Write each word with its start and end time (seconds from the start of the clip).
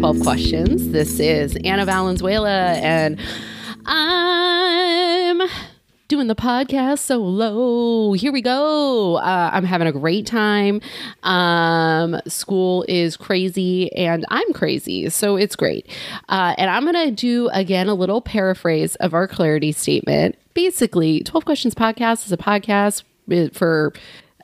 12 0.00 0.20
questions. 0.22 0.88
This 0.92 1.20
is 1.20 1.58
Anna 1.62 1.84
Valenzuela, 1.84 2.72
and 2.72 3.20
I'm 3.84 5.42
doing 6.08 6.26
the 6.26 6.34
podcast 6.34 7.00
solo. 7.00 8.14
Here 8.14 8.32
we 8.32 8.40
go. 8.40 9.16
Uh, 9.16 9.50
I'm 9.52 9.64
having 9.64 9.86
a 9.86 9.92
great 9.92 10.24
time. 10.24 10.80
Um, 11.22 12.18
school 12.26 12.86
is 12.88 13.18
crazy, 13.18 13.92
and 13.92 14.24
I'm 14.30 14.50
crazy, 14.54 15.10
so 15.10 15.36
it's 15.36 15.54
great. 15.54 15.86
Uh, 16.30 16.54
and 16.56 16.70
I'm 16.70 16.90
going 16.90 16.94
to 16.94 17.10
do 17.10 17.50
again 17.50 17.90
a 17.90 17.94
little 17.94 18.22
paraphrase 18.22 18.94
of 18.96 19.12
our 19.12 19.28
clarity 19.28 19.70
statement. 19.70 20.34
Basically, 20.54 21.20
12 21.24 21.44
Questions 21.44 21.74
Podcast 21.74 22.24
is 22.24 22.32
a 22.32 22.38
podcast 22.38 23.02
for 23.52 23.92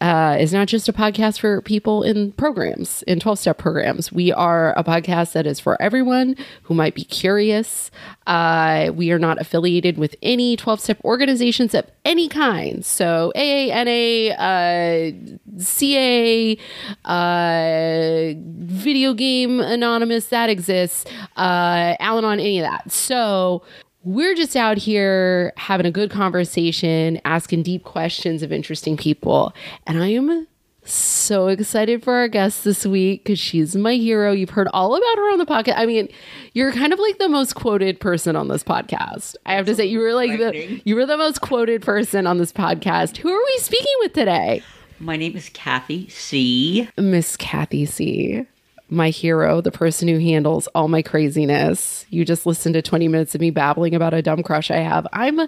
uh, 0.00 0.36
is 0.38 0.52
not 0.52 0.68
just 0.68 0.88
a 0.88 0.92
podcast 0.92 1.40
for 1.40 1.60
people 1.62 2.02
in 2.02 2.32
programs, 2.32 3.02
in 3.04 3.20
12 3.20 3.38
step 3.38 3.58
programs. 3.58 4.12
We 4.12 4.32
are 4.32 4.76
a 4.78 4.84
podcast 4.84 5.32
that 5.32 5.46
is 5.46 5.60
for 5.60 5.80
everyone 5.80 6.36
who 6.64 6.74
might 6.74 6.94
be 6.94 7.04
curious. 7.04 7.90
Uh, 8.26 8.90
we 8.94 9.10
are 9.10 9.18
not 9.18 9.40
affiliated 9.40 9.98
with 9.98 10.16
any 10.22 10.56
12 10.56 10.80
step 10.80 10.98
organizations 11.04 11.74
of 11.74 11.86
any 12.04 12.28
kind. 12.28 12.84
So, 12.84 13.32
AANA, 13.36 14.34
uh, 14.38 15.60
CA, 15.62 16.58
uh, 17.04 18.34
Video 18.36 19.14
Game 19.14 19.60
Anonymous, 19.60 20.26
that 20.26 20.50
exists. 20.50 21.04
Uh, 21.36 21.96
Al 22.00 22.18
Anon 22.18 22.40
any 22.40 22.60
of 22.60 22.70
that. 22.70 22.90
So, 22.90 23.62
we're 24.06 24.36
just 24.36 24.54
out 24.54 24.78
here 24.78 25.52
having 25.56 25.84
a 25.84 25.90
good 25.90 26.12
conversation, 26.12 27.20
asking 27.24 27.64
deep 27.64 27.82
questions 27.82 28.40
of 28.40 28.52
interesting 28.52 28.96
people. 28.96 29.52
And 29.84 30.00
I 30.00 30.10
am 30.10 30.46
so 30.84 31.48
excited 31.48 32.04
for 32.04 32.14
our 32.14 32.28
guest 32.28 32.62
this 32.62 32.86
week 32.86 33.24
because 33.24 33.40
she's 33.40 33.74
my 33.74 33.94
hero. 33.94 34.30
You've 34.30 34.50
heard 34.50 34.68
all 34.72 34.94
about 34.94 35.16
her 35.16 35.32
on 35.32 35.38
the 35.38 35.44
podcast. 35.44 35.74
I 35.76 35.86
mean, 35.86 36.08
you're 36.52 36.70
kind 36.70 36.92
of 36.92 37.00
like 37.00 37.18
the 37.18 37.28
most 37.28 37.56
quoted 37.56 37.98
person 37.98 38.36
on 38.36 38.46
this 38.46 38.62
podcast. 38.62 39.34
I 39.44 39.54
have 39.54 39.66
to 39.66 39.74
say, 39.74 39.86
you 39.86 39.98
were 39.98 40.14
like 40.14 40.38
the 40.38 40.80
you 40.84 40.94
were 40.94 41.04
the 41.04 41.16
most 41.16 41.40
quoted 41.40 41.82
person 41.82 42.28
on 42.28 42.38
this 42.38 42.52
podcast. 42.52 43.16
Who 43.16 43.28
are 43.28 43.44
we 43.44 43.58
speaking 43.58 43.94
with 43.98 44.12
today? 44.12 44.62
My 45.00 45.16
name 45.16 45.36
is 45.36 45.48
Kathy 45.48 46.08
C. 46.10 46.88
Miss 46.96 47.36
Kathy 47.36 47.86
C 47.86 48.46
my 48.88 49.10
hero, 49.10 49.60
the 49.60 49.72
person 49.72 50.08
who 50.08 50.18
handles 50.18 50.66
all 50.68 50.88
my 50.88 51.02
craziness. 51.02 52.06
You 52.10 52.24
just 52.24 52.46
listened 52.46 52.74
to 52.74 52.82
20 52.82 53.08
minutes 53.08 53.34
of 53.34 53.40
me 53.40 53.50
babbling 53.50 53.94
about 53.94 54.14
a 54.14 54.22
dumb 54.22 54.42
crush 54.42 54.70
I 54.70 54.76
have. 54.76 55.06
I'm 55.12 55.40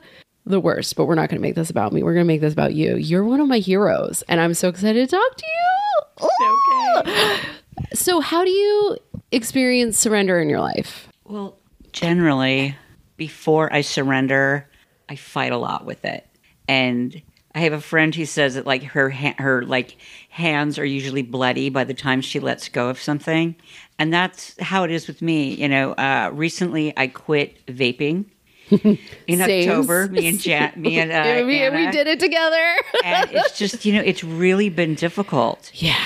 the 0.44 0.60
worst, 0.60 0.96
but 0.96 1.04
we're 1.06 1.14
not 1.14 1.28
going 1.28 1.40
to 1.40 1.46
make 1.46 1.54
this 1.54 1.70
about 1.70 1.92
me. 1.92 2.02
We're 2.02 2.14
going 2.14 2.24
to 2.24 2.28
make 2.28 2.40
this 2.40 2.52
about 2.52 2.74
you. 2.74 2.96
You're 2.96 3.24
one 3.24 3.40
of 3.40 3.48
my 3.48 3.58
heroes, 3.58 4.22
and 4.28 4.40
I'm 4.40 4.54
so 4.54 4.68
excited 4.68 5.08
to 5.08 5.16
talk 5.16 5.36
to 5.36 5.46
you. 5.46 6.28
okay. 6.98 7.40
So, 7.92 8.20
how 8.20 8.44
do 8.44 8.50
you 8.50 8.96
experience 9.30 9.98
surrender 9.98 10.40
in 10.40 10.48
your 10.48 10.60
life? 10.60 11.08
Well, 11.24 11.58
generally, 11.92 12.76
before 13.16 13.72
I 13.72 13.82
surrender, 13.82 14.68
I 15.08 15.16
fight 15.16 15.52
a 15.52 15.56
lot 15.56 15.84
with 15.84 16.04
it. 16.04 16.26
And 16.66 17.22
I 17.58 17.62
have 17.62 17.72
a 17.72 17.80
friend 17.80 18.14
who 18.14 18.24
says 18.24 18.54
that 18.54 18.66
like 18.66 18.84
her 18.84 19.10
her 19.10 19.64
like 19.64 19.96
hands 20.28 20.78
are 20.78 20.84
usually 20.84 21.22
bloody 21.22 21.70
by 21.70 21.82
the 21.82 21.92
time 21.92 22.20
she 22.20 22.38
lets 22.38 22.68
go 22.68 22.88
of 22.88 23.00
something, 23.00 23.56
and 23.98 24.14
that's 24.14 24.54
how 24.60 24.84
it 24.84 24.92
is 24.92 25.08
with 25.08 25.20
me. 25.20 25.54
You 25.54 25.68
know, 25.68 25.90
uh, 25.94 26.30
recently 26.32 26.96
I 26.96 27.08
quit 27.08 27.66
vaping. 27.66 28.26
in 28.70 29.40
October, 29.40 30.06
me 30.06 30.28
and 30.28 30.38
Jan, 30.38 30.72
me 30.76 31.00
and 31.00 31.10
uh, 31.10 31.44
we, 31.44 31.58
Anna, 31.58 31.76
we 31.76 31.90
did 31.90 32.06
it 32.06 32.20
together. 32.20 32.76
and 33.02 33.28
it's 33.32 33.58
just 33.58 33.84
you 33.84 33.92
know 33.92 34.02
it's 34.02 34.22
really 34.22 34.68
been 34.68 34.94
difficult. 34.94 35.72
Yeah, 35.74 35.96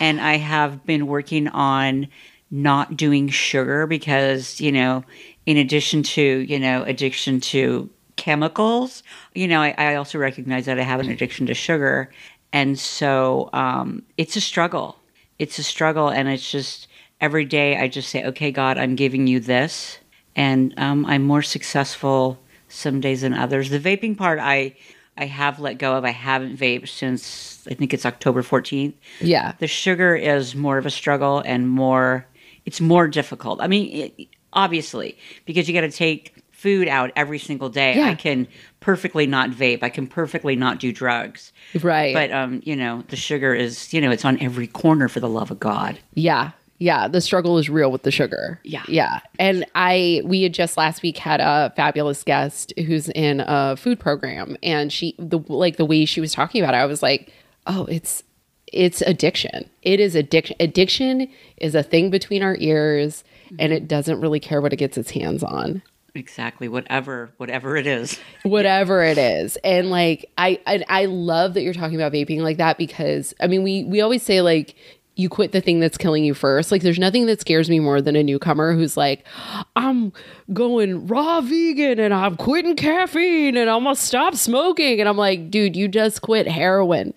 and 0.00 0.20
I 0.20 0.38
have 0.38 0.84
been 0.86 1.06
working 1.06 1.46
on 1.46 2.08
not 2.50 2.96
doing 2.96 3.28
sugar 3.28 3.86
because 3.86 4.60
you 4.60 4.72
know, 4.72 5.04
in 5.44 5.56
addition 5.56 6.02
to 6.02 6.22
you 6.22 6.58
know 6.58 6.82
addiction 6.82 7.38
to 7.42 7.90
chemicals. 8.16 9.02
You 9.34 9.48
know, 9.48 9.60
I, 9.60 9.74
I, 9.76 9.94
also 9.96 10.18
recognize 10.18 10.66
that 10.66 10.78
I 10.78 10.82
have 10.82 11.00
an 11.00 11.10
addiction 11.10 11.46
to 11.46 11.54
sugar. 11.54 12.10
And 12.52 12.78
so 12.78 13.50
um, 13.52 14.02
it's 14.16 14.36
a 14.36 14.40
struggle. 14.40 14.96
It's 15.38 15.58
a 15.58 15.62
struggle. 15.62 16.08
And 16.08 16.28
it's 16.28 16.50
just 16.50 16.88
every 17.20 17.44
day 17.44 17.76
I 17.76 17.88
just 17.88 18.08
say, 18.08 18.24
okay, 18.24 18.50
God, 18.50 18.78
I'm 18.78 18.96
giving 18.96 19.26
you 19.26 19.40
this. 19.40 19.98
And 20.34 20.74
um, 20.78 21.06
I'm 21.06 21.22
more 21.24 21.42
successful 21.42 22.38
some 22.68 23.00
days 23.00 23.22
than 23.22 23.34
others. 23.34 23.70
The 23.70 23.80
vaping 23.80 24.16
part, 24.16 24.38
I. 24.40 24.74
I 25.18 25.24
have 25.24 25.58
let 25.58 25.78
go 25.78 25.96
of. 25.96 26.04
I 26.04 26.10
haven't 26.10 26.58
vaped 26.58 26.88
since 26.88 27.66
I 27.70 27.72
think 27.72 27.94
it's 27.94 28.04
October 28.04 28.42
14th. 28.42 28.92
Yeah. 29.20 29.52
The 29.58 29.66
sugar 29.66 30.14
is 30.14 30.54
more 30.54 30.76
of 30.76 30.84
a 30.84 30.90
struggle 30.90 31.42
and 31.46 31.68
more, 31.68 32.26
it's 32.66 32.82
more 32.82 33.08
difficult. 33.08 33.62
I 33.62 33.66
mean, 33.66 34.12
it, 34.18 34.28
obviously, 34.52 35.16
because 35.44 35.68
you 35.68 35.74
got 35.74 35.82
to 35.82 35.90
take 35.90 36.35
food 36.56 36.88
out 36.88 37.12
every 37.16 37.38
single 37.38 37.68
day. 37.68 37.96
Yeah. 37.96 38.06
I 38.06 38.14
can 38.14 38.48
perfectly 38.80 39.26
not 39.26 39.50
vape. 39.50 39.82
I 39.82 39.90
can 39.90 40.06
perfectly 40.06 40.56
not 40.56 40.80
do 40.80 40.90
drugs. 40.90 41.52
Right. 41.82 42.14
But 42.14 42.32
um, 42.32 42.62
you 42.64 42.74
know, 42.74 43.04
the 43.08 43.16
sugar 43.16 43.54
is, 43.54 43.92
you 43.92 44.00
know, 44.00 44.10
it's 44.10 44.24
on 44.24 44.40
every 44.40 44.66
corner 44.66 45.08
for 45.08 45.20
the 45.20 45.28
love 45.28 45.50
of 45.50 45.60
God. 45.60 45.98
Yeah. 46.14 46.52
Yeah, 46.78 47.08
the 47.08 47.22
struggle 47.22 47.56
is 47.56 47.70
real 47.70 47.90
with 47.90 48.02
the 48.02 48.10
sugar. 48.10 48.60
Yeah. 48.62 48.82
Yeah. 48.88 49.20
And 49.38 49.66
I 49.74 50.22
we 50.24 50.42
had 50.42 50.54
just 50.54 50.76
last 50.76 51.02
week 51.02 51.18
had 51.18 51.40
a 51.40 51.72
fabulous 51.76 52.22
guest 52.22 52.72
who's 52.78 53.10
in 53.10 53.44
a 53.46 53.76
food 53.76 54.00
program 54.00 54.56
and 54.62 54.90
she 54.92 55.14
the 55.18 55.38
like 55.48 55.76
the 55.76 55.84
way 55.84 56.06
she 56.06 56.20
was 56.20 56.32
talking 56.32 56.62
about 56.62 56.74
it, 56.74 56.78
I 56.78 56.86
was 56.86 57.02
like, 57.02 57.32
"Oh, 57.66 57.84
it's 57.84 58.22
it's 58.72 59.00
addiction. 59.02 59.70
It 59.82 60.00
is 60.00 60.14
addiction. 60.14 60.56
Addiction 60.60 61.28
is 61.58 61.74
a 61.74 61.82
thing 61.82 62.10
between 62.10 62.42
our 62.42 62.56
ears 62.58 63.24
and 63.58 63.72
it 63.72 63.88
doesn't 63.88 64.20
really 64.20 64.40
care 64.40 64.60
what 64.60 64.72
it 64.72 64.76
gets 64.76 64.98
its 64.98 65.10
hands 65.10 65.42
on. 65.42 65.82
Exactly. 66.16 66.68
Whatever, 66.68 67.30
whatever 67.36 67.76
it 67.76 67.86
is. 67.86 68.18
whatever 68.42 69.02
it 69.02 69.18
is. 69.18 69.56
And 69.62 69.90
like 69.90 70.30
I, 70.38 70.60
I 70.66 70.84
I 70.88 71.04
love 71.04 71.54
that 71.54 71.62
you're 71.62 71.74
talking 71.74 71.96
about 71.96 72.12
vaping 72.12 72.40
like 72.40 72.56
that 72.56 72.78
because 72.78 73.34
I 73.40 73.46
mean 73.46 73.62
we 73.62 73.84
we 73.84 74.00
always 74.00 74.22
say 74.22 74.40
like 74.40 74.74
you 75.18 75.30
quit 75.30 75.52
the 75.52 75.62
thing 75.62 75.80
that's 75.80 75.96
killing 75.96 76.24
you 76.24 76.34
first. 76.34 76.70
Like 76.70 76.82
there's 76.82 76.98
nothing 76.98 77.26
that 77.26 77.40
scares 77.40 77.70
me 77.70 77.80
more 77.80 78.02
than 78.02 78.16
a 78.16 78.22
newcomer 78.22 78.74
who's 78.74 78.98
like, 78.98 79.26
I'm 79.74 80.12
going 80.52 81.06
raw 81.06 81.40
vegan 81.40 81.98
and 81.98 82.12
I'm 82.12 82.36
quitting 82.36 82.76
caffeine 82.76 83.56
and 83.56 83.68
I'm 83.70 83.84
gonna 83.84 83.96
stop 83.96 84.34
smoking. 84.34 85.00
And 85.00 85.08
I'm 85.08 85.16
like, 85.16 85.50
dude, 85.50 85.74
you 85.74 85.88
just 85.88 86.20
quit 86.20 86.46
heroin. 86.46 87.14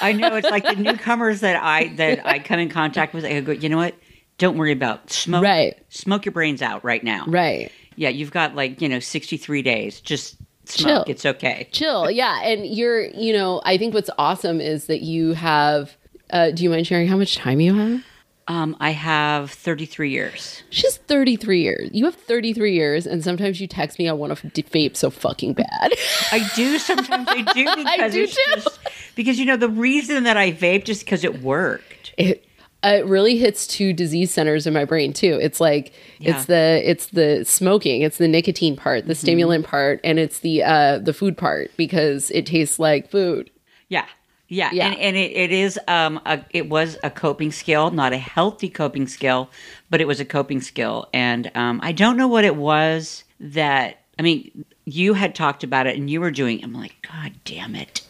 I 0.00 0.12
know 0.12 0.36
it's 0.36 0.50
like 0.50 0.64
the 0.64 0.76
newcomers 0.82 1.40
that 1.40 1.62
I 1.62 1.88
that 1.96 2.26
I 2.26 2.38
come 2.38 2.60
in 2.60 2.68
contact 2.68 3.14
with. 3.14 3.24
I 3.24 3.40
go, 3.40 3.52
you 3.52 3.68
know 3.68 3.78
what? 3.78 3.94
Don't 4.38 4.56
worry 4.56 4.72
about 4.72 5.10
smoke. 5.10 5.42
Right. 5.42 5.76
Smoke 5.90 6.24
your 6.24 6.32
brains 6.32 6.62
out 6.62 6.84
right 6.84 7.02
now. 7.02 7.24
Right. 7.26 7.70
Yeah, 7.96 8.08
you've 8.08 8.30
got 8.30 8.54
like, 8.54 8.80
you 8.80 8.88
know, 8.88 9.00
63 9.00 9.62
days. 9.62 10.00
Just 10.00 10.36
smoke. 10.64 11.06
Chill. 11.06 11.12
It's 11.12 11.26
okay. 11.26 11.68
Chill. 11.72 12.10
Yeah. 12.10 12.40
And 12.42 12.64
you're, 12.64 13.04
you 13.06 13.32
know, 13.32 13.60
I 13.64 13.76
think 13.76 13.94
what's 13.94 14.10
awesome 14.16 14.60
is 14.60 14.86
that 14.86 15.02
you 15.02 15.32
have, 15.32 15.96
uh, 16.30 16.52
do 16.52 16.62
you 16.62 16.70
mind 16.70 16.86
sharing 16.86 17.08
how 17.08 17.16
much 17.16 17.36
time 17.36 17.60
you 17.60 17.74
have? 17.74 18.04
Um, 18.46 18.76
I 18.80 18.92
have 18.92 19.50
33 19.50 20.10
years. 20.10 20.62
She's 20.70 20.96
33 20.96 21.60
years. 21.60 21.90
You 21.92 22.06
have 22.06 22.14
33 22.14 22.72
years, 22.72 23.06
and 23.06 23.22
sometimes 23.22 23.60
you 23.60 23.66
text 23.66 23.98
me, 23.98 24.08
I 24.08 24.12
want 24.14 24.38
to 24.38 24.62
vape 24.62 24.96
so 24.96 25.10
fucking 25.10 25.52
bad. 25.52 25.68
I 26.32 26.48
do. 26.56 26.78
Sometimes 26.78 27.28
I 27.28 27.42
do 27.42 27.64
because 27.76 27.86
I 27.86 28.08
do 28.08 28.26
too. 28.26 28.34
just 28.54 28.78
because 29.16 29.38
you 29.38 29.44
know 29.44 29.58
the 29.58 29.68
reason 29.68 30.24
that 30.24 30.38
I 30.38 30.52
vaped 30.52 30.88
is 30.88 31.00
because 31.00 31.24
it 31.24 31.42
worked. 31.42 32.14
It, 32.16 32.47
it 32.84 33.04
really 33.06 33.36
hits 33.36 33.66
two 33.66 33.92
disease 33.92 34.30
centers 34.32 34.66
in 34.66 34.72
my 34.74 34.84
brain 34.84 35.12
too. 35.12 35.38
It's 35.42 35.60
like 35.60 35.92
Yeah. 36.18 36.36
it's 36.36 36.44
the 36.46 36.82
it's 36.84 37.06
the 37.06 37.44
smoking, 37.44 38.02
it's 38.02 38.18
the 38.18 38.28
nicotine 38.28 38.76
part, 38.76 39.06
the 39.06 39.14
stimulant 39.14 39.66
part, 39.66 40.00
and 40.04 40.18
it's 40.18 40.38
the 40.40 40.62
uh 40.62 40.98
the 40.98 41.12
food 41.12 41.36
part 41.36 41.70
because 41.76 42.30
it 42.30 42.46
tastes 42.46 42.78
like 42.78 43.10
food. 43.10 43.50
Yeah. 43.88 44.06
Yeah. 44.50 44.70
Yeah. 44.72 44.86
And, 44.88 44.98
and 45.00 45.16
it, 45.16 45.32
it 45.32 45.50
is 45.52 45.78
um 45.88 46.20
a, 46.24 46.40
it 46.50 46.68
was 46.68 46.96
a 47.02 47.10
coping 47.10 47.50
skill, 47.52 47.90
not 47.90 48.12
a 48.12 48.18
healthy 48.18 48.68
coping 48.68 49.08
skill, 49.08 49.50
but 49.90 50.00
it 50.00 50.06
was 50.06 50.20
a 50.20 50.24
coping 50.24 50.60
skill. 50.60 51.08
And 51.12 51.50
um 51.54 51.80
I 51.82 51.92
don't 51.92 52.16
know 52.16 52.28
what 52.28 52.44
it 52.44 52.56
was 52.56 53.24
that 53.40 53.98
I 54.18 54.22
mean, 54.22 54.64
you 54.84 55.14
had 55.14 55.34
talked 55.34 55.64
about 55.64 55.86
it 55.86 55.96
and 55.96 56.08
you 56.08 56.20
were 56.20 56.30
doing 56.30 56.60
it. 56.60 56.64
I'm 56.64 56.72
like, 56.74 56.96
God 57.02 57.32
damn 57.44 57.74
it. 57.74 58.02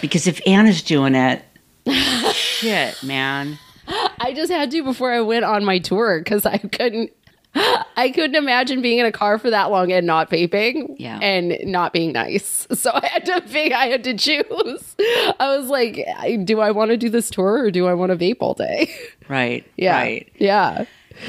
Because 0.00 0.26
if 0.26 0.40
Anna's 0.46 0.82
doing 0.82 1.14
it, 1.14 1.42
shit, 2.32 3.02
man. 3.02 3.58
I 4.20 4.32
just 4.34 4.50
had 4.52 4.70
to 4.70 4.82
before 4.82 5.12
I 5.12 5.20
went 5.20 5.44
on 5.44 5.64
my 5.64 5.78
tour 5.78 6.18
because 6.20 6.46
I 6.46 6.58
couldn't. 6.58 7.10
I 7.52 8.12
couldn't 8.14 8.36
imagine 8.36 8.80
being 8.80 8.98
in 9.00 9.06
a 9.06 9.10
car 9.10 9.36
for 9.36 9.50
that 9.50 9.72
long 9.72 9.90
and 9.90 10.06
not 10.06 10.30
vaping 10.30 10.94
Yeah. 11.00 11.18
and 11.20 11.58
not 11.64 11.92
being 11.92 12.12
nice. 12.12 12.68
So 12.76 12.92
I 12.94 13.04
had 13.08 13.26
to 13.26 13.40
pick, 13.40 13.72
I 13.72 13.86
had 13.86 14.04
to 14.04 14.14
choose. 14.16 14.96
I 15.40 15.56
was 15.58 15.66
like, 15.66 15.98
do 16.44 16.60
I 16.60 16.70
want 16.70 16.92
to 16.92 16.96
do 16.96 17.10
this 17.10 17.28
tour 17.28 17.64
or 17.64 17.70
do 17.72 17.88
I 17.88 17.94
want 17.94 18.10
to 18.10 18.16
vape 18.16 18.36
all 18.40 18.54
day? 18.54 18.88
Right. 19.28 19.64
Yeah. 19.76 19.96
Right. 19.96 20.32
Yeah. 20.38 20.84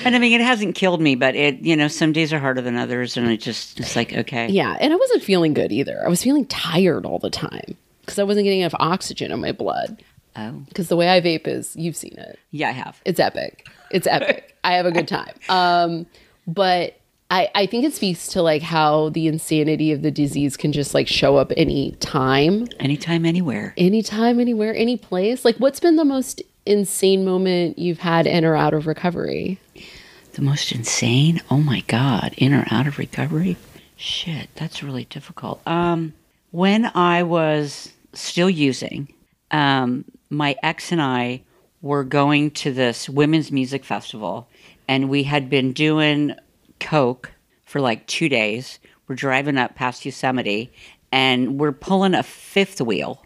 And 0.05 0.15
I 0.15 0.19
mean, 0.19 0.31
it 0.39 0.41
hasn't 0.43 0.75
killed 0.75 1.01
me, 1.01 1.15
but 1.15 1.35
it, 1.35 1.59
you 1.61 1.75
know, 1.75 1.87
some 1.87 2.13
days 2.13 2.31
are 2.33 2.39
harder 2.39 2.61
than 2.61 2.75
others, 2.77 3.17
and 3.17 3.27
it 3.29 3.37
just, 3.41 3.79
it's 3.79 3.95
like, 3.95 4.13
okay, 4.13 4.47
Yeah. 4.49 4.75
And 4.79 4.91
I 4.93 4.95
wasn't 4.95 5.23
feeling 5.23 5.53
good 5.53 5.71
either. 5.71 6.03
I 6.05 6.07
was 6.09 6.23
feeling 6.23 6.45
tired 6.45 7.05
all 7.05 7.19
the 7.19 7.29
time 7.31 7.77
because 8.01 8.17
I 8.19 8.23
wasn't 8.23 8.43
getting 8.45 8.61
enough 8.61 8.73
oxygen 8.79 9.31
in 9.31 9.39
my 9.41 9.51
blood. 9.51 10.03
Oh, 10.35 10.51
Because 10.67 10.87
the 10.87 10.95
way 10.95 11.09
I 11.09 11.21
vape 11.21 11.47
is, 11.47 11.75
you've 11.75 11.95
seen 11.95 12.15
it. 12.17 12.39
yeah, 12.51 12.69
I 12.69 12.71
have. 12.71 13.01
It's 13.05 13.19
epic. 13.19 13.67
It's 13.91 14.07
epic. 14.07 14.55
I 14.63 14.73
have 14.73 14.85
a 14.85 14.91
good 14.91 15.07
time. 15.07 15.33
Um, 15.49 16.05
but 16.47 16.97
I, 17.29 17.49
I 17.55 17.65
think 17.65 17.85
it 17.85 17.93
speaks 17.93 18.27
to 18.29 18.41
like 18.41 18.61
how 18.61 19.09
the 19.09 19.27
insanity 19.27 19.91
of 19.91 20.01
the 20.01 20.11
disease 20.11 20.57
can 20.57 20.71
just 20.71 20.93
like 20.93 21.07
show 21.07 21.37
up 21.37 21.51
any 21.57 21.91
time, 21.93 22.67
Anytime, 22.79 23.25
anywhere. 23.25 23.73
anytime, 23.77 24.39
anywhere, 24.39 24.75
any 24.75 24.97
place. 24.97 25.43
Like, 25.45 25.55
what's 25.57 25.79
been 25.79 25.95
the 25.95 26.05
most 26.05 26.41
insane 26.65 27.25
moment 27.25 27.79
you've 27.79 27.99
had 27.99 28.27
in 28.27 28.45
or 28.45 28.55
out 28.55 28.73
of 28.73 28.85
recovery? 28.85 29.59
The 30.33 30.41
most 30.41 30.71
insane? 30.71 31.41
Oh 31.49 31.57
my 31.57 31.81
God. 31.87 32.33
In 32.37 32.53
or 32.53 32.65
out 32.69 32.85
of 32.87 32.97
recovery? 32.97 33.57
Shit, 33.97 34.49
that's 34.55 34.81
really 34.83 35.05
difficult. 35.05 35.61
Um, 35.67 36.13
when 36.51 36.91
I 36.95 37.23
was 37.23 37.91
still 38.13 38.49
using, 38.49 39.11
um, 39.51 40.05
my 40.31 40.55
ex 40.63 40.91
and 40.91 41.01
I 41.01 41.43
were 41.81 42.03
going 42.03 42.51
to 42.51 42.71
this 42.71 43.09
women's 43.09 43.51
music 43.51 43.83
festival, 43.83 44.47
and 44.87 45.09
we 45.09 45.23
had 45.23 45.49
been 45.49 45.73
doing 45.73 46.33
coke 46.79 47.31
for 47.65 47.81
like 47.81 48.07
two 48.07 48.29
days. 48.29 48.79
We're 49.07 49.15
driving 49.15 49.57
up 49.57 49.75
past 49.75 50.05
Yosemite, 50.05 50.71
and 51.11 51.59
we're 51.59 51.73
pulling 51.73 52.13
a 52.13 52.23
fifth 52.23 52.79
wheel. 52.81 53.23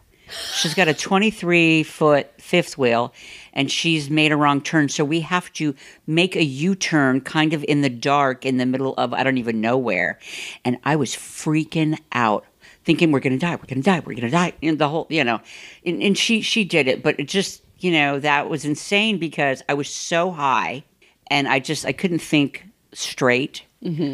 She's 0.55 0.73
got 0.73 0.87
a 0.87 0.93
23 0.93 1.83
foot 1.83 2.31
fifth 2.41 2.77
wheel 2.77 3.13
and 3.53 3.71
she's 3.71 4.09
made 4.09 4.31
a 4.31 4.37
wrong 4.37 4.59
turn. 4.61 4.89
So 4.89 5.05
we 5.05 5.21
have 5.21 5.53
to 5.53 5.75
make 6.07 6.35
a 6.35 6.43
U 6.43 6.73
turn 6.73 7.21
kind 7.21 7.53
of 7.53 7.63
in 7.65 7.81
the 7.81 7.89
dark 7.89 8.45
in 8.45 8.57
the 8.57 8.65
middle 8.65 8.95
of 8.95 9.13
I 9.13 9.23
don't 9.23 9.37
even 9.37 9.61
know 9.61 9.77
where. 9.77 10.19
And 10.63 10.77
I 10.83 10.95
was 10.95 11.11
freaking 11.11 11.99
out. 12.11 12.45
Thinking 12.85 13.11
we're 13.11 13.19
gonna 13.19 13.37
die, 13.37 13.55
we're 13.55 13.65
gonna 13.67 13.81
die, 13.81 14.01
we're 14.05 14.15
gonna 14.15 14.29
die, 14.29 14.53
and 14.63 14.79
the 14.79 14.87
whole, 14.87 15.07
you 15.09 15.23
know, 15.23 15.41
and, 15.85 16.01
and 16.01 16.17
she 16.17 16.41
she 16.41 16.63
did 16.63 16.87
it, 16.87 17.03
but 17.03 17.19
it 17.19 17.27
just, 17.27 17.63
you 17.79 17.91
know, 17.91 18.19
that 18.19 18.49
was 18.49 18.63
insane 18.63 19.17
because 19.17 19.63
I 19.67 19.73
was 19.73 19.89
so 19.89 20.31
high, 20.31 20.83
and 21.27 21.47
I 21.47 21.59
just 21.59 21.85
I 21.85 21.91
couldn't 21.91 22.19
think 22.19 22.65
straight. 22.93 23.63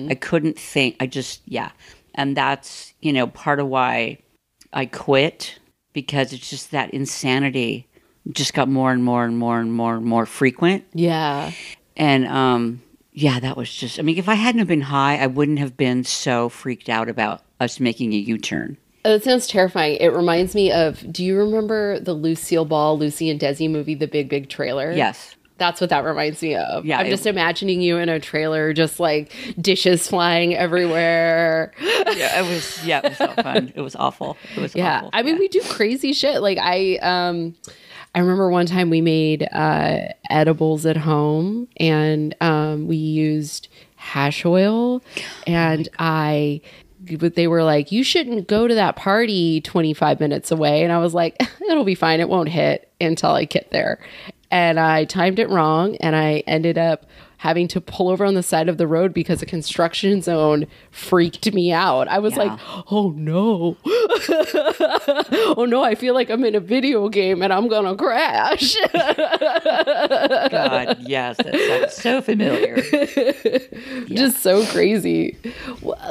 I 0.10 0.16
couldn't 0.16 0.60
think. 0.60 0.98
I 1.00 1.08
just 1.08 1.42
yeah, 1.46 1.72
and 2.16 2.36
that's 2.36 2.94
you 3.02 3.14
know 3.14 3.28
part 3.28 3.60
of 3.60 3.68
why 3.68 4.18
I 4.74 4.86
quit 4.86 5.60
because 5.94 6.34
it's 6.34 6.50
just 6.50 6.72
that 6.72 6.94
insanity 6.94 7.88
just 8.30 8.54
got 8.54 8.68
more 8.68 8.92
and 8.92 9.04
more 9.04 9.26
and 9.26 9.38
more 9.38 9.60
and 9.60 9.74
more 9.74 9.96
and 9.96 10.06
more 10.06 10.26
frequent. 10.26 10.86
Yeah. 10.94 11.52
And 11.98 12.28
um, 12.28 12.82
yeah, 13.12 13.40
that 13.40 13.58
was 13.58 13.74
just, 13.74 14.00
I 14.00 14.04
mean, 14.04 14.18
if 14.18 14.30
I 14.30 14.36
hadn't 14.36 14.60
have 14.60 14.68
been 14.68 14.82
high, 14.82 15.18
I 15.18 15.28
wouldn't 15.28 15.60
have 15.60 15.76
been 15.76 16.04
so 16.04 16.50
freaked 16.50 16.90
out 16.90 17.10
about 17.10 17.42
us 17.62 17.80
making 17.80 18.14
a 18.14 18.18
U 18.18 18.38
turn. 18.38 18.78
Oh, 19.06 19.12
That 19.14 19.24
sounds 19.24 19.48
terrifying. 19.48 19.98
It 20.00 20.10
reminds 20.14 20.54
me 20.56 20.72
of 20.72 21.12
do 21.12 21.24
you 21.24 21.38
remember 21.38 22.00
the 22.00 22.14
Lucille 22.14 22.66
Ball, 22.66 22.98
Lucy 22.98 23.30
and 23.30 23.40
Desi 23.40 23.70
movie, 23.70 23.96
The 23.96 24.08
Big 24.08 24.30
Big 24.30 24.50
Trailer? 24.50 24.92
Yes. 24.92 25.36
That's 25.58 25.80
what 25.80 25.92
that 25.92 26.04
reminds 26.04 26.42
me 26.42 26.56
of. 26.56 26.86
Yeah, 26.88 26.98
I'm 26.98 27.06
just 27.12 27.28
imagining 27.28 27.82
you 27.82 27.98
in 27.98 28.10
a 28.10 28.20
trailer, 28.20 28.74
just 28.74 29.00
like 29.00 29.32
dishes 29.62 30.08
flying 30.08 30.56
everywhere. 30.56 31.72
Yeah, 32.14 32.44
it 32.44 32.50
was, 32.50 32.86
yeah, 32.86 33.00
it 33.04 33.10
was 33.12 33.20
not 33.22 33.36
fun. 33.42 33.72
It 33.76 33.80
was 33.82 33.96
awful. 33.96 34.38
It 34.58 34.60
was 34.60 34.76
Yeah. 34.76 34.98
awful. 34.98 35.12
I 35.14 35.22
mean, 35.24 35.38
we 35.40 35.48
do 35.48 35.62
crazy 35.62 36.12
shit. 36.14 36.42
Like 36.42 36.58
I 36.60 36.98
um 36.98 37.56
I 38.14 38.20
remember 38.20 38.50
one 38.50 38.66
time 38.66 38.90
we 38.90 39.00
made 39.02 39.48
uh 39.54 40.00
edibles 40.30 40.86
at 40.86 40.98
home 40.98 41.68
and 41.78 42.36
um 42.42 42.88
we 42.88 42.98
used 42.98 43.70
hash 43.96 44.44
oil 44.46 45.02
and 45.48 45.88
I 46.00 46.62
but 47.18 47.36
they 47.36 47.48
were 47.48 47.64
like, 47.64 47.92
you 47.92 48.04
shouldn't 48.04 48.48
go 48.48 48.68
to 48.68 48.76
that 48.76 48.96
party 48.96 49.62
25 49.62 50.20
minutes 50.20 50.52
away. 50.52 50.84
And 50.84 50.92
I 50.92 50.98
was 51.00 51.14
like, 51.14 51.42
it'll 51.70 51.84
be 51.84 51.96
fine. 51.96 52.20
It 52.20 52.30
won't 52.30 52.50
hit 52.50 52.90
until 53.00 53.32
I 53.32 53.46
get 53.46 53.72
there. 53.72 54.00
And 54.50 54.80
I 54.80 55.06
timed 55.06 55.40
it 55.40 55.50
wrong 55.50 55.96
and 55.98 56.16
I 56.16 56.44
ended 56.48 56.78
up 56.78 57.06
having 57.38 57.68
to 57.68 57.82
pull 57.82 58.10
over 58.10 58.24
on 58.24 58.36
the 58.36 58.44
side 58.44 58.70
of 58.70 58.78
the 58.78 58.86
road 58.86 59.16
because 59.16 59.42
a 59.42 59.48
construction 59.48 60.22
zone 60.22 60.68
freaked 60.92 61.52
me 61.54 61.72
out. 61.72 62.08
I 62.08 62.20
was 62.20 62.34
Yeah. 62.36 62.44
like, 62.44 62.60
oh 62.92 63.10
no. 63.18 63.78
oh 65.58 65.66
no, 65.68 65.84
I 65.84 65.96
feel 65.96 66.14
like 66.14 66.30
I'm 66.30 66.44
in 66.44 66.54
a 66.54 66.60
video 66.60 67.10
game 67.10 67.42
and 67.42 67.52
I'm 67.52 67.68
gonna 67.68 67.96
crash. 67.96 68.76
God, 68.94 70.98
yes, 71.02 71.38
that 71.38 71.56
sounds 71.68 71.94
so 71.96 72.22
familiar. 72.22 72.76
Just 74.08 74.44
so 74.44 74.64
crazy. 74.68 75.36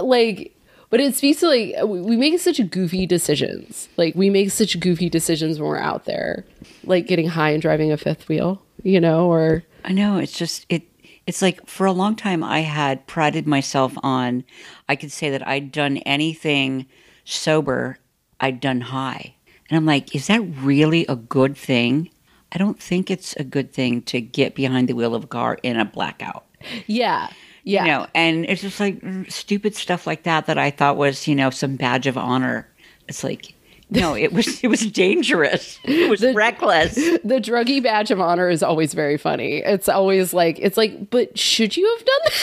Like, 0.02 0.52
but 0.91 1.01
it 1.01 1.15
speaks 1.15 1.41
to 1.41 1.47
like 1.47 1.75
we 1.87 2.01
we 2.01 2.17
make 2.17 2.39
such 2.39 2.69
goofy 2.71 3.07
decisions. 3.07 3.89
Like 3.97 4.15
we 4.15 4.29
make 4.29 4.51
such 4.51 4.79
goofy 4.81 5.09
decisions 5.09 5.59
when 5.59 5.69
we're 5.69 5.79
out 5.79 6.05
there, 6.05 6.45
like 6.85 7.07
getting 7.07 7.29
high 7.29 7.51
and 7.51 7.63
driving 7.63 7.93
a 7.93 7.97
fifth 7.97 8.29
wheel, 8.29 8.63
you 8.83 9.01
know, 9.01 9.31
or 9.31 9.65
I 9.85 9.93
know 9.93 10.19
it's 10.19 10.37
just 10.37 10.67
it. 10.69 10.83
It's 11.27 11.43
like 11.43 11.65
for 11.67 11.87
a 11.87 11.93
long 11.93 12.17
time 12.17 12.43
I 12.43 12.61
had 12.61 13.07
prided 13.07 13.47
myself 13.47 13.95
on. 14.03 14.45
I 14.89 14.97
could 14.97 15.13
say 15.13 15.31
that 15.31 15.47
I'd 15.47 15.71
done 15.71 15.99
anything 15.99 16.87
sober, 17.25 17.99
I'd 18.41 18.61
done 18.61 18.81
high, 18.81 19.37
and 19.69 19.77
I'm 19.77 19.87
like, 19.87 20.15
is 20.15 20.27
that 20.27 20.41
really 20.41 21.07
a 21.07 21.17
good 21.17 21.57
thing? 21.57 22.11
I 22.53 22.59
don't 22.59 22.83
think 22.83 23.13
it's 23.13 23.37
a 23.37 23.45
good 23.45 23.73
thing 23.73 24.03
to 24.03 24.21
get 24.21 24.57
behind 24.57 24.89
the 24.89 24.95
wheel 24.95 25.15
of 25.15 25.23
a 25.23 25.29
car 25.29 25.59
in 25.63 25.79
a 25.79 25.85
blackout. 25.85 26.47
yeah, 26.89 27.31
yeah. 27.65 27.85
You 27.85 27.91
know, 27.91 28.07
and 28.15 28.45
it's 28.47 28.62
just 28.62 28.81
like 28.81 29.03
stupid 29.29 29.75
stuff 29.75 30.07
like 30.07 30.25
that 30.25 30.47
that 30.47 30.59
I 30.59 30.71
thought 30.71 30.97
was 30.97 31.27
you 31.29 31.35
know 31.35 31.51
some 31.51 31.77
badge 31.77 32.07
of 32.07 32.17
honor. 32.19 32.69
It's 33.09 33.25
like. 33.25 33.55
No, 33.93 34.15
it 34.17 34.33
was 34.33 34.62
it 34.62 34.69
was 34.69 34.89
dangerous. 34.91 35.81
It 35.83 36.09
was 36.09 36.23
reckless. 36.23 36.95
the 36.95 37.41
druggy 37.41 37.83
badge 37.83 38.12
of 38.12 38.21
honor 38.21 38.49
is 38.49 38.62
always 38.62 38.95
very 38.95 39.17
funny. 39.17 39.59
It's 39.65 39.89
always 39.89 40.33
like 40.33 40.59
it's 40.61 40.77
like, 40.77 41.11
but 41.11 41.37
should 41.37 41.77
you 41.77 41.89
have 41.97 42.07
done 42.07 42.21
that? 42.25 42.35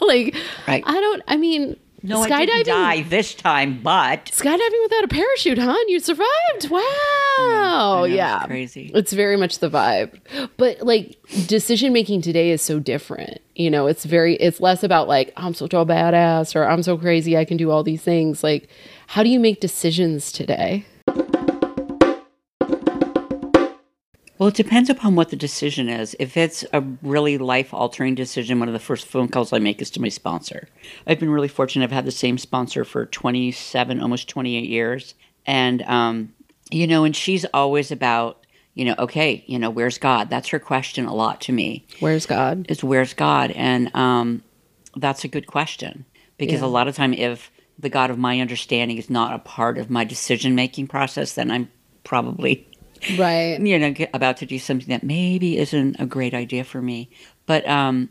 like, 0.06 0.34
Right. 0.66 0.82
I 0.86 0.94
don't. 0.94 1.22
I 1.28 1.36
mean, 1.36 1.76
No, 2.02 2.22
I 2.22 2.46
didn't 2.46 2.66
die 2.66 3.02
this 3.02 3.34
time, 3.34 3.80
but 3.82 4.26
skydiving 4.26 4.82
without 4.82 5.04
a 5.04 5.08
parachute, 5.08 5.58
huh? 5.58 5.70
And 5.70 5.90
you 5.90 6.00
survived. 6.00 6.68
Wow. 6.68 6.80
know, 7.38 8.04
it's 8.04 8.14
yeah. 8.14 8.44
crazy. 8.46 8.90
It's 8.94 9.12
very 9.12 9.36
much 9.36 9.60
the 9.60 9.70
vibe. 9.70 10.18
But 10.56 10.82
like 10.82 11.16
decision 11.46 11.92
making 11.92 12.22
today 12.22 12.50
is 12.50 12.62
so 12.62 12.80
different. 12.80 13.40
You 13.54 13.70
know, 13.70 13.86
it's 13.86 14.04
very 14.04 14.34
it's 14.36 14.60
less 14.60 14.82
about 14.82 15.06
like 15.06 15.32
I'm 15.36 15.54
such 15.54 15.74
a 15.74 15.84
badass 15.84 16.56
or 16.56 16.66
I'm 16.66 16.82
so 16.82 16.98
crazy 16.98 17.36
I 17.36 17.44
can 17.44 17.56
do 17.56 17.70
all 17.70 17.84
these 17.84 18.02
things. 18.02 18.42
Like, 18.42 18.68
how 19.06 19.22
do 19.22 19.28
you 19.28 19.38
make 19.38 19.60
decisions 19.60 20.32
today? 20.32 20.86
Well, 24.42 24.48
it 24.48 24.54
depends 24.56 24.90
upon 24.90 25.14
what 25.14 25.28
the 25.28 25.36
decision 25.36 25.88
is. 25.88 26.16
If 26.18 26.36
it's 26.36 26.64
a 26.72 26.80
really 27.00 27.38
life 27.38 27.72
altering 27.72 28.16
decision, 28.16 28.58
one 28.58 28.68
of 28.68 28.72
the 28.72 28.80
first 28.80 29.06
phone 29.06 29.28
calls 29.28 29.52
I 29.52 29.60
make 29.60 29.80
is 29.80 29.88
to 29.92 30.00
my 30.00 30.08
sponsor. 30.08 30.66
I've 31.06 31.20
been 31.20 31.30
really 31.30 31.46
fortunate. 31.46 31.84
I've 31.84 31.92
had 31.92 32.06
the 32.06 32.10
same 32.10 32.38
sponsor 32.38 32.84
for 32.84 33.06
27, 33.06 34.00
almost 34.00 34.28
28 34.28 34.68
years. 34.68 35.14
And, 35.46 35.82
um, 35.82 36.32
you 36.72 36.88
know, 36.88 37.04
and 37.04 37.14
she's 37.14 37.44
always 37.54 37.92
about, 37.92 38.44
you 38.74 38.84
know, 38.84 38.96
okay, 38.98 39.44
you 39.46 39.60
know, 39.60 39.70
where's 39.70 39.98
God? 39.98 40.28
That's 40.28 40.48
her 40.48 40.58
question 40.58 41.06
a 41.06 41.14
lot 41.14 41.40
to 41.42 41.52
me 41.52 41.86
Where's 42.00 42.26
God? 42.26 42.66
is 42.68 42.82
where's 42.82 43.14
God? 43.14 43.52
And 43.52 43.94
um, 43.94 44.42
that's 44.96 45.22
a 45.22 45.28
good 45.28 45.46
question 45.46 46.04
because 46.36 46.62
Yeah. 46.62 46.66
a 46.66 46.78
lot 46.78 46.88
of 46.88 46.96
time, 46.96 47.14
if 47.14 47.52
the 47.78 47.88
God 47.88 48.10
of 48.10 48.18
my 48.18 48.40
understanding 48.40 48.98
is 48.98 49.08
not 49.08 49.34
a 49.34 49.38
part 49.38 49.78
of 49.78 49.88
my 49.88 50.02
decision 50.02 50.56
making 50.56 50.88
process, 50.88 51.34
then 51.34 51.48
I'm 51.48 51.70
probably 52.02 52.66
Right. 53.18 53.58
you 53.60 53.78
know 53.78 53.92
get, 53.92 54.10
about 54.14 54.36
to 54.38 54.46
do 54.46 54.58
something 54.58 54.88
that 54.88 55.02
maybe 55.02 55.58
isn't 55.58 55.96
a 55.98 56.06
great 56.06 56.34
idea 56.34 56.64
for 56.64 56.80
me 56.80 57.10
but 57.46 57.66
um 57.68 58.08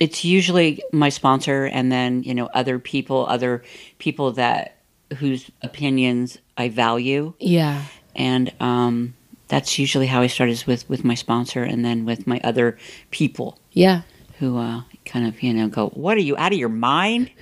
it's 0.00 0.24
usually 0.24 0.82
my 0.92 1.08
sponsor 1.08 1.64
and 1.66 1.90
then 1.90 2.22
you 2.24 2.34
know 2.34 2.46
other 2.54 2.78
people 2.78 3.26
other 3.28 3.62
people 3.98 4.32
that 4.32 4.76
whose 5.18 5.50
opinions 5.62 6.38
i 6.58 6.68
value 6.68 7.32
Yeah. 7.38 7.84
and 8.16 8.52
um 8.60 9.14
that's 9.48 9.78
usually 9.78 10.06
how 10.06 10.20
i 10.20 10.26
start 10.26 10.50
is 10.50 10.66
with 10.66 10.88
with 10.88 11.04
my 11.04 11.14
sponsor 11.14 11.62
and 11.62 11.84
then 11.84 12.04
with 12.04 12.26
my 12.26 12.40
other 12.44 12.76
people 13.10 13.58
Yeah. 13.72 14.02
who 14.40 14.58
uh 14.58 14.82
kind 15.06 15.26
of 15.26 15.42
you 15.42 15.52
know 15.52 15.68
go 15.68 15.88
what 15.90 16.16
are 16.16 16.20
you 16.20 16.36
out 16.38 16.52
of 16.52 16.58
your 16.58 16.68
mind 16.68 17.30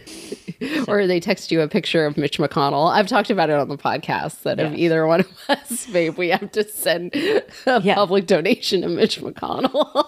Or 0.87 1.09
they 1.09 1.19
text 1.19 1.51
you 1.51 1.61
a 1.61 1.67
picture 1.67 2.07
of 2.07 2.17
Mitch 2.17 2.39
McConnell. 2.39 2.89
I've 2.93 3.09
talked 3.09 3.31
about 3.31 3.51
it 3.51 3.57
on 3.57 3.69
the 3.69 3.77
podcast 3.77 4.43
that 4.43 4.61
if 4.61 4.73
either 4.75 5.05
one 5.09 5.21
of 5.21 5.29
us, 5.49 5.87
babe, 5.87 6.17
we 6.17 6.29
have 6.29 6.53
to 6.53 6.63
send 6.69 7.13
a 7.17 7.43
Yeah. 7.83 7.95
public 7.97 8.27
donation 8.27 8.83
to 8.83 8.89
Mitch 8.89 9.21
McConnell. 9.21 10.05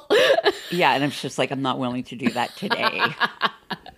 yeah 0.71 0.93
and 0.95 1.03
i'm 1.05 1.11
just 1.11 1.39
like 1.39 1.51
i'm 1.51 1.63
not 1.63 1.79
willing 1.81 2.05
to 2.05 2.15
do 2.17 2.29
that 2.31 2.55
today 2.57 3.01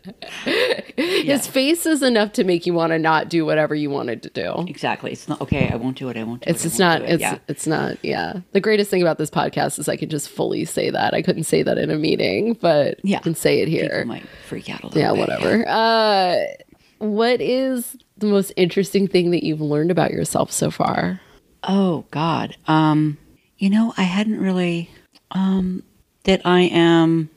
His 0.96 1.46
face 1.46 1.86
is 1.86 2.02
enough 2.02 2.32
to 2.34 2.44
make 2.44 2.66
you 2.66 2.72
want 2.74 2.92
to 2.92 2.98
not 2.98 3.28
do 3.28 3.44
whatever 3.44 3.74
you 3.74 3.90
wanted 3.90 4.22
to 4.24 4.30
do. 4.30 4.64
exactly 4.68 5.12
it's 5.12 5.28
not 5.28 5.40
okay 5.40 5.68
i 5.70 5.76
won't 5.76 5.96
do 5.98 6.08
it 6.08 6.16
i 6.16 6.22
won't 6.22 6.42
do 6.42 6.50
It's 6.50 6.64
it 6.64 6.66
I 6.66 6.68
just 6.68 6.80
won't 6.80 7.02
it. 7.04 7.10
It's 7.10 7.20
yeah. 7.20 7.38
it's 7.48 7.66
not. 7.66 7.98
Yeah. 8.04 8.40
The 8.52 8.60
greatest 8.60 8.90
thing 8.90 9.02
about 9.02 9.18
this 9.18 9.30
podcast 9.30 9.78
is 9.78 9.88
I 9.88 9.96
can 9.96 10.08
just 10.08 10.28
fully 10.28 10.64
say 10.64 10.90
that. 10.90 11.14
I 11.14 11.22
couldn't 11.22 11.44
say 11.44 11.62
that 11.62 11.78
in 11.78 11.90
a 11.90 11.96
meeting, 11.96 12.54
but 12.54 12.98
Yeah. 13.04 13.18
I 13.18 13.20
can 13.20 13.34
say 13.34 13.60
it 13.60 13.66
People 13.66 13.88
here. 13.96 14.04
might 14.04 14.26
freak 14.48 14.70
out 14.70 14.82
a 14.82 14.86
little 14.88 15.00
Yeah. 15.02 15.12
bit. 15.12 15.18
Whatever. 15.20 15.68
Uh, 15.68 16.36
what 16.98 17.40
is 17.40 17.96
the 18.16 18.26
most 18.26 18.52
interesting 18.56 19.06
thing 19.06 19.30
that 19.32 19.42
you've 19.44 19.60
learned 19.60 19.90
about 19.90 20.10
yourself 20.12 20.50
so 20.52 20.70
far? 20.70 21.20
Oh 21.62 22.04
God. 22.10 22.56
Um, 22.66 23.18
you 23.58 23.68
know, 23.70 23.92
I 23.96 24.02
hadn't 24.04 24.40
really 24.40 24.90
um 25.32 25.82
that 26.24 26.40
I 26.44 26.60
am 26.62 27.30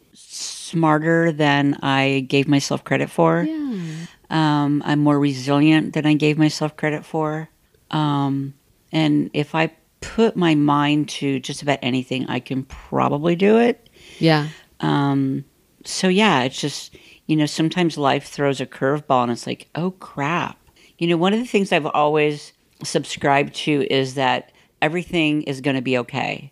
smarter 0.69 1.31
than 1.31 1.75
I 1.81 2.25
gave 2.27 2.47
myself 2.47 2.83
credit 2.83 3.09
for. 3.09 3.43
Yeah. 3.43 4.05
Um, 4.29 4.83
I'm 4.85 4.99
more 4.99 5.19
resilient 5.19 5.93
than 5.93 6.05
I 6.05 6.13
gave 6.13 6.37
myself 6.37 6.77
credit 6.77 7.03
for. 7.03 7.49
Um, 7.91 8.53
and 8.91 9.29
if 9.33 9.55
I 9.55 9.71
put 10.01 10.35
my 10.35 10.55
mind 10.55 11.09
to 11.09 11.39
just 11.39 11.61
about 11.61 11.79
anything, 11.81 12.27
I 12.27 12.39
can 12.39 12.63
probably 12.63 13.35
do 13.35 13.57
it. 13.57 13.89
Yeah. 14.19 14.49
Um, 14.79 15.45
so 15.85 16.07
yeah, 16.07 16.43
it's 16.43 16.59
just 16.59 16.95
you 17.25 17.35
know 17.35 17.45
sometimes 17.45 17.97
life 17.97 18.27
throws 18.27 18.61
a 18.61 18.65
curveball, 18.65 19.23
and 19.23 19.31
it's 19.31 19.47
like, 19.47 19.67
oh 19.75 19.91
crap. 19.91 20.57
You 20.97 21.07
know, 21.07 21.17
one 21.17 21.33
of 21.33 21.39
the 21.39 21.45
things 21.45 21.71
I've 21.71 21.85
always 21.85 22.53
subscribed 22.83 23.55
to 23.55 23.87
is 23.89 24.15
that 24.15 24.51
everything 24.81 25.43
is 25.43 25.61
going 25.61 25.75
to 25.75 25.81
be 25.81 25.97
okay. 25.99 26.51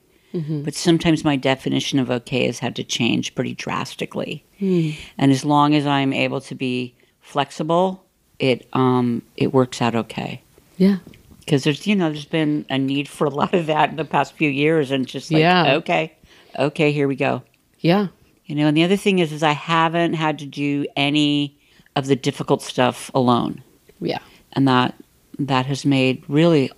But 0.63 0.74
sometimes 0.74 1.24
my 1.24 1.36
definition 1.36 2.00
of 2.00 2.10
okay 2.12 2.46
has 2.46 2.60
had 2.60 2.75
to 2.75 2.84
change 2.84 3.34
pretty 3.36 3.53
drastically. 3.56 4.44
And 4.60 5.32
as 5.32 5.44
long 5.46 5.75
as 5.75 5.86
I'm 5.86 6.13
able 6.13 6.41
to 6.41 6.56
be 6.56 6.94
flexible, 7.22 8.03
it 8.39 8.67
um, 8.74 9.22
it 9.36 9.53
works 9.53 9.82
out 9.82 9.96
okay. 9.96 10.41
Yeah. 10.77 10.98
Because 11.39 11.63
there's 11.63 11.88
you 11.88 11.96
know 11.96 12.10
there's 12.12 12.25
been 12.25 12.65
a 12.70 12.77
need 12.77 13.08
for 13.08 13.25
a 13.25 13.29
lot 13.29 13.53
of 13.53 13.67
that 13.67 13.89
in 13.89 13.96
the 13.96 14.06
past 14.06 14.34
few 14.34 14.50
years, 14.50 14.91
and 14.91 15.08
just 15.08 15.32
like 15.32 15.39
Yeah. 15.41 15.75
okay, 15.75 16.13
okay, 16.60 16.91
here 16.91 17.08
we 17.08 17.15
go. 17.15 17.41
Yeah. 17.79 18.08
You 18.46 18.56
know, 18.56 18.67
and 18.67 18.75
the 18.77 18.84
other 18.84 18.98
thing 18.98 19.20
is, 19.20 19.32
is 19.34 19.44
I 19.44 19.51
haven't 19.53 20.13
had 20.13 20.39
to 20.39 20.46
do 20.46 20.86
any 20.96 21.58
of 21.96 22.08
the 22.08 22.15
difficult 22.15 22.62
stuff 22.62 23.10
alone, 23.13 23.62
Yeah. 24.00 24.20
and 24.53 24.67
that 24.67 24.94
that 25.39 25.65
has 25.67 25.86
made 25.86 26.24
really 26.27 26.72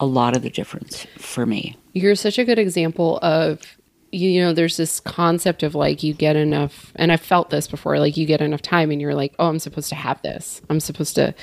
a 0.00 0.06
lot 0.06 0.36
of 0.36 0.42
the 0.42 0.50
difference 0.50 1.06
for 1.16 1.46
me. 1.46 1.76
You're 1.92 2.14
such 2.14 2.38
a 2.38 2.44
good 2.44 2.58
example 2.58 3.18
of 3.22 3.60
you, 4.12 4.40
know 4.40 4.52
there's 4.52 4.76
this 4.76 5.00
concept 5.00 5.62
of 5.62 5.74
like 5.74 6.02
you 6.02 6.14
get 6.14 6.36
enough 6.36 6.92
and 6.94 7.12
I've 7.12 7.20
felt 7.20 7.50
this 7.50 7.66
before 7.66 7.98
like 7.98 8.16
you 8.16 8.24
get 8.24 8.40
enough 8.40 8.62
time 8.62 8.90
and 8.90 9.00
you're 9.00 9.14
like 9.14 9.34
oh 9.38 9.48
I'm 9.48 9.58
supposed 9.58 9.88
to 9.90 9.94
have 9.94 10.22
this. 10.22 10.62
I'm 10.70 10.80
supposed 10.80 11.16
to 11.16 11.34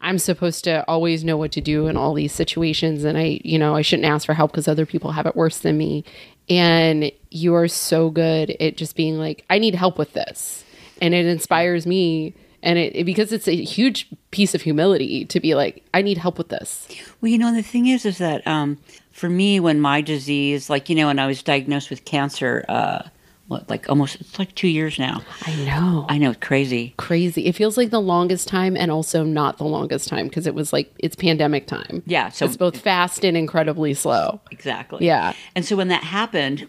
I'm 0.00 0.18
supposed 0.18 0.64
to 0.64 0.84
always 0.88 1.24
know 1.24 1.36
what 1.36 1.52
to 1.52 1.60
do 1.60 1.86
in 1.86 1.96
all 1.96 2.14
these 2.14 2.32
situations 2.32 3.04
and 3.04 3.18
I 3.18 3.40
you 3.44 3.58
know 3.58 3.76
I 3.76 3.82
shouldn't 3.82 4.08
ask 4.08 4.26
for 4.26 4.34
help 4.34 4.52
because 4.52 4.66
other 4.66 4.86
people 4.86 5.12
have 5.12 5.26
it 5.26 5.36
worse 5.36 5.58
than 5.58 5.76
me. 5.76 6.04
And 6.48 7.12
you 7.30 7.54
are 7.54 7.68
so 7.68 8.10
good 8.10 8.50
at 8.60 8.76
just 8.76 8.96
being 8.96 9.18
like 9.18 9.44
I 9.50 9.58
need 9.58 9.74
help 9.74 9.98
with 9.98 10.12
this. 10.14 10.64
And 11.00 11.12
it 11.12 11.26
inspires 11.26 11.86
me 11.86 12.34
and 12.66 12.78
it, 12.78 12.94
it 12.94 13.04
because 13.04 13.32
it's 13.32 13.48
a 13.48 13.64
huge 13.64 14.08
piece 14.32 14.54
of 14.54 14.60
humility 14.60 15.24
to 15.24 15.40
be 15.40 15.54
like 15.54 15.82
I 15.94 16.02
need 16.02 16.18
help 16.18 16.36
with 16.36 16.50
this 16.50 16.86
Well, 17.20 17.30
you 17.30 17.38
know, 17.38 17.54
the 17.54 17.62
thing 17.62 17.86
is, 17.86 18.04
is 18.04 18.18
that 18.18 18.46
um, 18.46 18.78
for 19.12 19.30
me, 19.30 19.60
when 19.60 19.80
my 19.80 20.02
disease, 20.02 20.68
like 20.68 20.90
you 20.90 20.94
know, 20.94 21.06
when 21.06 21.18
I 21.18 21.26
was 21.26 21.42
diagnosed 21.42 21.88
with 21.88 22.04
cancer, 22.04 22.64
uh, 22.68 23.08
what, 23.48 23.70
like 23.70 23.88
almost 23.88 24.20
it's 24.20 24.38
like 24.38 24.54
two 24.56 24.68
years 24.68 24.98
now. 24.98 25.22
I 25.42 25.54
know 25.64 26.06
I 26.08 26.18
know, 26.18 26.30
it's 26.30 26.44
crazy. 26.44 26.94
crazy. 26.96 27.46
It 27.46 27.54
feels 27.54 27.76
like 27.76 27.90
the 27.90 28.00
longest 28.00 28.48
time 28.48 28.76
and 28.76 28.90
also 28.90 29.22
not 29.22 29.58
the 29.58 29.64
longest 29.64 30.08
time 30.08 30.26
because 30.26 30.46
it 30.46 30.54
was 30.54 30.72
like 30.72 30.92
it's 30.98 31.16
pandemic 31.16 31.66
time. 31.66 32.02
Yeah, 32.06 32.28
so 32.30 32.44
it's 32.44 32.56
both 32.56 32.78
fast 32.78 33.24
and 33.24 33.36
incredibly 33.36 33.94
slow. 33.94 34.40
Exactly. 34.50 35.06
Yeah. 35.06 35.32
And 35.54 35.64
so 35.64 35.76
when 35.76 35.88
that 35.88 36.02
happened, 36.02 36.68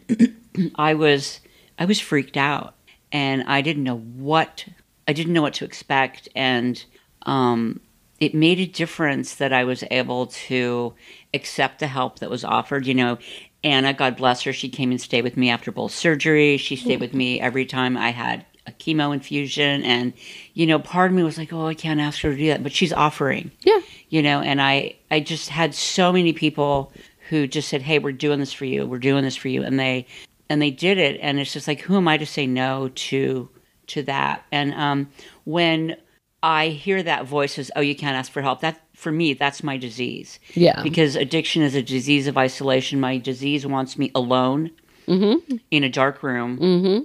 I 0.76 0.94
was 0.94 1.42
I 1.80 1.86
was 1.86 2.00
freaked 2.00 2.38
out 2.38 2.76
and 3.12 3.44
I 3.44 3.62
didn't 3.62 3.84
know 3.84 3.98
what 3.98 4.66
I 5.08 5.14
didn't 5.14 5.34
know 5.34 5.42
what 5.42 5.54
to 5.56 5.66
expect 5.66 6.28
and 6.36 6.84
um 7.24 7.80
it 8.20 8.34
made 8.34 8.60
a 8.60 8.66
difference 8.66 9.36
that 9.36 9.54
I 9.54 9.64
was 9.64 9.84
able 9.92 10.26
to 10.28 10.96
accept 11.36 11.80
the 11.80 11.86
help 11.86 12.18
that 12.18 12.32
was 12.32 12.44
offered. 12.44 12.88
You 12.88 12.96
know, 12.96 13.20
Anna, 13.64 13.94
God 13.94 14.16
bless 14.18 14.42
her, 14.42 14.54
she 14.54 14.70
came 14.70 14.90
and 14.90 15.00
stayed 15.00 15.24
with 15.24 15.38
me 15.38 15.52
after 15.52 15.72
both 15.72 15.92
surgery. 15.92 16.58
She 16.58 16.76
stayed 16.76 17.00
with 17.00 17.14
me 17.14 17.40
every 17.40 17.66
time 17.68 17.96
I 17.96 18.10
had 18.10 18.44
a 18.66 18.72
chemo 18.72 19.14
infusion. 19.14 19.84
And, 19.84 20.14
you 20.56 20.66
know, 20.66 20.80
part 20.80 21.12
of 21.12 21.16
me 21.16 21.22
was 21.22 21.38
like, 21.38 21.54
oh, 21.54 21.68
I 21.68 21.76
can't 21.76 22.00
ask 22.00 22.22
her 22.22 22.32
to 22.32 22.36
do 22.38 22.48
that. 22.48 22.64
But 22.64 22.72
she's 22.72 22.92
offering 22.92 23.52
Yeah. 23.64 23.82
you 24.10 24.24
know 24.24 24.42
and 24.42 24.60
i 24.62 24.96
i 25.12 25.20
just 25.20 25.50
had 25.50 25.76
so 25.76 26.12
many 26.12 26.34
people 26.34 26.92
who 27.30 27.46
just 27.46 27.68
said 27.70 27.84
hey 27.84 28.00
we're 28.00 28.12
doing 28.14 28.40
this 28.40 28.52
for 28.54 28.66
you 28.66 28.88
we're 28.88 28.98
doing 29.00 29.24
this 29.24 29.36
for 29.36 29.48
you 29.50 29.62
and 29.62 29.80
they 29.80 30.08
and 30.50 30.60
they 30.62 30.72
did 30.72 30.98
it 30.98 31.20
and 31.22 31.40
it's 31.40 31.54
just 31.54 31.68
like 31.68 31.82
who 31.82 31.98
am 31.98 32.08
i 32.08 32.18
to 32.18 32.26
say 32.26 32.48
no 32.48 32.90
to 32.96 33.48
to 33.88 34.04
that. 34.04 34.46
And 34.52 34.74
um 34.74 35.10
when 35.46 35.98
i 36.44 36.68
hear 36.68 37.02
that 37.02 37.26
voice 37.26 37.58
as 37.58 37.72
oh 37.76 37.82
you 37.82 37.96
can't 37.96 38.16
ask 38.16 38.32
for 38.32 38.44
help 38.44 38.62
that 38.62 38.80
for 38.94 39.12
me 39.12 39.34
that's 39.34 39.64
my 39.64 39.76
disease. 39.78 40.40
Yeah. 40.54 40.84
because 40.84 41.16
addiction 41.16 41.64
is 41.64 41.74
a 41.76 41.82
disease 41.82 42.28
of 42.28 42.38
isolation. 42.38 43.00
My 43.00 43.18
disease 43.18 43.66
wants 43.66 43.98
me 43.98 44.12
alone 44.14 44.72
in 45.72 45.84
a 45.84 45.90
dark 45.90 46.22
room 46.22 46.58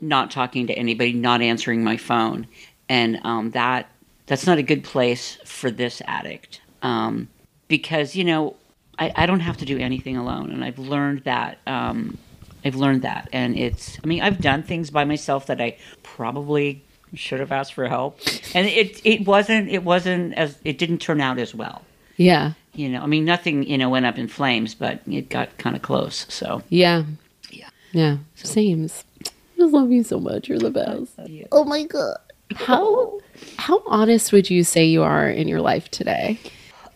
not 0.03 0.31
talking 0.31 0.67
to 0.67 0.75
anybody 0.75 1.13
not 1.13 1.41
answering 1.41 1.85
my 1.85 1.97
phone. 1.97 2.47
And 2.89 3.21
um, 3.25 3.51
that 3.53 3.89
that's 4.27 4.47
not 4.47 4.59
a 4.59 4.63
good 4.63 4.85
place 4.85 5.39
for 5.45 5.71
this 5.71 6.03
addict. 6.07 6.61
Um, 6.83 7.29
because 7.69 8.17
you 8.17 8.25
know 8.25 8.57
I, 8.99 9.13
I 9.17 9.27
don't 9.27 9.41
have 9.41 9.57
to 9.59 9.65
do 9.65 9.79
anything 9.79 10.17
alone. 10.17 10.51
And 10.51 10.65
i've 10.65 10.79
learned 10.79 11.23
that 11.25 11.59
um, 11.67 12.19
i've 12.65 12.75
learned 12.77 13.03
that 13.03 13.29
and 13.33 13.57
it's 13.59 13.99
i 14.03 14.07
mean 14.07 14.21
i've 14.23 14.41
done 14.41 14.63
things 14.63 14.91
by 14.91 15.05
myself 15.05 15.47
that 15.47 15.61
i 15.61 15.77
probably 16.03 16.83
should 17.15 17.41
have 17.41 17.53
asked 17.53 17.75
for 17.75 17.89
help 17.89 18.19
and 18.55 18.67
it 18.67 19.01
it 19.05 19.27
wasn't 19.27 19.69
it 19.69 19.85
wasn't 19.85 20.33
as 20.35 20.57
it 20.65 20.79
didn't 20.79 20.99
turn 20.99 21.21
out 21.21 21.39
as 21.39 21.55
well 21.55 21.83
Yeah. 22.17 22.53
you 22.75 22.89
know 22.89 23.03
i 23.03 23.07
mean 23.07 23.25
nothing 23.25 23.65
you 23.65 23.77
know 23.77 23.91
went 23.91 24.07
up 24.07 24.17
in 24.19 24.29
flames 24.29 24.75
but 24.75 25.01
it 25.07 25.29
got 25.29 25.57
kind 25.59 25.77
of 25.77 25.83
close 25.83 26.27
so 26.31 26.63
Yeah. 26.71 27.05
Yeah. 27.51 27.69
Yeah. 27.93 28.17
Sames. 28.37 29.05
I 29.21 29.29
just 29.59 29.75
love 29.75 29.93
you 29.93 30.03
so 30.03 30.19
much. 30.19 30.49
You're 30.49 30.59
the 30.59 30.71
best. 30.71 31.13
Oh 31.53 31.65
my 31.65 31.85
god. 31.85 32.17
How 32.55 33.21
how 33.59 33.83
honest 33.87 34.33
would 34.33 34.49
you 34.51 34.65
say 34.65 34.85
you 34.87 35.03
are 35.03 35.29
in 35.29 35.47
your 35.47 35.61
life 35.61 35.91
today? 35.91 36.39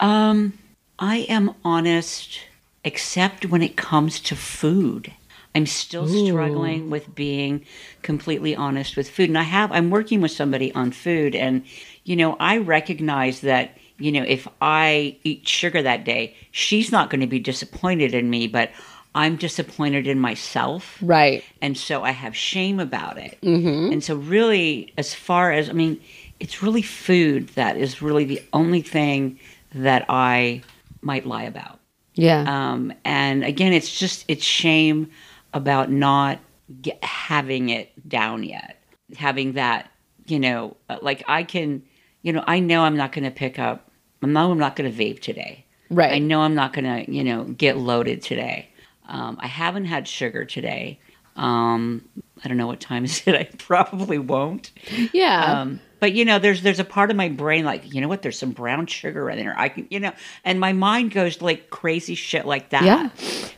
Um, 0.00 0.54
I 0.98 1.18
am 1.28 1.54
honest, 1.64 2.40
except 2.84 3.46
when 3.46 3.62
it 3.62 3.76
comes 3.76 4.18
to 4.20 4.34
food. 4.36 5.12
I'm 5.56 5.66
still 5.66 6.06
struggling 6.06 6.90
with 6.90 7.14
being 7.14 7.64
completely 8.02 8.54
honest 8.54 8.96
with 8.96 9.08
food. 9.10 9.28
And 9.30 9.38
I 9.38 9.42
have, 9.42 9.72
I'm 9.72 9.90
working 9.90 10.20
with 10.20 10.30
somebody 10.30 10.72
on 10.74 10.90
food. 10.92 11.34
And, 11.34 11.64
you 12.04 12.14
know, 12.16 12.36
I 12.38 12.58
recognize 12.58 13.40
that, 13.40 13.76
you 13.98 14.12
know, 14.12 14.22
if 14.22 14.46
I 14.60 15.16
eat 15.24 15.48
sugar 15.48 15.82
that 15.82 16.04
day, 16.04 16.34
she's 16.50 16.92
not 16.92 17.10
going 17.10 17.22
to 17.22 17.26
be 17.26 17.40
disappointed 17.40 18.14
in 18.14 18.28
me, 18.28 18.46
but 18.46 18.70
I'm 19.14 19.36
disappointed 19.36 20.06
in 20.06 20.18
myself 20.20 20.98
Right. 21.00 21.42
and 21.62 21.76
so 21.76 22.02
I 22.02 22.10
have 22.10 22.36
shame 22.36 22.78
about 22.78 23.16
it. 23.16 23.38
Mm-hmm. 23.40 23.92
And 23.92 24.04
so, 24.04 24.16
really, 24.16 24.92
as 24.98 25.14
far 25.14 25.52
as 25.52 25.70
I 25.70 25.72
mean, 25.72 25.98
it's 26.38 26.62
really 26.62 26.82
food 26.82 27.48
that 27.54 27.78
is 27.78 28.02
really 28.02 28.24
the 28.24 28.42
only 28.52 28.82
thing 28.82 29.40
that 29.74 30.04
I 30.10 30.62
might 31.00 31.24
lie 31.24 31.44
about. 31.44 31.80
Yeah. 32.14 32.44
Um, 32.46 32.92
and 33.06 33.42
again, 33.42 33.72
it's 33.72 33.98
just 33.98 34.26
it's 34.28 34.44
shame 34.44 35.10
about 35.52 35.90
not 35.90 36.40
get, 36.82 37.02
having 37.02 37.68
it 37.68 38.08
down 38.08 38.42
yet, 38.42 38.82
having 39.16 39.52
that 39.54 39.90
you 40.30 40.40
know, 40.40 40.76
uh, 40.88 40.98
like 41.02 41.24
I 41.28 41.42
can, 41.42 41.82
you 42.22 42.32
know, 42.32 42.44
I 42.46 42.58
know 42.58 42.82
I'm 42.82 42.96
not 42.96 43.12
going 43.12 43.24
to 43.24 43.30
pick 43.30 43.58
up. 43.58 43.90
I 44.22 44.26
know 44.26 44.50
I'm 44.50 44.58
not 44.58 44.76
going 44.76 44.92
to 44.92 44.96
vape 44.96 45.20
today. 45.20 45.64
right. 45.90 46.12
I 46.12 46.18
know 46.18 46.40
I'm 46.40 46.54
not 46.54 46.72
going 46.72 46.84
to, 46.84 47.10
you 47.10 47.22
know, 47.22 47.44
get 47.44 47.76
loaded 47.76 48.22
today. 48.22 48.70
Um, 49.08 49.38
I 49.40 49.46
haven't 49.46 49.84
had 49.84 50.08
sugar 50.08 50.44
today. 50.44 50.98
Um, 51.36 52.08
I 52.42 52.48
don't 52.48 52.56
know 52.56 52.66
what 52.66 52.80
time 52.80 53.04
is 53.04 53.22
it. 53.26 53.34
I 53.36 53.44
probably 53.58 54.18
won't. 54.18 54.72
yeah. 55.12 55.60
Um, 55.60 55.80
but 56.06 56.12
you 56.12 56.24
know, 56.24 56.38
there's 56.38 56.62
there's 56.62 56.78
a 56.78 56.84
part 56.84 57.10
of 57.10 57.16
my 57.16 57.28
brain 57.28 57.64
like, 57.64 57.92
you 57.92 58.00
know 58.00 58.06
what? 58.06 58.22
There's 58.22 58.38
some 58.38 58.52
brown 58.52 58.86
sugar 58.86 59.28
in 59.28 59.38
there. 59.38 59.58
I 59.58 59.68
can, 59.68 59.88
you 59.90 59.98
know, 59.98 60.12
and 60.44 60.60
my 60.60 60.72
mind 60.72 61.10
goes 61.10 61.42
like 61.42 61.68
crazy 61.68 62.14
shit 62.14 62.46
like 62.46 62.70
that. 62.70 62.84
Yeah. 62.84 63.08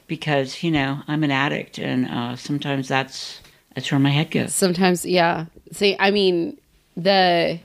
Because 0.06 0.62
you 0.62 0.70
know 0.70 1.02
I'm 1.06 1.24
an 1.24 1.30
addict, 1.30 1.76
and 1.76 2.06
uh, 2.06 2.36
sometimes 2.36 2.88
that's 2.88 3.40
that's 3.74 3.92
where 3.92 3.98
my 3.98 4.08
head 4.08 4.30
goes. 4.30 4.54
Sometimes, 4.54 5.04
yeah. 5.04 5.44
See, 5.72 5.94
I 6.00 6.10
mean, 6.10 6.56
the 6.96 7.60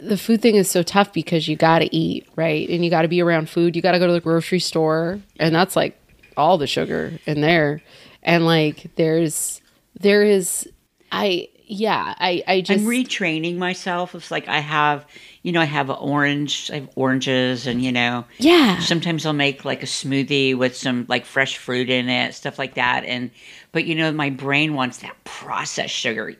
the 0.00 0.16
food 0.16 0.42
thing 0.42 0.56
is 0.56 0.68
so 0.68 0.82
tough 0.82 1.12
because 1.12 1.46
you 1.46 1.54
got 1.54 1.78
to 1.78 1.94
eat, 1.94 2.26
right? 2.34 2.68
And 2.68 2.84
you 2.84 2.90
got 2.90 3.02
to 3.02 3.08
be 3.08 3.22
around 3.22 3.48
food. 3.48 3.76
You 3.76 3.82
got 3.82 3.92
to 3.92 4.00
go 4.00 4.08
to 4.08 4.12
the 4.12 4.20
grocery 4.20 4.58
store, 4.58 5.20
and 5.38 5.54
that's 5.54 5.76
like 5.76 5.96
all 6.36 6.58
the 6.58 6.66
sugar 6.66 7.12
in 7.24 7.40
there. 7.40 7.82
And 8.24 8.44
like, 8.44 8.90
there's 8.96 9.60
there 10.00 10.24
is, 10.24 10.68
I 11.12 11.50
yeah, 11.68 12.14
I 12.18 12.42
I 12.46 12.60
just 12.62 12.80
I'm 12.80 12.86
retraining 12.86 13.56
myself. 13.56 14.14
It's 14.14 14.30
like 14.30 14.48
I 14.48 14.60
have, 14.60 15.06
you 15.42 15.52
know, 15.52 15.60
I 15.60 15.66
have 15.66 15.90
orange, 15.90 16.70
I 16.72 16.76
have 16.76 16.88
oranges, 16.94 17.66
and 17.66 17.82
you 17.82 17.92
know, 17.92 18.24
yeah 18.38 18.80
sometimes 18.80 19.26
I'll 19.26 19.32
make 19.32 19.64
like 19.64 19.82
a 19.82 19.86
smoothie 19.86 20.56
with 20.56 20.76
some 20.76 21.04
like 21.08 21.24
fresh 21.24 21.56
fruit 21.58 21.90
in 21.90 22.08
it, 22.08 22.34
stuff 22.34 22.58
like 22.58 22.74
that. 22.74 23.04
And 23.04 23.30
but 23.72 23.84
you 23.84 23.94
know, 23.94 24.10
my 24.12 24.30
brain 24.30 24.74
wants 24.74 24.98
that 24.98 25.22
processed 25.24 25.94
sugar. 25.94 26.34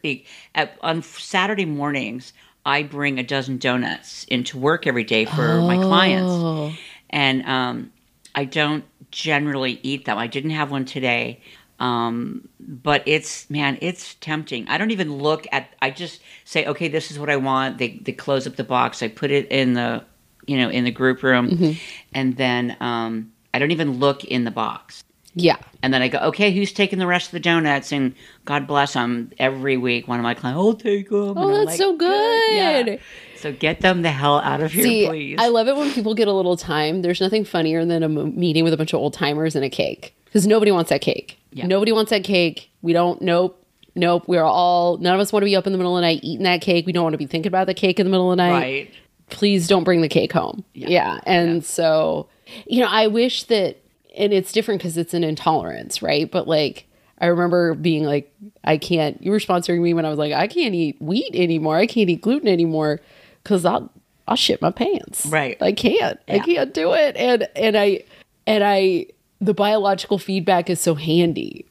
At, 0.54 0.76
on 0.80 1.02
Saturday 1.02 1.66
mornings, 1.66 2.32
I 2.64 2.82
bring 2.82 3.18
a 3.18 3.22
dozen 3.22 3.58
donuts 3.58 4.24
into 4.24 4.58
work 4.58 4.86
every 4.86 5.04
day 5.04 5.24
for 5.24 5.62
my 5.62 5.78
clients, 5.78 6.32
Oh, 6.32 6.74
and 7.10 7.42
um, 7.44 7.92
I 8.34 8.44
don't 8.44 8.84
generally 9.10 9.80
eat 9.82 10.04
them. 10.04 10.18
I 10.18 10.26
didn't 10.26 10.50
have 10.50 10.70
one 10.70 10.84
today. 10.84 11.40
Um, 11.80 12.48
but 12.60 13.02
it's 13.06 13.48
man, 13.50 13.78
it's 13.80 14.14
tempting. 14.16 14.66
I 14.68 14.78
don't 14.78 14.90
even 14.90 15.12
look 15.12 15.46
at. 15.52 15.68
I 15.80 15.90
just 15.90 16.20
say, 16.44 16.66
okay, 16.66 16.88
this 16.88 17.10
is 17.10 17.18
what 17.18 17.30
I 17.30 17.36
want. 17.36 17.78
They 17.78 17.90
they 18.02 18.12
close 18.12 18.46
up 18.46 18.56
the 18.56 18.64
box. 18.64 19.02
I 19.02 19.08
put 19.08 19.30
it 19.30 19.46
in 19.50 19.74
the, 19.74 20.04
you 20.46 20.56
know, 20.58 20.68
in 20.70 20.84
the 20.84 20.90
group 20.90 21.22
room, 21.22 21.50
Mm-hmm. 21.50 21.72
and 22.12 22.36
then 22.36 22.76
um, 22.80 23.32
I 23.54 23.58
don't 23.58 23.70
even 23.70 23.98
look 24.00 24.24
in 24.24 24.44
the 24.44 24.50
box. 24.50 25.02
Yeah. 25.34 25.56
And 25.84 25.94
then 25.94 26.02
I 26.02 26.08
go, 26.08 26.18
okay, 26.18 26.50
who's 26.52 26.72
taking 26.72 26.98
the 26.98 27.06
rest 27.06 27.26
of 27.28 27.32
the 27.32 27.38
donuts? 27.40 27.92
And 27.92 28.12
God 28.44 28.66
bless 28.66 28.94
them. 28.94 29.30
Every 29.38 29.76
week, 29.76 30.08
one 30.08 30.18
of 30.18 30.24
my 30.24 30.34
clients, 30.34 30.58
I'll 30.58 30.72
take 30.74 31.10
them. 31.10 31.34
Oh, 31.38 31.64
that's 31.64 31.78
so 31.78 31.96
good. 31.96 32.98
So 33.36 33.52
get 33.52 33.80
them 33.80 34.02
the 34.02 34.10
hell 34.10 34.40
out 34.40 34.60
of 34.60 34.72
here, 34.72 34.82
See, 34.82 35.06
please. 35.06 35.36
I 35.38 35.46
love 35.48 35.68
it 35.68 35.76
when 35.76 35.92
people 35.92 36.14
get 36.14 36.26
a 36.26 36.32
little 36.32 36.56
time. 36.56 37.02
There's 37.02 37.20
nothing 37.20 37.44
funnier 37.44 37.84
than 37.84 38.02
a 38.02 38.06
m- 38.06 38.36
meeting 38.36 38.64
with 38.64 38.72
a 38.72 38.76
bunch 38.76 38.92
of 38.92 38.98
old 38.98 39.14
timers 39.14 39.54
and 39.54 39.64
a 39.64 39.70
cake 39.70 40.16
because 40.28 40.46
nobody 40.46 40.70
wants 40.70 40.90
that 40.90 41.00
cake. 41.00 41.38
Yeah. 41.52 41.66
Nobody 41.66 41.92
wants 41.92 42.10
that 42.10 42.24
cake. 42.24 42.70
We 42.82 42.92
don't. 42.92 43.20
Nope. 43.22 43.64
Nope. 43.94 44.24
We're 44.26 44.44
all. 44.44 44.98
None 44.98 45.14
of 45.14 45.20
us 45.20 45.32
want 45.32 45.42
to 45.42 45.46
be 45.46 45.56
up 45.56 45.66
in 45.66 45.72
the 45.72 45.78
middle 45.78 45.96
of 45.96 46.02
the 46.02 46.06
night 46.06 46.20
eating 46.22 46.44
that 46.44 46.60
cake. 46.60 46.86
We 46.86 46.92
don't 46.92 47.02
want 47.02 47.14
to 47.14 47.18
be 47.18 47.26
thinking 47.26 47.50
about 47.50 47.66
the 47.66 47.74
cake 47.74 47.98
in 47.98 48.06
the 48.06 48.10
middle 48.10 48.30
of 48.30 48.36
the 48.36 48.42
night. 48.42 48.52
right. 48.52 48.90
Please 49.30 49.68
don't 49.68 49.84
bring 49.84 50.00
the 50.00 50.08
cake 50.08 50.32
home. 50.32 50.64
Yeah. 50.72 51.20
And 51.24 51.62
so, 51.64 52.28
you 52.66 52.80
know, 52.80 52.88
I 52.88 53.08
wish 53.08 53.44
that, 53.44 53.76
and 54.16 54.32
it's 54.32 54.52
different 54.52 54.80
because 54.80 54.96
it's 54.96 55.12
an 55.12 55.24
intolerance, 55.24 56.02
right? 56.02 56.30
But 56.30 56.48
like. 56.48 56.84
I 57.20 57.26
remember 57.26 57.74
being 57.74 58.04
like, 58.04 58.32
I 58.62 58.76
can't. 58.76 59.20
You 59.20 59.32
were 59.32 59.40
sponsoring 59.40 59.80
me 59.80 59.92
when 59.92 60.06
I 60.06 60.08
was 60.08 60.20
like, 60.20 60.32
I 60.32 60.46
can't 60.46 60.72
eat 60.72 61.02
wheat 61.02 61.34
anymore. 61.34 61.76
I 61.76 61.86
can't 61.88 62.08
eat 62.08 62.20
gluten 62.20 62.46
anymore 62.46 63.00
because 63.42 63.64
I'll 63.64 63.90
I'll 64.28 64.36
shit 64.36 64.62
my 64.62 64.70
pants. 64.70 65.26
Right. 65.26 65.60
I 65.60 65.72
can't. 65.72 66.20
I 66.28 66.38
can't 66.38 66.72
do 66.72 66.92
it. 66.92 67.16
And 67.16 67.48
and 67.56 67.76
I 67.76 68.04
and 68.46 68.62
I 68.62 69.06
the 69.40 69.54
biological 69.54 70.18
feedback 70.18 70.68
is 70.68 70.80
so 70.80 70.94
handy. 70.94 71.66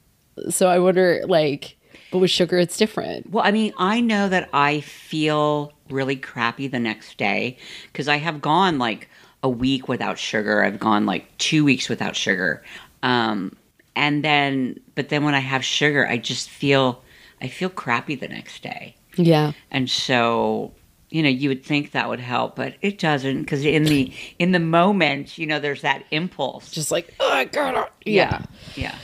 So 0.49 0.67
I 0.67 0.79
wonder 0.79 1.21
like 1.27 1.77
but 2.11 2.19
with 2.19 2.31
sugar 2.31 2.57
it's 2.57 2.77
different. 2.77 3.29
Well, 3.31 3.43
I 3.45 3.51
mean, 3.51 3.73
I 3.77 3.99
know 3.99 4.29
that 4.29 4.49
I 4.53 4.81
feel 4.81 5.73
really 5.89 6.15
crappy 6.15 6.67
the 6.67 6.79
next 6.79 7.17
day 7.17 7.57
because 7.91 8.07
I 8.07 8.17
have 8.17 8.41
gone 8.41 8.77
like 8.77 9.09
a 9.43 9.49
week 9.49 9.87
without 9.87 10.17
sugar. 10.17 10.63
I've 10.63 10.79
gone 10.79 11.05
like 11.05 11.37
two 11.37 11.63
weeks 11.65 11.89
without 11.89 12.15
sugar. 12.15 12.63
Um, 13.03 13.55
and 13.95 14.23
then, 14.23 14.79
but 14.95 15.09
then 15.09 15.23
when 15.23 15.35
I 15.35 15.39
have 15.39 15.63
sugar, 15.63 16.07
I 16.07 16.17
just 16.17 16.49
feel, 16.49 17.03
I 17.41 17.47
feel 17.47 17.69
crappy 17.69 18.15
the 18.15 18.27
next 18.27 18.63
day. 18.63 18.95
Yeah. 19.15 19.53
And 19.71 19.89
so, 19.89 20.71
you 21.09 21.23
know, 21.23 21.29
you 21.29 21.49
would 21.49 21.63
think 21.63 21.91
that 21.91 22.09
would 22.09 22.19
help, 22.19 22.55
but 22.55 22.75
it 22.81 22.99
doesn't 22.99 23.41
because 23.41 23.63
in 23.63 23.85
the 23.85 24.11
in 24.39 24.51
the 24.51 24.59
moment, 24.59 25.37
you 25.37 25.45
know, 25.45 25.59
there's 25.59 25.81
that 25.81 26.03
impulse. 26.11 26.71
Just 26.71 26.91
like, 26.91 27.13
oh 27.19 27.31
I 27.31 27.45
gotta 27.45 27.89
yeah. 28.05 28.43
yeah. 28.75 28.95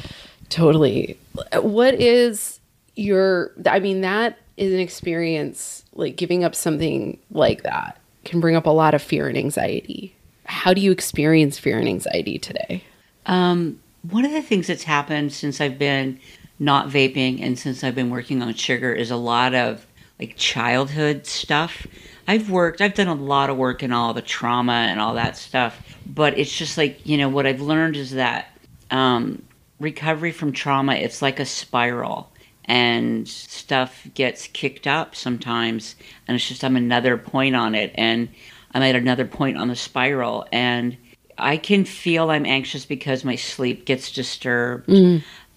Totally. 0.50 1.18
What 1.54 1.96
is 1.96 2.60
your 2.96 3.52
I 3.66 3.80
mean 3.80 4.02
that 4.02 4.38
is 4.58 4.74
an 4.74 4.80
experience 4.80 5.84
like 5.94 6.16
giving 6.16 6.44
up 6.44 6.56
something 6.56 7.18
like 7.32 7.64
that 7.64 8.00
can 8.26 8.40
bring 8.40 8.56
up 8.56 8.66
a 8.66 8.72
lot 8.72 8.94
of 8.94 9.02
fear 9.02 9.28
and 9.28 9.38
anxiety. 9.38 10.16
How 10.46 10.74
do 10.74 10.82
you 10.82 10.92
experience 10.92 11.58
fear 11.58 11.80
and 11.80 11.88
anxiety 11.88 12.38
today? 12.38 12.84
Um, 13.26 13.80
one 14.10 14.26
of 14.26 14.32
the 14.32 14.42
things 14.42 14.68
that's 14.68 14.84
happened 14.84 15.32
since 15.32 15.62
I've 15.62 15.80
been 15.80 16.20
not 16.60 16.88
vaping 16.88 17.42
and 17.42 17.58
since 17.58 17.84
I've 17.84 17.96
been 17.96 18.10
working 18.10 18.42
on 18.42 18.54
sugar 18.54 18.94
is 18.94 19.10
a 19.12 19.16
lot 19.16 19.56
of 19.56 19.86
like 20.24 20.38
childhood 20.38 21.26
stuff. 21.26 21.86
I've 22.28 22.50
worked, 22.50 22.80
I've 22.80 22.94
done 22.94 23.10
a 23.10 23.14
lot 23.14 23.50
of 23.50 23.58
work 23.58 23.84
in 23.84 23.92
all 23.92 24.14
the 24.14 24.22
trauma 24.22 24.88
and 24.90 25.02
all 25.02 25.16
that 25.16 25.36
stuff, 25.36 25.98
but 26.06 26.38
it's 26.40 26.56
just 26.56 26.78
like, 26.78 27.06
you 27.06 27.18
know, 27.18 27.28
what 27.28 27.46
I've 27.46 27.60
learned 27.60 27.98
is 27.98 28.12
that 28.12 28.58
um, 28.90 29.44
recovery 29.82 30.32
from 30.32 30.54
trauma, 30.54 30.94
it's 30.94 31.22
like 31.22 31.42
a 31.42 31.46
spiral 31.46 32.32
and 32.64 33.28
stuff 33.28 34.08
gets 34.14 34.48
kicked 34.48 34.88
up 34.88 35.16
sometimes. 35.16 35.96
And 36.26 36.36
it's 36.36 36.48
just, 36.48 36.64
I'm 36.64 36.78
another 36.78 37.18
point 37.18 37.58
on 37.58 37.76
it. 37.76 37.92
And 37.96 38.30
I'm 38.74 38.82
at 38.82 38.96
another 38.96 39.26
point 39.26 39.58
on 39.58 39.68
the 39.68 39.76
spiral. 39.76 40.46
And 40.54 40.96
I 41.38 41.58
can 41.58 41.84
feel 41.84 42.32
I'm 42.32 42.46
anxious 42.46 42.86
because 42.86 43.26
my 43.26 43.36
sleep 43.36 43.86
gets 43.86 44.14
disturbed. 44.14 44.90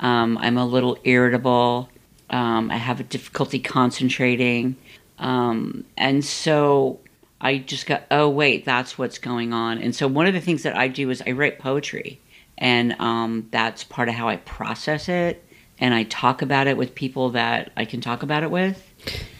Um, 0.01 0.37
I'm 0.39 0.59
a 0.59 0.67
little 0.67 0.99
irritable. 1.05 1.89
Um, 2.31 2.71
I 2.71 2.77
have 2.77 3.01
a 3.01 3.05
difficulty 3.05 3.59
concentrating. 3.59 4.77
Um, 5.19 5.85
and 5.97 6.25
so 6.25 7.01
I 7.41 7.59
just 7.59 7.87
got, 7.87 8.05
oh, 8.11 8.29
wait, 8.29 8.65
that's 8.65 8.99
what's 8.99 9.19
going 9.19 9.53
on. 9.53 9.79
And 9.79 9.95
so 9.95 10.09
one 10.09 10.27
of 10.27 10.35
the 10.35 10.41
things 10.41 10.63
that 10.65 10.77
I 10.77 10.89
do 10.89 11.11
is 11.11 11.23
I 11.27 11.33
write 11.33 11.59
poetry. 11.59 12.21
And 12.59 12.99
um, 13.01 13.49
that's 13.51 13.85
part 13.85 14.09
of 14.09 14.15
how 14.15 14.29
I 14.29 14.37
process 14.37 15.09
it. 15.09 15.43
And 15.79 15.93
I 15.93 16.05
talk 16.05 16.41
about 16.41 16.67
it 16.67 16.79
with 16.79 16.95
people 16.95 17.31
that 17.31 17.71
I 17.77 17.85
can 17.85 18.01
talk 18.01 18.23
about 18.23 18.43
it 18.43 18.51
with. 18.51 18.83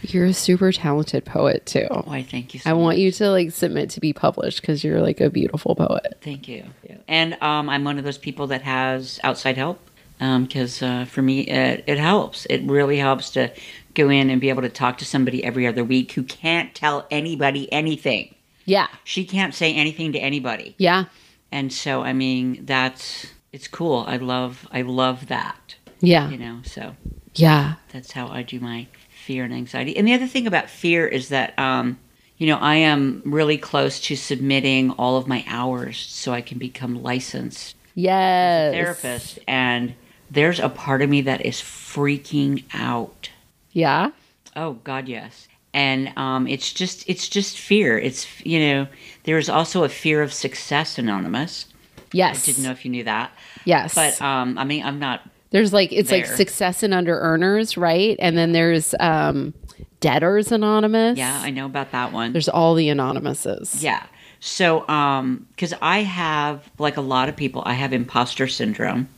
You're 0.03 0.27
a 0.27 0.35
super 0.35 0.71
talented 0.71 1.25
poet 1.25 1.65
too. 1.65 1.87
Why, 2.05 2.23
thank 2.23 2.53
you 2.53 2.61
so 2.61 2.71
I 2.71 2.75
much. 2.75 2.83
want 2.83 2.99
you 2.99 3.11
to 3.13 3.31
like 3.31 3.53
submit 3.53 3.89
to 3.91 4.01
be 4.01 4.13
published 4.13 4.61
because 4.61 4.85
you're 4.85 5.01
like 5.01 5.23
a 5.23 5.31
beautiful 5.31 5.75
poet. 5.75 6.19
Thank 6.21 6.47
you. 6.47 6.65
And 7.09 7.43
um, 7.43 7.71
I'm 7.71 7.85
one 7.85 7.99
of 7.99 8.05
those 8.05 8.19
people 8.19 8.49
that 8.49 8.63
has 8.63 9.19
outside 9.25 9.57
help 9.57 9.81
because 10.19 10.83
uh, 10.83 11.05
for 11.05 11.23
me, 11.23 11.41
it, 11.41 11.85
it 11.87 11.99
helps. 11.99 12.47
It 12.47 12.63
really 12.65 12.99
helps 12.99 13.31
to 13.31 13.53
go 13.95 14.09
in 14.11 14.31
and 14.31 14.41
be 14.41 14.49
able 14.49 14.63
to 14.63 14.69
talk 14.69 14.99
to 14.99 15.05
somebody 15.05 15.43
every 15.45 15.67
other 15.67 15.85
week 15.85 16.13
who 16.13 16.23
can't 16.23 16.75
tell 16.75 17.07
anybody 17.11 17.71
anything. 17.73 18.35
Yeah. 18.65 18.89
She 19.05 19.25
can't 19.25 19.55
say 19.55 19.73
anything 19.75 20.13
to 20.13 20.19
anybody. 20.19 20.75
Yeah. 20.79 21.05
And 21.53 21.73
so, 21.73 22.03
I 22.03 22.13
mean, 22.13 22.65
that's 22.67 23.27
it's 23.53 23.69
cool. 23.69 24.05
I 24.09 24.17
love 24.17 24.67
I 24.73 24.83
love 24.83 25.29
that. 25.29 25.77
Yeah. 26.01 26.29
You 26.29 26.37
know, 26.39 26.61
so 26.65 26.95
Yeah. 27.35 27.75
that's 27.93 28.13
how 28.13 28.29
I 28.29 28.43
do 28.43 28.59
my 28.61 28.87
fear 29.25 29.45
and 29.45 29.55
anxiety. 29.55 29.97
And 29.97 30.07
the 30.07 30.15
other 30.15 30.27
thing 30.27 30.47
about 30.47 30.69
fear 30.69 31.07
is 31.07 31.29
that, 31.31 31.59
um, 31.59 31.99
you 32.39 32.47
know, 32.49 32.59
I 32.59 32.77
am 32.77 33.23
really 33.25 33.57
close 33.57 33.99
to 34.01 34.17
submitting 34.17 34.91
all 34.93 35.17
of 35.17 35.27
my 35.27 35.45
hours 35.49 35.99
so 35.99 36.33
I 36.33 36.41
can 36.43 36.59
become 36.59 37.03
licensed 37.03 37.77
Yes. 37.95 38.75
therapist. 38.75 39.39
And 39.49 39.95
there's 40.31 40.59
a 40.61 40.69
part 40.69 41.03
of 41.03 41.09
me 41.11 41.21
that 41.23 41.45
is 41.45 41.57
freaking 41.57 42.65
out. 42.75 43.31
Yeah. 43.73 44.11
Oh 44.55 44.75
God, 44.85 45.09
yes. 45.09 45.49
And 45.75 46.17
um, 46.17 46.47
it's 46.47 46.73
just 46.73 47.09
it's 47.09 47.29
just 47.29 47.59
fear. 47.59 47.99
It's 47.99 48.27
you 48.45 48.59
know 48.61 48.87
there's 49.25 49.49
also 49.49 49.85
a 49.85 49.89
fear 49.89 50.23
of 50.23 50.33
success 50.33 50.99
anonymous. 50.99 51.67
Yes. 52.13 52.43
I 52.43 52.47
didn't 52.53 52.65
know 52.65 52.71
if 52.71 52.85
you 52.85 52.91
knew 52.91 53.05
that, 53.05 53.31
Yes. 53.65 53.95
but 53.95 54.21
um, 54.23 54.57
I 54.59 54.65
mean 54.65 54.83
I'm 54.85 54.99
not 54.99 55.23
there's 55.51 55.73
like 55.73 55.93
it's 55.93 56.11
like 56.11 56.27
success 56.27 56.83
and 56.83 56.95
under 56.95 57.19
earners, 57.21 57.77
right? 57.77 58.17
And 58.19 58.37
then 58.39 58.53
there's 58.53 58.95
um 59.01 59.53
debtors 60.01 60.53
anonymous. 60.53 61.19
yeah 61.19 61.41
I 61.43 61.51
know 61.51 61.67
about 61.67 61.93
that 61.93 62.13
one. 62.13 62.33
There's 62.33 62.49
all 62.49 62.75
the 62.75 62.89
anonymouses. 62.91 63.83
Yeah. 63.83 64.03
So, 64.41 64.87
um, 64.89 65.47
because 65.51 65.75
I 65.81 66.03
have, 66.03 66.69
like 66.79 66.97
a 66.97 67.03
lot 67.03 67.29
of 67.29 67.37
people, 67.37 67.63
I 67.65 67.75
have 67.75 67.93
imposter 67.93 68.47
syndrome. 68.47 69.09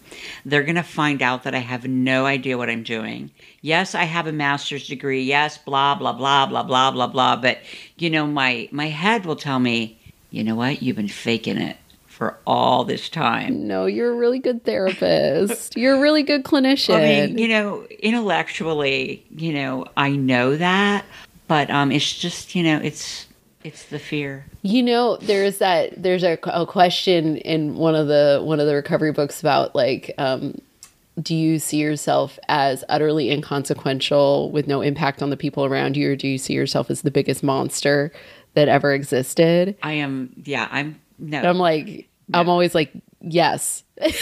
They're 0.44 0.62
going 0.62 0.76
to 0.76 0.82
find 0.82 1.22
out 1.22 1.42
that 1.44 1.54
I 1.54 1.58
have 1.58 1.86
no 1.86 2.24
idea 2.26 2.56
what 2.56 2.70
I'm 2.70 2.82
doing. 2.82 3.30
Yes, 3.60 3.94
I 3.94 4.04
have 4.04 4.26
a 4.26 4.32
master's 4.32 4.86
degree. 4.88 5.22
Yes, 5.22 5.58
blah, 5.58 5.94
blah, 5.94 6.12
blah, 6.12 6.46
blah, 6.46 6.62
blah, 6.62 6.90
blah, 6.90 7.06
blah. 7.06 7.36
But, 7.36 7.58
you 7.96 8.10
know, 8.10 8.26
my, 8.26 8.68
my 8.72 8.86
head 8.86 9.26
will 9.26 9.36
tell 9.36 9.58
me, 9.58 9.98
you 10.30 10.44
know 10.44 10.54
what? 10.54 10.82
You've 10.82 10.96
been 10.96 11.08
faking 11.08 11.58
it 11.58 11.76
for 12.18 12.36
all 12.46 12.84
this 12.84 13.08
time. 13.08 13.68
No, 13.68 13.86
you're 13.86 14.10
a 14.10 14.16
really 14.16 14.40
good 14.40 14.64
therapist. 14.64 15.76
you're 15.76 15.96
a 15.96 16.00
really 16.00 16.24
good 16.24 16.42
clinician. 16.42 16.96
I 16.96 17.26
mean, 17.26 17.38
you 17.38 17.46
know, 17.46 17.84
intellectually, 18.00 19.24
you 19.30 19.52
know, 19.52 19.86
I 19.96 20.10
know 20.10 20.56
that, 20.56 21.04
but 21.46 21.70
um, 21.70 21.92
it's 21.92 22.18
just, 22.18 22.56
you 22.56 22.64
know, 22.64 22.80
it's, 22.82 23.27
it's 23.68 23.84
the 23.84 23.98
fear. 23.98 24.46
You 24.62 24.82
know, 24.82 25.16
there's 25.18 25.58
that 25.58 26.02
there's 26.02 26.24
a, 26.24 26.38
a 26.46 26.66
question 26.66 27.36
in 27.36 27.76
one 27.76 27.94
of 27.94 28.08
the 28.08 28.40
one 28.42 28.60
of 28.60 28.66
the 28.66 28.74
recovery 28.74 29.12
books 29.12 29.40
about 29.40 29.74
like 29.74 30.14
um 30.18 30.58
do 31.20 31.34
you 31.34 31.58
see 31.58 31.78
yourself 31.78 32.38
as 32.48 32.84
utterly 32.88 33.30
inconsequential 33.30 34.50
with 34.50 34.66
no 34.66 34.80
impact 34.80 35.22
on 35.22 35.30
the 35.30 35.36
people 35.36 35.64
around 35.64 35.96
you 35.96 36.12
or 36.12 36.16
do 36.16 36.28
you 36.28 36.38
see 36.38 36.54
yourself 36.54 36.90
as 36.90 37.02
the 37.02 37.10
biggest 37.10 37.42
monster 37.42 38.12
that 38.54 38.68
ever 38.68 38.92
existed? 38.94 39.76
I 39.82 39.94
am, 39.94 40.32
yeah, 40.44 40.68
I'm, 40.70 41.00
no. 41.18 41.42
I'm 41.42 41.58
like 41.58 42.08
I'm 42.32 42.48
always 42.48 42.74
like 42.74 42.92
yes. 43.20 43.84
That's 43.98 44.12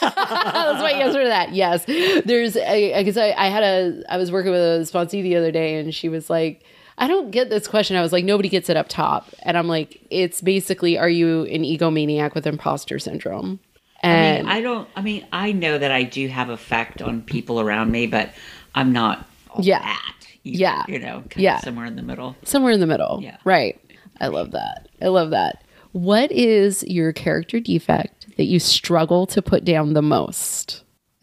my 0.00 0.92
answer 0.92 1.22
to 1.22 1.28
that. 1.28 1.52
Yes. 1.52 1.84
There's 1.84 2.56
I 2.56 3.02
guess 3.02 3.16
I, 3.16 3.32
I 3.36 3.48
had 3.48 3.62
a 3.62 4.02
I 4.08 4.16
was 4.16 4.32
working 4.32 4.50
with 4.50 4.60
a 4.60 4.90
sponsee 4.90 5.22
the 5.22 5.36
other 5.36 5.52
day 5.52 5.78
and 5.78 5.94
she 5.94 6.08
was 6.08 6.28
like 6.30 6.64
I 6.98 7.06
don't 7.08 7.30
get 7.30 7.48
this 7.48 7.66
question. 7.68 7.96
I 7.96 8.02
was 8.02 8.12
like, 8.12 8.24
nobody 8.24 8.48
gets 8.48 8.68
it 8.68 8.76
up 8.76 8.88
top. 8.88 9.28
And 9.42 9.56
I'm 9.56 9.68
like, 9.68 10.00
it's 10.10 10.40
basically, 10.40 10.98
are 10.98 11.08
you 11.08 11.44
an 11.44 11.62
egomaniac 11.62 12.34
with 12.34 12.46
imposter 12.46 12.98
syndrome? 12.98 13.60
I 14.02 14.08
And 14.08 14.46
mean, 14.46 14.56
I 14.56 14.60
don't. 14.60 14.88
I 14.96 15.02
mean, 15.02 15.26
I 15.32 15.52
know 15.52 15.78
that 15.78 15.90
I 15.90 16.02
do 16.02 16.28
have 16.28 16.50
effect 16.50 17.00
on 17.02 17.22
people 17.22 17.60
around 17.60 17.90
me, 17.90 18.06
but 18.06 18.30
I'm 18.74 18.92
not. 18.92 19.26
All 19.50 19.64
Yeah. 19.64 19.78
That 19.80 20.12
either, 20.44 20.58
Yeah. 20.58 20.84
You 20.88 20.98
know. 20.98 21.22
Kind 21.30 21.36
Yeah. 21.42 21.56
Of 21.56 21.62
somewhere 21.62 21.86
in 21.86 21.96
the 21.96 22.02
middle. 22.02 22.36
somewhere 22.44 22.72
in 22.72 22.80
the 22.80 22.86
middle. 22.86 23.20
Yeah. 23.22 23.36
Right. 23.44 23.80
I 24.20 24.26
love 24.28 24.50
that. 24.52 24.88
I 25.00 25.06
love 25.08 25.30
that. 25.30 25.62
What 25.92 26.30
is 26.32 26.82
your 26.84 27.12
character 27.12 27.60
defect 27.60 28.36
that 28.36 28.44
you 28.44 28.58
struggle 28.60 29.26
to 29.28 29.40
put 29.40 29.64
down 29.64 29.94
the 29.94 30.02
most? 30.02 30.82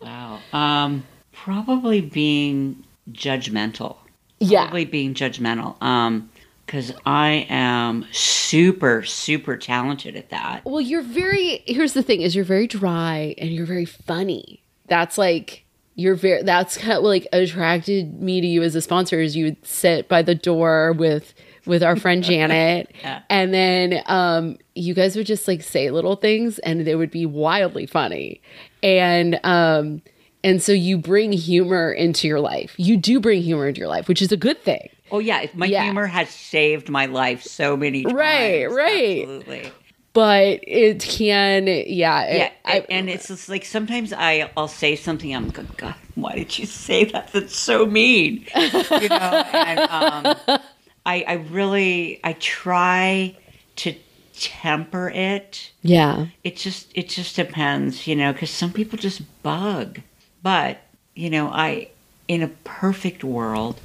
wow. 0.00 0.38
Um, 0.52 1.04
probably 1.48 2.00
being 2.02 2.84
judgmental. 3.12 3.96
Yeah. 4.38 4.64
Probably 4.64 4.84
being 4.84 5.14
judgmental. 5.14 5.80
Um, 5.82 6.30
because 6.66 6.92
I 7.06 7.46
am 7.48 8.04
super, 8.12 9.02
super 9.02 9.56
talented 9.56 10.14
at 10.16 10.28
that. 10.28 10.66
Well, 10.66 10.82
you're 10.82 11.00
very. 11.00 11.62
Here's 11.66 11.94
the 11.94 12.02
thing: 12.02 12.20
is 12.20 12.36
you're 12.36 12.44
very 12.44 12.66
dry 12.66 13.34
and 13.38 13.50
you're 13.50 13.64
very 13.64 13.86
funny. 13.86 14.62
That's 14.86 15.16
like 15.16 15.64
you're 15.94 16.14
very. 16.14 16.42
That's 16.42 16.76
kind 16.76 16.92
of 16.98 17.04
like 17.04 17.26
attracted 17.32 18.20
me 18.20 18.42
to 18.42 18.46
you 18.46 18.62
as 18.62 18.74
a 18.74 18.82
sponsor. 18.82 19.18
Is 19.18 19.34
you 19.34 19.46
would 19.46 19.66
sit 19.66 20.08
by 20.08 20.20
the 20.20 20.34
door 20.34 20.92
with 20.92 21.32
with 21.64 21.82
our 21.82 21.96
friend 21.96 22.22
Janet, 22.30 22.92
Yeah. 23.02 23.22
and 23.30 23.54
then 23.54 24.02
um, 24.04 24.58
you 24.74 24.92
guys 24.92 25.16
would 25.16 25.26
just 25.26 25.48
like 25.48 25.62
say 25.62 25.90
little 25.90 26.16
things, 26.16 26.58
and 26.58 26.86
they 26.86 26.94
would 26.94 27.10
be 27.10 27.24
wildly 27.24 27.86
funny, 27.86 28.42
and 28.82 29.40
um, 29.42 30.02
and 30.44 30.62
so 30.62 30.72
you 30.72 30.98
bring 30.98 31.32
humor 31.32 31.92
into 31.92 32.26
your 32.28 32.40
life. 32.40 32.74
You 32.76 32.96
do 32.96 33.20
bring 33.20 33.42
humor 33.42 33.66
into 33.68 33.78
your 33.80 33.88
life, 33.88 34.08
which 34.08 34.22
is 34.22 34.32
a 34.32 34.36
good 34.36 34.62
thing. 34.62 34.88
Oh 35.10 35.18
yeah, 35.18 35.46
my 35.54 35.66
Yeah. 35.66 35.84
humor 35.84 36.06
has 36.06 36.28
saved 36.30 36.88
my 36.88 37.06
life 37.06 37.42
so 37.42 37.76
many 37.76 38.02
times. 38.04 38.14
Right, 38.14 38.66
right. 38.70 39.20
Absolutely. 39.22 39.72
But 40.14 40.60
it 40.66 41.00
can, 41.02 41.66
yeah, 41.66 42.22
it- 42.24 42.38
Yeah, 42.38 42.50
I- 42.64 42.86
and 42.90 43.08
it's 43.08 43.28
just 43.28 43.48
like 43.48 43.64
sometimes 43.64 44.12
I 44.12 44.50
I'll 44.56 44.66
say 44.68 44.96
something 44.96 45.34
I'm 45.34 45.46
like, 45.48 45.76
God, 45.76 45.94
why 46.14 46.34
did 46.34 46.58
you 46.58 46.66
say 46.66 47.04
that? 47.04 47.32
That's 47.32 47.54
so 47.56 47.86
mean, 47.86 48.44
you 48.56 49.08
know. 49.08 49.44
And 49.54 49.80
um, 49.80 50.58
I 51.06 51.24
I 51.26 51.32
really 51.50 52.20
I 52.24 52.32
try 52.34 53.36
to 53.76 53.94
temper 54.34 55.10
it. 55.14 55.70
yeah. 55.82 56.26
It 56.44 56.56
just 56.56 56.88
it 56.94 57.08
just 57.08 57.36
depends, 57.36 58.06
you 58.06 58.16
know, 58.16 58.32
because 58.32 58.50
some 58.50 58.72
people 58.72 58.98
just 58.98 59.22
bug. 59.42 60.00
But 60.42 60.78
you 61.14 61.30
know, 61.30 61.48
I 61.48 61.88
in 62.28 62.42
a 62.42 62.48
perfect 62.48 63.24
world, 63.24 63.80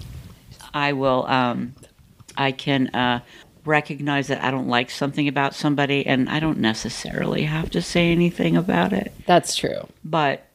I 0.74 0.94
will 0.94 1.26
um, 1.28 1.74
I 2.38 2.52
can 2.52 2.88
uh, 2.90 3.22
recognize 3.66 4.28
that 4.28 4.44
I 4.44 4.52
don't 4.52 4.68
like 4.68 4.90
something 4.90 5.28
about 5.28 5.56
somebody, 5.56 6.06
and 6.06 6.30
I 6.30 6.40
don't 6.40 6.60
necessarily 6.60 7.44
have 7.44 7.70
to 7.72 7.82
say 7.82 8.12
anything 8.12 8.58
about 8.58 8.94
it. 8.94 9.14
That's 9.26 9.56
true. 9.56 9.88
But 10.04 10.46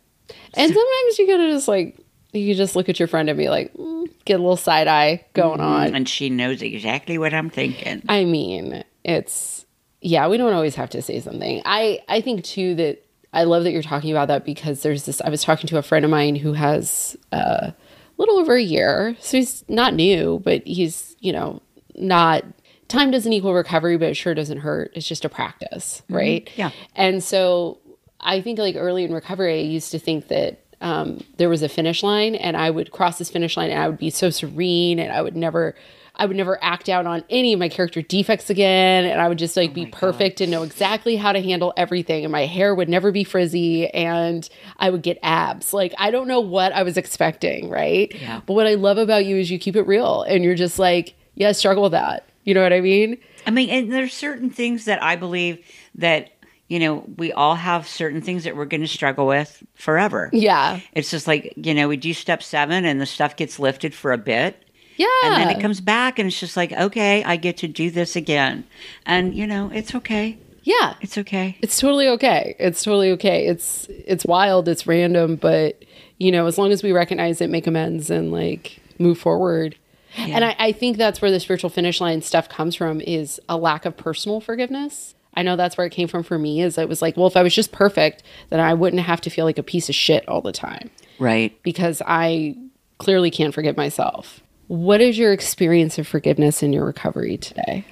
And 0.54 0.72
sometimes 0.72 1.18
you 1.18 1.26
gotta 1.26 1.48
just 1.50 1.68
like 1.68 1.96
you 2.32 2.54
just 2.54 2.76
look 2.76 2.88
at 2.88 2.98
your 2.98 3.08
friend 3.08 3.28
and 3.28 3.38
be 3.38 3.48
like, 3.48 3.72
mm, 3.74 4.08
get 4.24 4.34
a 4.34 4.42
little 4.42 4.56
side 4.56 4.86
eye 4.86 5.24
going 5.32 5.60
on. 5.60 5.94
and 5.94 6.08
she 6.08 6.28
knows 6.28 6.60
exactly 6.62 7.16
what 7.18 7.32
I'm 7.32 7.50
thinking. 7.50 8.02
I 8.08 8.24
mean, 8.24 8.84
it's 9.04 9.64
yeah, 10.00 10.28
we 10.28 10.36
don't 10.36 10.52
always 10.52 10.74
have 10.76 10.90
to 10.90 11.02
say 11.02 11.20
something. 11.20 11.62
I 11.64 12.00
I 12.08 12.20
think 12.20 12.44
too 12.44 12.74
that 12.76 13.04
I 13.32 13.44
love 13.44 13.64
that 13.64 13.72
you're 13.72 13.82
talking 13.82 14.10
about 14.10 14.28
that 14.28 14.44
because 14.44 14.82
there's 14.82 15.04
this. 15.04 15.20
I 15.20 15.28
was 15.28 15.42
talking 15.42 15.66
to 15.68 15.78
a 15.78 15.82
friend 15.82 16.04
of 16.04 16.10
mine 16.10 16.36
who 16.36 16.54
has 16.54 17.16
uh, 17.32 17.70
a 17.70 17.74
little 18.16 18.38
over 18.38 18.54
a 18.54 18.62
year, 18.62 19.16
so 19.20 19.36
he's 19.36 19.64
not 19.68 19.94
new, 19.94 20.40
but 20.44 20.66
he's 20.66 21.16
you 21.20 21.32
know 21.32 21.62
not. 21.94 22.44
Time 22.88 23.10
doesn't 23.10 23.32
equal 23.34 23.52
recovery, 23.52 23.98
but 23.98 24.08
it 24.08 24.14
sure 24.14 24.34
doesn't 24.34 24.60
hurt. 24.60 24.92
It's 24.94 25.06
just 25.06 25.26
a 25.26 25.28
practice, 25.28 26.00
right? 26.08 26.48
Yeah. 26.56 26.70
And 26.96 27.22
so 27.22 27.80
I 28.20 28.40
think 28.40 28.58
like 28.58 28.76
early 28.76 29.04
in 29.04 29.12
recovery, 29.12 29.60
I 29.60 29.62
used 29.62 29.90
to 29.92 29.98
think 29.98 30.28
that 30.28 30.64
um, 30.80 31.20
there 31.36 31.48
was 31.48 31.62
a 31.62 31.68
finish 31.68 32.02
line, 32.02 32.34
and 32.34 32.56
I 32.56 32.70
would 32.70 32.90
cross 32.90 33.18
this 33.18 33.30
finish 33.30 33.56
line, 33.56 33.70
and 33.70 33.82
I 33.82 33.88
would 33.88 33.98
be 33.98 34.10
so 34.10 34.30
serene, 34.30 34.98
and 34.98 35.12
I 35.12 35.22
would 35.22 35.36
never, 35.36 35.74
I 36.18 36.26
would 36.26 36.36
never 36.36 36.62
act 36.62 36.88
out 36.88 37.06
on 37.06 37.22
any 37.30 37.52
of 37.52 37.60
my 37.60 37.68
character 37.68 38.02
defects 38.02 38.50
again, 38.50 39.04
and 39.04 39.20
I 39.20 39.28
would 39.28 39.38
just 39.38 39.56
like 39.56 39.70
oh 39.70 39.74
be 39.74 39.86
perfect 39.86 40.40
and 40.40 40.50
know 40.50 40.64
exactly 40.64 41.16
how 41.16 41.32
to 41.32 41.40
handle 41.40 41.72
everything, 41.76 42.24
and 42.24 42.32
my 42.32 42.46
hair 42.46 42.74
would 42.74 42.88
never 42.88 43.12
be 43.12 43.22
frizzy, 43.24 43.88
and 43.90 44.48
I 44.78 44.90
would 44.90 45.02
get 45.02 45.18
abs. 45.22 45.72
Like 45.72 45.94
I 45.96 46.10
don't 46.10 46.26
know 46.26 46.40
what 46.40 46.72
I 46.72 46.82
was 46.82 46.96
expecting, 46.96 47.70
right? 47.70 48.12
Yeah. 48.14 48.40
But 48.44 48.54
what 48.54 48.66
I 48.66 48.74
love 48.74 48.98
about 48.98 49.26
you 49.26 49.36
is 49.36 49.50
you 49.50 49.58
keep 49.58 49.76
it 49.76 49.82
real, 49.82 50.22
and 50.22 50.42
you're 50.42 50.56
just 50.56 50.78
like, 50.78 51.14
yeah, 51.34 51.50
I 51.50 51.52
struggle 51.52 51.84
with 51.84 51.92
that. 51.92 52.26
You 52.42 52.54
know 52.54 52.62
what 52.62 52.72
I 52.72 52.80
mean? 52.80 53.18
I 53.46 53.50
mean, 53.50 53.70
and 53.70 53.92
there's 53.92 54.12
certain 54.12 54.50
things 54.50 54.86
that 54.86 55.02
I 55.02 55.16
believe 55.16 55.64
that 55.96 56.30
you 56.66 56.80
know 56.80 57.04
we 57.16 57.32
all 57.32 57.54
have 57.54 57.86
certain 57.86 58.22
things 58.22 58.44
that 58.44 58.56
we're 58.56 58.64
going 58.64 58.80
to 58.80 58.88
struggle 58.88 59.26
with 59.26 59.62
forever. 59.74 60.30
Yeah. 60.32 60.80
It's 60.92 61.10
just 61.10 61.28
like 61.28 61.54
you 61.56 61.74
know 61.74 61.86
we 61.86 61.96
do 61.96 62.12
step 62.12 62.42
seven, 62.42 62.84
and 62.84 63.00
the 63.00 63.06
stuff 63.06 63.36
gets 63.36 63.60
lifted 63.60 63.94
for 63.94 64.12
a 64.12 64.18
bit. 64.18 64.64
Yeah. 64.98 65.06
And 65.24 65.34
then 65.34 65.48
it 65.56 65.60
comes 65.62 65.80
back, 65.80 66.18
and 66.18 66.26
it's 66.26 66.38
just 66.38 66.56
like, 66.56 66.72
okay, 66.72 67.24
I 67.24 67.36
get 67.36 67.56
to 67.58 67.68
do 67.68 67.90
this 67.90 68.14
again. 68.16 68.64
And, 69.06 69.34
you 69.34 69.46
know, 69.46 69.70
it's 69.72 69.94
okay. 69.94 70.36
yeah. 70.64 70.94
It's 71.00 71.16
okay. 71.16 71.56
It's 71.62 71.78
totally 71.80 72.08
okay. 72.08 72.54
It's 72.58 72.82
totally 72.82 73.10
okay. 73.12 73.46
It's 73.46 73.86
it's 73.88 74.26
wild, 74.26 74.68
it's 74.68 74.86
random, 74.86 75.36
but 75.36 75.82
you 76.18 76.30
know, 76.32 76.46
as 76.46 76.58
long 76.58 76.72
as 76.72 76.82
we 76.82 76.92
recognize 76.92 77.40
it, 77.40 77.48
make 77.48 77.66
amends 77.66 78.10
and 78.10 78.30
like 78.32 78.80
move 78.98 79.18
forward. 79.18 79.76
And 80.16 80.44
I, 80.44 80.56
I 80.58 80.72
think 80.72 80.96
that's 80.96 81.22
where 81.22 81.30
the 81.30 81.38
spiritual 81.38 81.70
finish 81.70 82.00
line 82.00 82.22
stuff 82.22 82.48
comes 82.48 82.74
from 82.74 83.00
is 83.02 83.38
a 83.48 83.56
lack 83.56 83.84
of 83.86 83.96
personal 83.96 84.40
forgiveness. 84.40 85.14
I 85.34 85.42
know 85.42 85.54
that's 85.54 85.76
where 85.78 85.86
it 85.86 85.90
came 85.90 86.08
from 86.08 86.24
for 86.24 86.38
me 86.40 86.60
is 86.60 86.76
it 86.76 86.88
was 86.88 87.00
like, 87.02 87.16
well, 87.16 87.28
if 87.28 87.36
I 87.36 87.42
was 87.44 87.54
just 87.54 87.70
perfect, 87.70 88.24
then 88.50 88.58
I 88.58 88.74
wouldn't 88.74 89.02
have 89.02 89.20
to 89.20 89.30
feel 89.30 89.44
like 89.44 89.58
a 89.58 89.62
piece 89.62 89.88
of 89.88 89.94
shit 89.94 90.26
all 90.28 90.40
the 90.40 90.50
time 90.50 90.90
Right. 91.20 91.56
because 91.62 92.02
I 92.04 92.56
clearly 92.98 93.30
can't 93.30 93.54
forgive 93.54 93.76
myself. 93.76 94.40
What 94.68 95.00
is 95.00 95.18
your 95.18 95.32
experience 95.32 95.98
of 95.98 96.06
forgiveness 96.06 96.62
in 96.62 96.72
your 96.72 96.84
recovery 96.84 97.36
today? 97.36 97.84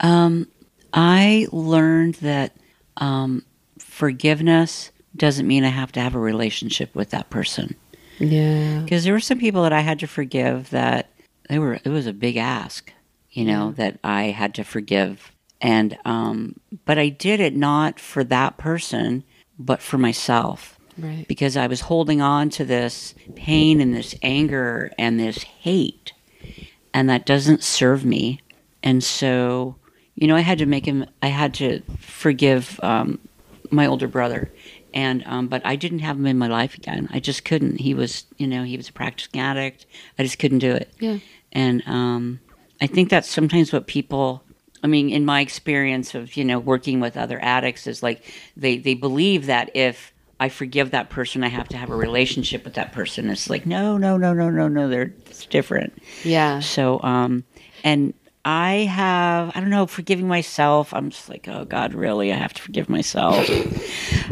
Um, 0.00 0.48
I 0.92 1.46
learned 1.52 2.14
that 2.16 2.56
um, 2.96 3.44
forgiveness 3.78 4.90
doesn't 5.16 5.46
mean 5.46 5.64
I 5.64 5.68
have 5.68 5.92
to 5.92 6.00
have 6.00 6.14
a 6.14 6.20
relationship 6.20 6.94
with 6.94 7.10
that 7.10 7.30
person. 7.30 7.76
Yeah. 8.18 8.80
Because 8.80 9.04
there 9.04 9.12
were 9.12 9.20
some 9.20 9.38
people 9.38 9.62
that 9.62 9.72
I 9.72 9.80
had 9.80 9.98
to 10.00 10.06
forgive 10.06 10.70
that 10.70 11.10
they 11.48 11.58
were, 11.58 11.74
it 11.74 11.88
was 11.88 12.06
a 12.06 12.12
big 12.12 12.36
ask, 12.36 12.92
you 13.30 13.44
know, 13.44 13.72
that 13.72 13.98
I 14.04 14.24
had 14.24 14.54
to 14.54 14.64
forgive. 14.64 15.32
And, 15.60 15.98
um, 16.04 16.56
but 16.84 16.98
I 16.98 17.08
did 17.08 17.40
it 17.40 17.54
not 17.54 17.98
for 17.98 18.24
that 18.24 18.58
person, 18.58 19.24
but 19.58 19.82
for 19.82 19.98
myself. 19.98 20.78
Right. 21.02 21.26
because 21.26 21.56
I 21.56 21.66
was 21.66 21.82
holding 21.82 22.20
on 22.20 22.48
to 22.50 22.64
this 22.64 23.14
pain 23.34 23.80
and 23.80 23.94
this 23.94 24.14
anger 24.22 24.92
and 24.98 25.18
this 25.18 25.42
hate, 25.42 26.12
and 26.94 27.10
that 27.10 27.26
doesn't 27.26 27.62
serve 27.62 28.04
me. 28.04 28.40
And 28.82 29.02
so, 29.02 29.76
you 30.14 30.26
know, 30.28 30.36
I 30.36 30.40
had 30.40 30.58
to 30.58 30.66
make 30.66 30.86
him. 30.86 31.06
I 31.20 31.28
had 31.28 31.54
to 31.54 31.82
forgive 31.98 32.78
um, 32.82 33.18
my 33.70 33.86
older 33.86 34.08
brother, 34.08 34.52
and 34.94 35.24
um, 35.26 35.48
but 35.48 35.64
I 35.64 35.76
didn't 35.76 36.00
have 36.00 36.16
him 36.16 36.26
in 36.26 36.38
my 36.38 36.48
life 36.48 36.76
again. 36.76 37.08
I 37.10 37.20
just 37.20 37.44
couldn't. 37.44 37.80
He 37.80 37.94
was, 37.94 38.26
you 38.38 38.46
know, 38.46 38.62
he 38.62 38.76
was 38.76 38.88
a 38.88 38.92
practicing 38.92 39.40
addict. 39.40 39.86
I 40.18 40.22
just 40.22 40.38
couldn't 40.38 40.58
do 40.58 40.72
it. 40.72 40.92
Yeah. 41.00 41.18
And 41.52 41.82
um, 41.86 42.40
I 42.80 42.86
think 42.86 43.10
that's 43.10 43.28
sometimes 43.28 43.72
what 43.72 43.86
people. 43.86 44.42
I 44.84 44.88
mean, 44.88 45.10
in 45.10 45.24
my 45.24 45.40
experience 45.40 46.14
of 46.14 46.36
you 46.36 46.44
know 46.44 46.58
working 46.58 47.00
with 47.00 47.16
other 47.16 47.38
addicts, 47.42 47.86
is 47.86 48.02
like 48.02 48.24
they 48.56 48.78
they 48.78 48.94
believe 48.94 49.46
that 49.46 49.70
if 49.74 50.11
I 50.42 50.48
forgive 50.48 50.90
that 50.90 51.08
person, 51.08 51.44
I 51.44 51.48
have 51.48 51.68
to 51.68 51.76
have 51.76 51.88
a 51.88 51.94
relationship 51.94 52.64
with 52.64 52.74
that 52.74 52.90
person. 52.90 53.30
It's 53.30 53.48
like 53.48 53.64
no, 53.64 53.96
no, 53.96 54.16
no, 54.16 54.32
no, 54.32 54.50
no, 54.50 54.66
no. 54.66 54.88
They're 54.88 55.14
it's 55.26 55.46
different. 55.46 55.92
Yeah. 56.24 56.58
So, 56.58 57.00
um, 57.04 57.44
and 57.84 58.12
I 58.44 58.78
have 58.90 59.52
I 59.54 59.60
don't 59.60 59.70
know 59.70 59.86
forgiving 59.86 60.26
myself. 60.26 60.92
I'm 60.92 61.10
just 61.10 61.28
like, 61.28 61.46
oh 61.46 61.64
God, 61.64 61.94
really? 61.94 62.32
I 62.32 62.34
have 62.34 62.52
to 62.54 62.60
forgive 62.60 62.88
myself. 62.88 63.48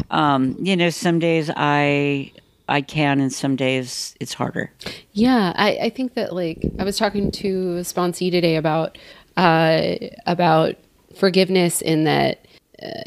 um, 0.11 0.57
you 0.59 0.75
know, 0.75 0.89
some 0.89 1.19
days 1.19 1.49
I 1.55 2.33
I 2.67 2.81
can, 2.81 3.21
and 3.21 3.31
some 3.31 3.55
days 3.55 4.13
it's 4.19 4.33
harder. 4.33 4.69
Yeah, 5.13 5.53
I, 5.55 5.77
I 5.83 5.89
think 5.91 6.15
that 6.15 6.35
like 6.35 6.61
I 6.77 6.83
was 6.83 6.97
talking 6.97 7.31
to 7.31 7.77
a 7.77 7.83
sponsee 7.83 8.29
today 8.29 8.57
about 8.57 8.97
uh, 9.37 9.95
about 10.25 10.75
forgiveness 11.15 11.81
in 11.81 12.03
that 12.03 12.45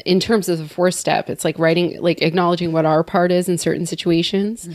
in 0.05 0.19
terms 0.19 0.49
of 0.49 0.57
the 0.57 0.67
fourth 0.67 0.95
step, 0.95 1.29
it's 1.29 1.43
like 1.43 1.57
writing 1.59 2.01
like 2.01 2.21
acknowledging 2.21 2.71
what 2.71 2.85
our 2.85 3.03
part 3.03 3.31
is 3.31 3.49
in 3.49 3.57
certain 3.57 3.85
situations, 3.85 4.67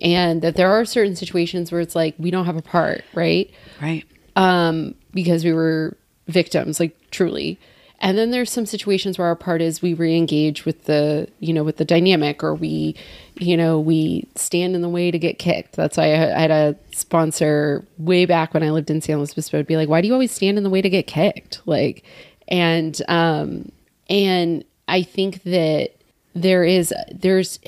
and 0.00 0.42
that 0.42 0.56
there 0.56 0.70
are 0.70 0.84
certain 0.84 1.16
situations 1.16 1.72
where 1.72 1.80
it's 1.80 1.94
like 1.94 2.14
we 2.18 2.30
don't 2.30 2.46
have 2.46 2.56
a 2.56 2.62
part, 2.62 3.04
right? 3.14 3.50
Right. 3.80 4.04
um, 4.36 4.94
because 5.12 5.44
we 5.44 5.52
were 5.52 5.96
victims, 6.28 6.80
like 6.80 6.96
truly. 7.10 7.58
And 8.00 8.18
then 8.18 8.32
there's 8.32 8.50
some 8.50 8.66
situations 8.66 9.16
where 9.16 9.28
our 9.28 9.36
part 9.36 9.62
is 9.62 9.80
we 9.80 9.94
re-engage 9.94 10.64
with 10.64 10.84
the, 10.84 11.28
you 11.38 11.52
know, 11.52 11.62
with 11.62 11.76
the 11.76 11.84
dynamic, 11.84 12.42
or 12.42 12.52
we, 12.52 12.96
you 13.38 13.56
know, 13.56 13.78
we 13.78 14.26
stand 14.34 14.74
in 14.74 14.82
the 14.82 14.88
way 14.88 15.12
to 15.12 15.18
get 15.20 15.38
kicked. 15.38 15.76
That's 15.76 15.96
why 15.96 16.14
I, 16.14 16.36
I 16.36 16.40
had 16.40 16.50
a 16.50 16.76
sponsor 16.90 17.86
way 17.98 18.26
back 18.26 18.54
when 18.54 18.64
I 18.64 18.70
lived 18.70 18.90
in 18.90 19.00
San 19.00 19.18
Luis 19.18 19.32
Obispo. 19.32 19.58
Would 19.58 19.68
be 19.68 19.76
like, 19.76 19.88
why 19.88 20.00
do 20.00 20.08
you 20.08 20.14
always 20.14 20.32
stand 20.32 20.58
in 20.58 20.64
the 20.64 20.70
way 20.70 20.82
to 20.82 20.90
get 20.90 21.06
kicked? 21.06 21.60
Like, 21.64 22.02
and 22.48 23.00
um, 23.06 23.70
and 24.12 24.64
I 24.86 25.02
think 25.02 25.42
that 25.44 25.92
there 26.34 26.64
is 26.64 26.94
there's 27.10 27.58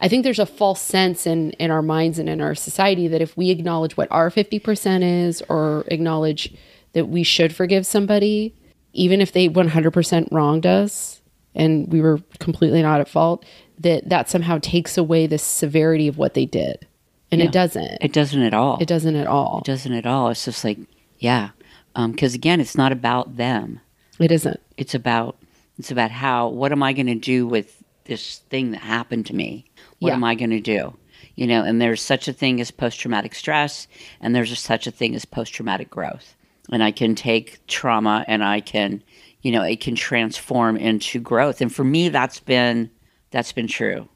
I 0.00 0.08
think 0.08 0.24
there's 0.24 0.38
a 0.38 0.46
false 0.46 0.82
sense 0.82 1.26
in 1.26 1.52
in 1.52 1.70
our 1.70 1.82
minds 1.82 2.18
and 2.18 2.28
in 2.28 2.40
our 2.40 2.54
society 2.54 3.08
that 3.08 3.22
if 3.22 3.36
we 3.36 3.50
acknowledge 3.50 3.96
what 3.96 4.08
our 4.10 4.30
50% 4.30 5.26
is 5.26 5.42
or 5.48 5.84
acknowledge 5.88 6.52
that 6.92 7.06
we 7.06 7.22
should 7.22 7.54
forgive 7.54 7.86
somebody 7.86 8.54
even 8.92 9.20
if 9.20 9.32
they 9.32 9.48
100% 9.48 10.28
wronged 10.32 10.66
us 10.66 11.20
and 11.54 11.92
we 11.92 12.00
were 12.00 12.18
completely 12.40 12.82
not 12.82 13.00
at 13.00 13.08
fault, 13.08 13.44
that 13.78 14.08
that 14.08 14.28
somehow 14.28 14.58
takes 14.60 14.98
away 14.98 15.26
the 15.26 15.38
severity 15.38 16.08
of 16.08 16.18
what 16.18 16.34
they 16.34 16.46
did. 16.46 16.86
And 17.30 17.42
it 17.42 17.52
doesn't. 17.52 17.98
It 18.00 18.12
doesn't 18.12 18.40
at 18.40 18.54
all. 18.54 18.78
It 18.80 18.88
doesn't 18.88 19.16
at 19.16 19.26
all. 19.26 19.58
It 19.58 19.64
doesn't 19.64 19.92
at 19.92 20.06
all. 20.06 20.30
It's 20.30 20.44
just 20.44 20.64
like, 20.64 20.78
yeah. 21.18 21.50
Um, 21.94 22.12
because 22.12 22.34
again, 22.34 22.60
it's 22.60 22.76
not 22.76 22.92
about 22.92 23.36
them. 23.36 23.80
It 24.18 24.32
isn't. 24.32 24.60
It's 24.76 24.94
about 24.94 25.36
it's 25.78 25.90
about 25.90 26.10
how 26.10 26.48
what 26.48 26.72
am 26.72 26.82
I 26.82 26.92
going 26.92 27.06
to 27.06 27.14
do 27.14 27.46
with 27.46 27.82
this 28.04 28.38
thing 28.50 28.70
that 28.72 28.80
happened 28.80 29.26
to 29.26 29.34
me? 29.34 29.64
What 29.98 30.10
Yeah. 30.10 30.14
am 30.14 30.24
I 30.24 30.34
going 30.34 30.50
to 30.50 30.60
do? 30.60 30.96
You 31.34 31.46
know, 31.46 31.62
and 31.64 31.80
there's 31.80 32.00
such 32.00 32.28
a 32.28 32.32
thing 32.32 32.60
as 32.60 32.70
post 32.70 32.98
traumatic 33.00 33.34
stress, 33.34 33.88
and 34.20 34.34
there's 34.34 34.58
such 34.58 34.86
a 34.86 34.90
thing 34.90 35.14
as 35.14 35.24
post 35.24 35.52
traumatic 35.52 35.90
growth. 35.90 36.34
And 36.72 36.82
I 36.82 36.92
can 36.92 37.14
take 37.14 37.64
trauma 37.66 38.24
and 38.26 38.42
I 38.42 38.60
can, 38.60 39.02
you 39.42 39.52
know, 39.52 39.62
it 39.62 39.80
can 39.80 39.94
transform 39.94 40.76
into 40.76 41.20
growth. 41.20 41.60
And 41.60 41.72
for 41.72 41.84
me, 41.84 42.08
that's 42.08 42.40
been 42.40 42.90
that's 43.30 43.52
been 43.52 43.68
true. 43.68 44.08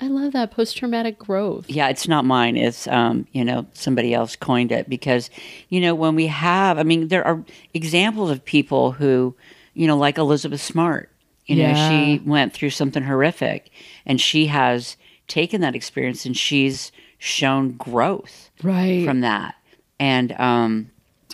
I 0.00 0.06
love 0.06 0.32
that 0.32 0.52
post 0.52 0.76
traumatic 0.76 1.18
growth. 1.18 1.68
Yeah, 1.68 1.88
it's 1.88 2.06
not 2.06 2.24
mine. 2.24 2.56
It's 2.56 2.86
um, 2.86 3.26
you 3.32 3.44
know, 3.44 3.66
somebody 3.72 4.14
else 4.14 4.36
coined 4.36 4.70
it 4.70 4.88
because, 4.88 5.28
you 5.68 5.80
know, 5.80 5.94
when 5.94 6.14
we 6.14 6.28
have 6.28 6.78
I 6.78 6.84
mean, 6.84 7.08
there 7.08 7.26
are 7.26 7.44
examples 7.74 8.30
of 8.30 8.44
people 8.44 8.92
who, 8.92 9.34
you 9.78 9.86
know, 9.86 9.96
like 9.96 10.18
Elizabeth 10.18 10.60
Smart. 10.60 11.10
You 11.46 11.56
know, 11.56 11.68
Yeah. 11.68 11.88
she 11.88 12.20
went 12.26 12.52
through 12.52 12.70
something 12.70 13.04
horrific 13.04 13.70
and 14.04 14.20
she 14.20 14.46
has 14.46 14.96
taken 15.28 15.60
that 15.62 15.74
experience 15.74 16.26
and 16.26 16.36
she's 16.36 16.92
shown 17.18 17.72
growth 17.72 18.50
Right. 18.62 19.04
from 19.04 19.20
that. 19.22 19.54
And 19.98 20.32
um 20.38 20.90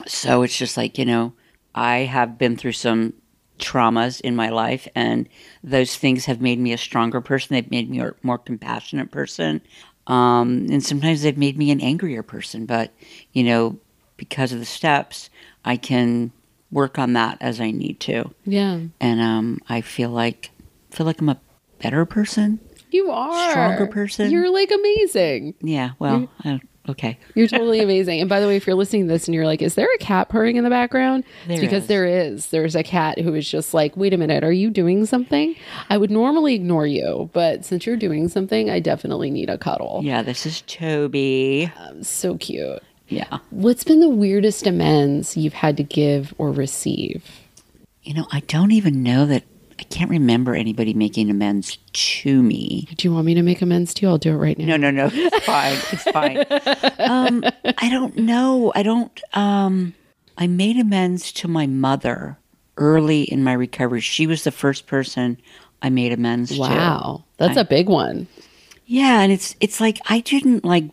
so 0.07 0.43
it's 0.43 0.57
just 0.59 0.77
like, 0.77 0.99
you 0.99 1.05
know, 1.05 1.33
I 1.75 1.99
have 2.01 2.39
been 2.39 2.57
through 2.57 2.73
some 2.73 3.15
traumas 3.59 4.21
in 4.21 4.37
my 4.37 4.51
life 4.51 4.87
and 4.95 5.29
those 5.63 5.97
things 5.97 6.27
have 6.27 6.41
made 6.41 6.59
me 6.59 6.73
a 6.73 6.79
stronger 6.79 7.21
person. 7.21 7.55
They've 7.55 7.71
made 7.71 7.89
me 7.91 8.01
a 8.01 8.13
more 8.23 8.39
compassionate 8.39 9.11
person. 9.11 9.63
Um, 10.07 10.67
and 10.71 10.85
sometimes 10.85 11.23
they've 11.23 11.39
made 11.39 11.57
me 11.57 11.71
an 11.71 11.81
angrier 11.81 12.23
person, 12.23 12.67
but 12.67 12.93
you 13.33 13.43
know, 13.43 13.79
because 14.17 14.53
of 14.53 14.59
the 14.59 14.65
steps, 14.67 15.31
I 15.65 15.77
can 15.77 16.31
work 16.75 16.99
on 16.99 17.15
that 17.15 17.39
as 17.41 17.61
I 17.61 17.71
need 17.71 18.01
to. 18.01 18.31
yeah. 18.45 18.81
And 19.01 19.21
um, 19.21 19.61
I 19.69 19.81
feel 19.81 20.11
like 20.11 20.51
feel 20.91 21.07
like 21.07 21.21
I'm 21.21 21.29
a 21.31 21.41
better 21.81 22.05
person. 22.05 22.61
You 22.91 23.11
are. 23.11 23.51
Stronger 23.51 23.87
person. 23.87 24.31
You're 24.31 24.53
like 24.53 24.71
amazing. 24.71 25.55
Yeah, 25.61 25.91
well, 25.99 26.29
okay. 26.89 27.19
You're 27.35 27.49
totally 27.49 27.81
amazing. 27.81 28.21
And 28.21 28.29
by 28.29 28.39
the 28.39 28.47
way, 28.47 28.57
if 28.57 28.67
you're 28.67 28.77
listening 28.77 29.09
to 29.09 29.13
this 29.13 29.27
and 29.27 29.35
you're 29.35 29.47
like, 29.47 29.63
is 29.63 29.75
there 29.75 29.89
a 29.93 29.99
cat 29.99 30.29
purring 30.29 30.55
in 30.57 30.63
the 30.63 30.71
background? 30.71 31.25
There 31.49 31.55
it's 31.55 31.61
because 31.61 31.83
is. 31.85 31.89
there 31.89 32.07
is. 32.07 32.47
There's 32.49 32.77
a 32.77 32.85
cat 32.85 33.19
who 33.19 33.35
is 33.35 33.49
just 33.51 33.75
like, 33.75 33.97
wait 33.97 34.13
a 34.15 34.17
minute, 34.17 34.45
are 34.45 34.53
you 34.53 34.71
doing 34.71 35.07
something? 35.07 35.57
I 35.91 35.97
would 35.99 36.13
normally 36.13 36.55
ignore 36.55 36.87
you, 36.87 37.31
but 37.33 37.65
since 37.65 37.85
you're 37.85 37.97
doing 37.97 38.29
something, 38.29 38.71
I 38.71 38.79
definitely 38.79 39.31
need 39.31 39.51
a 39.51 39.59
cuddle. 39.59 40.01
Yeah, 40.05 40.23
this 40.23 40.47
is 40.47 40.61
Toby. 40.63 41.73
So 42.03 42.37
cute. 42.37 42.81
Yeah. 43.09 43.39
What's 43.51 43.85
been 43.85 44.01
the 44.01 44.09
weirdest 44.09 44.67
amends 44.67 45.37
you've 45.37 45.53
had 45.53 45.77
to 45.77 45.83
give 45.83 46.35
or 46.39 46.51
receive? 46.53 47.25
You 48.03 48.15
know, 48.15 48.27
I 48.33 48.41
don't 48.41 48.73
even 48.73 49.03
know 49.03 49.27
that 49.27 49.45
I 49.79 49.83
can't 49.85 50.11
remember 50.11 50.55
anybody 50.55 50.95
making 50.95 51.31
amends 51.31 51.79
to 51.93 52.43
me. 52.43 52.89
Do 52.97 53.09
you 53.09 53.15
want 53.15 53.27
me 53.27 53.35
to 53.35 53.43
make 53.43 53.61
amends 53.61 53.93
to 53.95 54.03
you? 54.07 54.09
I'll 54.09 54.19
do 54.19 54.33
it 54.33 54.37
right 54.37 54.59
now. 54.59 54.65
No, 54.65 54.77
no, 54.77 54.91
no. 54.91 55.11
It's 55.13 55.45
fine. 55.47 55.79
It's 55.93 56.05
fine. 56.05 56.45
Um, 56.99 57.45
I 57.79 57.89
don't 57.91 58.17
know. 58.17 58.73
I 58.75 58.83
don't. 58.83 59.21
Um, 59.33 59.95
I 60.39 60.47
made 60.47 60.77
amends 60.79 61.33
to 61.33 61.49
my 61.49 61.67
mother 61.67 62.39
early 62.77 63.23
in 63.23 63.45
my 63.45 63.53
recovery. 63.53 64.01
She 64.01 64.27
was 64.27 64.45
the 64.45 64.51
first 64.51 64.87
person 64.87 65.39
I 65.83 65.91
made 65.91 66.13
amends 66.13 66.53
to. 66.53 66.61
Wow. 66.61 67.25
That's 67.37 67.57
a 67.57 67.65
big 67.65 67.89
one. 67.89 68.27
Yeah, 68.87 69.21
and 69.21 69.33
it's 69.33 69.57
it's 69.61 69.81
like 69.81 69.99
I 70.07 70.21
didn't 70.21 70.65
like 70.65 70.85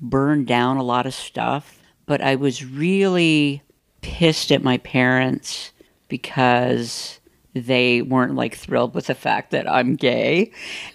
burn 0.00 0.44
down 0.44 0.76
a 0.76 0.82
lot 0.82 1.06
of 1.06 1.14
stuff, 1.14 1.78
but 2.06 2.20
I 2.20 2.36
was 2.36 2.64
really 2.64 3.62
pissed 4.00 4.52
at 4.52 4.62
my 4.62 4.78
parents 4.78 5.72
because 6.08 7.20
they 7.54 8.02
weren't 8.02 8.34
like 8.34 8.54
thrilled 8.54 8.94
with 8.94 9.06
the 9.06 9.14
fact 9.14 9.50
that 9.50 9.70
I'm 9.70 9.96
gay, 9.96 10.52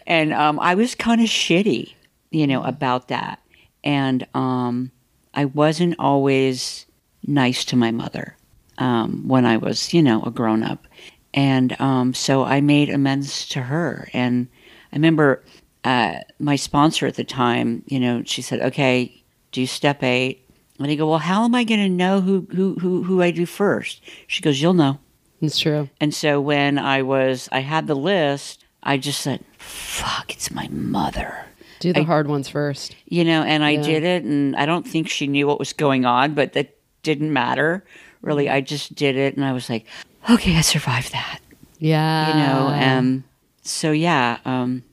and 0.07 0.33
um, 0.33 0.59
I 0.59 0.75
was 0.75 0.95
kind 0.95 1.21
of 1.21 1.27
shitty, 1.27 1.93
you 2.31 2.47
know, 2.47 2.63
about 2.63 3.09
that, 3.09 3.39
and 3.83 4.25
um, 4.33 4.91
I 5.33 5.45
wasn't 5.45 5.95
always 5.99 6.85
nice 7.25 7.65
to 7.65 7.75
my 7.75 7.91
mother 7.91 8.37
um, 8.77 9.27
when 9.27 9.45
I 9.45 9.57
was, 9.57 9.93
you 9.93 10.01
know, 10.01 10.21
a 10.23 10.31
grown 10.31 10.63
up. 10.63 10.87
And 11.33 11.79
um, 11.81 12.13
so 12.13 12.43
I 12.43 12.61
made 12.61 12.89
amends 12.89 13.47
to 13.49 13.61
her. 13.63 14.09
And 14.13 14.47
I 14.91 14.95
remember 14.95 15.43
uh, 15.83 16.15
my 16.39 16.55
sponsor 16.55 17.07
at 17.07 17.15
the 17.15 17.23
time, 17.23 17.83
you 17.87 17.99
know, 17.99 18.23
she 18.25 18.41
said, 18.41 18.59
okay, 18.61 19.23
do 19.51 19.65
step 19.65 20.01
eight. 20.03 20.47
And 20.79 20.89
I 20.89 20.95
go, 20.95 21.07
well, 21.09 21.19
how 21.19 21.43
am 21.45 21.53
I 21.55 21.63
going 21.63 21.79
to 21.81 21.89
know 21.89 22.19
who, 22.21 22.47
who, 22.53 22.75
who, 22.75 23.03
who 23.03 23.21
I 23.21 23.31
do 23.31 23.45
first? 23.45 24.01
She 24.27 24.41
goes, 24.41 24.61
you'll 24.61 24.73
know. 24.73 24.99
It's 25.41 25.59
true. 25.59 25.89
And 26.01 26.13
so 26.13 26.41
when 26.41 26.77
I 26.79 27.01
was, 27.03 27.47
I 27.51 27.59
had 27.59 27.87
the 27.87 27.95
list, 27.95 28.63
I 28.81 28.97
just 28.97 29.21
said, 29.21 29.43
fuck, 29.57 30.31
it's 30.33 30.51
my 30.51 30.67
mother. 30.69 31.45
Do 31.79 31.93
the 31.93 31.99
I- 32.01 32.03
hard 32.03 32.27
ones 32.27 32.47
first. 32.49 32.95
You 33.05 33.23
know, 33.23 33.43
and 33.43 33.63
I 33.63 33.71
Yeah. 33.71 33.81
did 33.83 34.03
it, 34.03 34.23
and 34.23 34.55
I 34.55 34.65
don't 34.65 34.87
think 34.87 35.09
she 35.09 35.27
knew 35.27 35.47
what 35.47 35.59
was 35.59 35.73
going 35.73 36.05
on, 36.05 36.33
but 36.33 36.53
that 36.53 36.75
didn't 37.03 37.31
matter. 37.33 37.83
Really, 38.21 38.49
I 38.49 38.61
just 38.61 38.95
did 38.95 39.17
it, 39.17 39.35
and 39.35 39.43
I 39.45 39.51
was 39.51 39.69
like, 39.69 39.85
okay, 40.29 40.55
I 40.57 40.61
survived 40.61 41.11
that. 41.11 41.39
Yeah. 41.77 42.27
You 42.29 42.33
know, 42.45 42.67
um, 42.97 43.23
so 43.63 43.91
yeah, 43.91 44.37
um, 44.45 44.83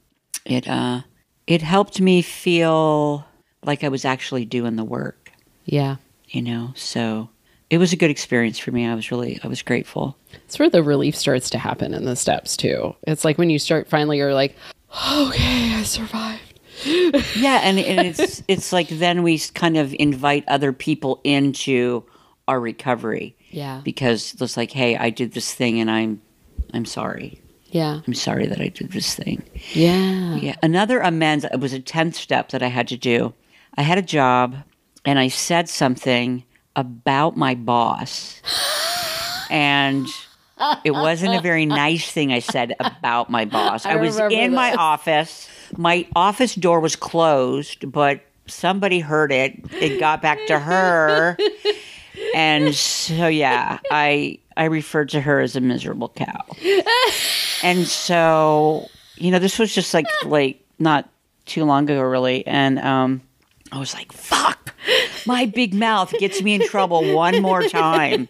it 0.45 0.69
uh, 0.69 1.03
it 1.47 1.63
helped 1.63 2.01
me 2.01 2.23
feel 2.23 3.25
like 3.65 3.85
I 3.85 3.89
was 3.89 4.05
actually 4.05 4.45
doing 4.45 4.77
the 4.77 4.85
work. 4.85 5.33
yeah. 5.65 5.97
You 6.29 6.43
know, 6.43 6.73
so 6.77 7.29
it 7.71 7.79
was 7.79 7.93
a 7.93 7.97
good 7.97 8.11
experience 8.11 8.57
for 8.57 8.71
me. 8.71 8.87
I 8.87 8.95
was 8.95 9.11
really, 9.11 9.41
I 9.43 9.49
was 9.49 9.63
grateful. 9.63 10.17
It's 10.45 10.61
where 10.61 10.71
the 10.71 10.81
relief 10.81 11.17
starts 11.17 11.51
to 11.51 11.59
happen 11.59 11.93
in 11.93 12.05
the 12.05 12.15
steps 12.15 12.57
too. 12.57 12.95
It's 13.03 13.25
like 13.25 13.37
when 13.37 13.51
you 13.51 13.59
start 13.59 13.89
finally, 13.89 14.19
you're 14.19 14.33
like, 14.33 14.55
okay, 15.13 15.75
I 15.75 15.83
survived. 15.83 16.61
Yeah, 17.37 17.61
and, 17.65 17.79
and 17.81 18.07
it's 18.07 18.43
it's 18.49 18.73
like 18.73 18.89
then 18.89 19.23
we 19.25 19.39
kind 19.41 19.77
of 19.77 19.93
invite 19.99 20.45
other 20.49 20.73
people 20.73 21.21
into 21.25 22.05
our 22.49 22.61
recovery. 22.61 23.37
Yeah. 23.51 23.81
because 23.85 24.35
it's 24.41 24.57
like, 24.57 24.71
hey, 24.71 24.97
I 24.97 25.11
did 25.11 25.33
this 25.33 25.53
thing, 25.53 25.81
and 25.81 25.91
I'm 25.91 26.23
I'm 26.73 26.85
sorry. 26.85 27.40
Yeah. 27.71 28.01
I'm 28.07 28.15
sorry 28.15 28.47
that 28.47 28.61
I 28.61 28.69
did 28.69 28.93
this 28.93 29.15
thing. 29.15 29.43
Yeah. 29.73 30.37
Yeah. 30.37 30.57
Another 30.63 31.01
amends 31.01 31.45
it 31.45 31.61
was 31.61 31.73
a 31.73 31.81
tenth 31.81 32.17
step 32.17 32.51
that 32.51 32.63
I 32.63 32.69
had 32.69 32.89
to 32.89 32.97
do. 32.97 33.35
I 33.77 33.83
had 33.83 33.99
a 33.99 34.03
job, 34.03 34.57
and 35.05 35.19
I 35.19 35.29
said 35.29 35.69
something 35.69 36.45
about 36.77 37.37
my 37.37 37.55
boss, 37.55 38.41
and. 39.51 40.07
It 40.85 40.91
wasn't 40.91 41.35
a 41.35 41.41
very 41.41 41.65
nice 41.65 42.13
thing 42.13 42.35
I 42.35 42.41
said 42.41 42.77
about 42.81 43.31
my 43.31 43.47
boss. 43.47 43.87
I, 43.87 43.93
I 43.93 43.97
was 43.97 44.19
in 44.19 44.53
my 44.53 44.75
office. 44.75 45.49
My 45.79 46.07
office 46.15 46.55
door 46.55 46.81
was 46.81 46.97
closed, 46.97 47.91
but 47.91 48.21
somebody 48.47 49.01
heard 49.01 49.33
it. 49.33 49.59
It 49.81 49.99
got 49.99 50.21
back 50.21 50.39
to 50.49 50.59
her. 50.59 51.39
And 52.35 52.75
so 52.75 53.27
yeah, 53.27 53.79
I 53.91 54.39
I 54.61 54.65
referred 54.65 55.09
to 55.11 55.23
her 55.23 55.41
as 55.41 55.57
a 55.57 55.61
miserable 55.61 56.11
cow. 56.11 56.45
And 57.63 57.87
so, 57.87 58.89
you 59.17 59.31
know, 59.31 59.39
this 59.39 59.59
was 59.59 59.75
just 59.75 59.93
like 59.93 60.07
like 60.25 60.65
not 60.79 61.11
too 61.45 61.65
long 61.65 61.85
ago 61.85 62.01
really. 62.01 62.47
And 62.47 62.79
um 62.79 63.21
I 63.73 63.79
was 63.79 63.93
like, 63.93 64.13
fuck, 64.13 64.75
my 65.27 65.45
big 65.45 65.75
mouth 65.75 66.11
gets 66.19 66.41
me 66.43 66.55
in 66.55 66.67
trouble 66.67 67.15
one 67.15 67.43
more 67.43 67.63
time. 67.63 68.29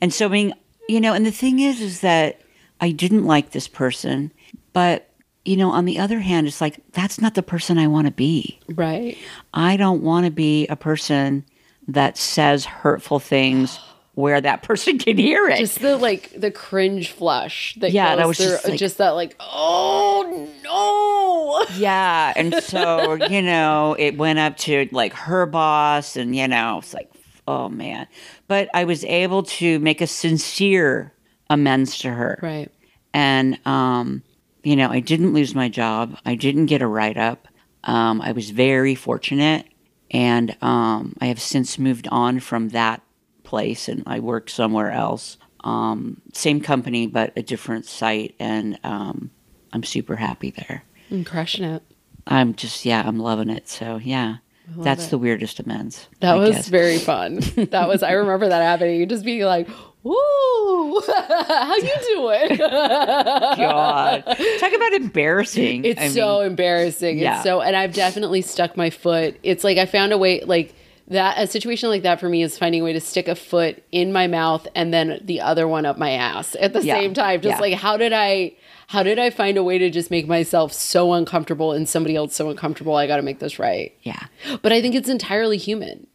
And 0.00 0.12
so 0.12 0.28
being 0.28 0.52
you 0.88 1.00
know, 1.00 1.12
and 1.12 1.24
the 1.24 1.30
thing 1.30 1.60
is 1.60 1.80
is 1.80 2.00
that 2.00 2.40
I 2.80 2.90
didn't 2.90 3.26
like 3.26 3.50
this 3.50 3.68
person, 3.68 4.32
but 4.72 5.08
you 5.44 5.56
know, 5.56 5.70
on 5.70 5.84
the 5.84 5.98
other 6.00 6.18
hand, 6.18 6.48
it's 6.48 6.60
like 6.60 6.80
that's 6.92 7.20
not 7.20 7.34
the 7.34 7.42
person 7.42 7.78
I 7.78 7.86
want 7.86 8.08
to 8.08 8.12
be. 8.12 8.58
Right. 8.68 9.16
I 9.52 9.76
don't 9.76 10.02
want 10.02 10.26
to 10.26 10.32
be 10.32 10.66
a 10.66 10.76
person 10.76 11.44
that 11.86 12.16
says 12.18 12.64
hurtful 12.64 13.20
things 13.20 13.78
where 14.14 14.40
that 14.40 14.62
person 14.62 14.98
can 15.04 15.16
hear 15.18 15.48
it. 15.48 15.58
Just 15.58 15.80
the 15.80 15.96
like 15.96 16.30
the 16.36 16.50
cringe 16.50 17.10
flush 17.10 17.74
that 17.80 17.92
Yeah, 17.92 18.16
that 18.16 18.26
was 18.26 18.38
through, 18.38 18.46
just 18.46 18.68
like- 18.68 18.78
just 18.78 18.98
that 18.98 19.10
like 19.10 19.36
oh 19.40 20.48
no 20.62 21.66
yeah. 21.76 22.32
And 22.36 22.54
so, 22.62 23.14
you 23.14 23.42
know, 23.42 23.94
it 23.98 24.16
went 24.16 24.38
up 24.38 24.56
to 24.58 24.88
like 24.92 25.12
her 25.14 25.46
boss, 25.46 26.16
and, 26.16 26.34
you 26.34 26.48
know, 26.48 26.78
it's 26.78 26.94
like, 26.94 27.10
oh 27.46 27.68
man. 27.68 28.06
But 28.48 28.68
I 28.74 28.84
was 28.84 29.04
able 29.04 29.44
to 29.44 29.78
make 29.78 30.00
a 30.00 30.06
sincere 30.06 31.12
amends 31.50 31.98
to 31.98 32.10
her. 32.10 32.38
right 32.42 32.70
And, 33.12 33.58
um, 33.66 34.22
you 34.62 34.76
know, 34.76 34.90
I 34.90 35.00
didn't 35.00 35.32
lose 35.34 35.54
my 35.54 35.68
job. 35.68 36.16
I 36.24 36.34
didn't 36.34 36.66
get 36.66 36.82
a 36.82 36.86
write 36.86 37.16
up. 37.18 37.48
Um, 37.84 38.20
I 38.20 38.32
was 38.32 38.50
very 38.50 38.94
fortunate. 38.94 39.66
And 40.10 40.56
um, 40.62 41.14
I 41.20 41.26
have 41.26 41.40
since 41.40 41.78
moved 41.78 42.08
on 42.10 42.40
from 42.40 42.70
that 42.70 43.02
place 43.44 43.88
and 43.88 44.02
I 44.06 44.18
work 44.20 44.50
somewhere 44.50 44.90
else. 44.90 45.36
Um, 45.62 46.20
same 46.32 46.60
company, 46.60 47.06
but 47.06 47.32
a 47.36 47.42
different 47.42 47.86
site. 47.86 48.34
And, 48.38 48.78
um, 48.84 49.30
I'm 49.72 49.82
super 49.82 50.16
happy 50.16 50.50
there. 50.50 50.84
I'm 51.10 51.24
crushing 51.24 51.64
it. 51.64 51.82
I'm 52.26 52.54
just 52.54 52.84
yeah, 52.84 53.02
I'm 53.04 53.18
loving 53.18 53.50
it. 53.50 53.68
So 53.68 53.96
yeah, 53.96 54.36
that's 54.76 55.06
it. 55.08 55.10
the 55.10 55.18
weirdest 55.18 55.58
amends. 55.60 56.08
That 56.20 56.34
I 56.34 56.36
was 56.36 56.50
guess. 56.52 56.68
very 56.68 56.98
fun. 56.98 57.40
That 57.70 57.88
was 57.88 58.02
I 58.02 58.12
remember 58.12 58.48
that 58.48 58.62
happening. 58.62 59.00
You 59.00 59.06
just 59.06 59.24
being 59.24 59.42
like, 59.42 59.68
"Woo, 60.04 60.14
how 61.06 61.76
you 61.76 61.92
doing?" 62.14 62.56
God. 62.58 64.24
Talk 64.60 64.72
about 64.72 64.92
embarrassing. 64.92 65.84
It's 65.84 66.00
I 66.00 66.08
so 66.08 66.38
mean, 66.38 66.50
embarrassing. 66.50 67.18
yeah. 67.18 67.34
It's 67.34 67.42
so, 67.44 67.60
and 67.60 67.74
I've 67.76 67.92
definitely 67.94 68.42
stuck 68.42 68.76
my 68.76 68.90
foot. 68.90 69.36
It's 69.42 69.64
like 69.64 69.76
I 69.78 69.86
found 69.86 70.12
a 70.12 70.18
way, 70.18 70.40
like 70.42 70.74
that. 71.08 71.38
A 71.38 71.46
situation 71.46 71.88
like 71.90 72.02
that 72.02 72.20
for 72.20 72.28
me 72.28 72.42
is 72.42 72.56
finding 72.58 72.80
a 72.80 72.84
way 72.84 72.92
to 72.92 73.00
stick 73.00 73.28
a 73.28 73.34
foot 73.34 73.82
in 73.92 74.12
my 74.12 74.26
mouth 74.26 74.66
and 74.74 74.92
then 74.92 75.20
the 75.22 75.40
other 75.40 75.66
one 75.68 75.86
up 75.86 75.98
my 75.98 76.10
ass 76.12 76.56
at 76.60 76.72
the 76.72 76.82
Yeah. 76.84 76.94
same 76.94 77.14
time. 77.14 77.40
Just 77.40 77.56
Yeah. 77.56 77.60
like 77.60 77.74
how 77.74 77.96
did 77.96 78.12
I? 78.12 78.52
How 78.86 79.02
did 79.02 79.18
I 79.18 79.30
find 79.30 79.56
a 79.56 79.62
way 79.62 79.78
to 79.78 79.88
just 79.90 80.10
make 80.10 80.28
myself 80.28 80.70
so 80.72 81.14
uncomfortable 81.14 81.72
and 81.72 81.88
somebody 81.88 82.16
else 82.16 82.34
so 82.36 82.50
uncomfortable? 82.50 82.94
I 82.96 83.06
got 83.06 83.16
to 83.16 83.22
make 83.22 83.38
this 83.38 83.58
right. 83.58 83.94
yeah. 84.02 84.20
But 84.60 84.72
I 84.72 84.82
think 84.82 84.94
it's 84.94 85.08
entirely 85.08 85.56
human. 85.56 86.06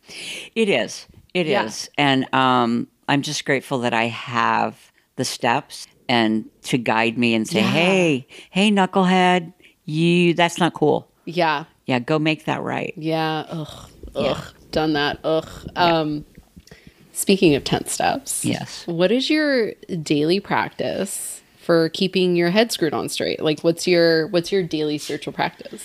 It 0.55 0.69
is. 0.69 1.07
It 1.33 1.47
is, 1.47 1.49
Yeah. 1.49 2.03
And 2.05 2.33
um, 2.33 2.87
I'm 3.07 3.23
just 3.23 3.43
grateful 3.45 3.79
that 3.79 3.93
I 3.93 4.03
have 4.05 4.91
the 5.15 5.25
steps 5.25 5.87
and 6.07 6.45
to 6.63 6.77
guide 6.77 7.17
me 7.17 7.33
and 7.33 7.47
say, 7.47 7.59
Yeah. 7.61 7.71
hey, 7.71 8.27
hey, 8.51 8.69
knucklehead, 8.71 9.51
you, 9.85 10.35
that's 10.35 10.59
not 10.59 10.73
cool. 10.73 11.09
Yeah. 11.25 11.65
Yeah, 11.87 11.97
go 11.99 12.19
make 12.19 12.45
that 12.45 12.61
right. 12.61 12.93
Yeah. 12.97 13.45
Ugh. 13.49 13.89
Ugh. 14.15 14.43
Done 14.71 14.93
that. 14.93 15.19
Ugh. 15.23 15.49
Um, 15.75 16.25
speaking 17.11 17.55
of 17.55 17.63
10 17.63 17.87
steps. 17.87 18.45
Yes. 18.45 18.85
What 18.87 19.11
is 19.11 19.29
your 19.29 19.73
daily 20.01 20.39
practice 20.39 21.41
for 21.57 21.89
keeping 21.89 22.35
your 22.35 22.49
head 22.49 22.71
screwed 22.71 22.93
on 22.93 23.09
straight? 23.09 23.41
Like 23.41 23.61
what's 23.61 23.87
your 23.87 24.27
what's 24.27 24.51
your 24.51 24.63
daily 24.63 24.97
spiritual 24.97 25.33
practice? 25.33 25.83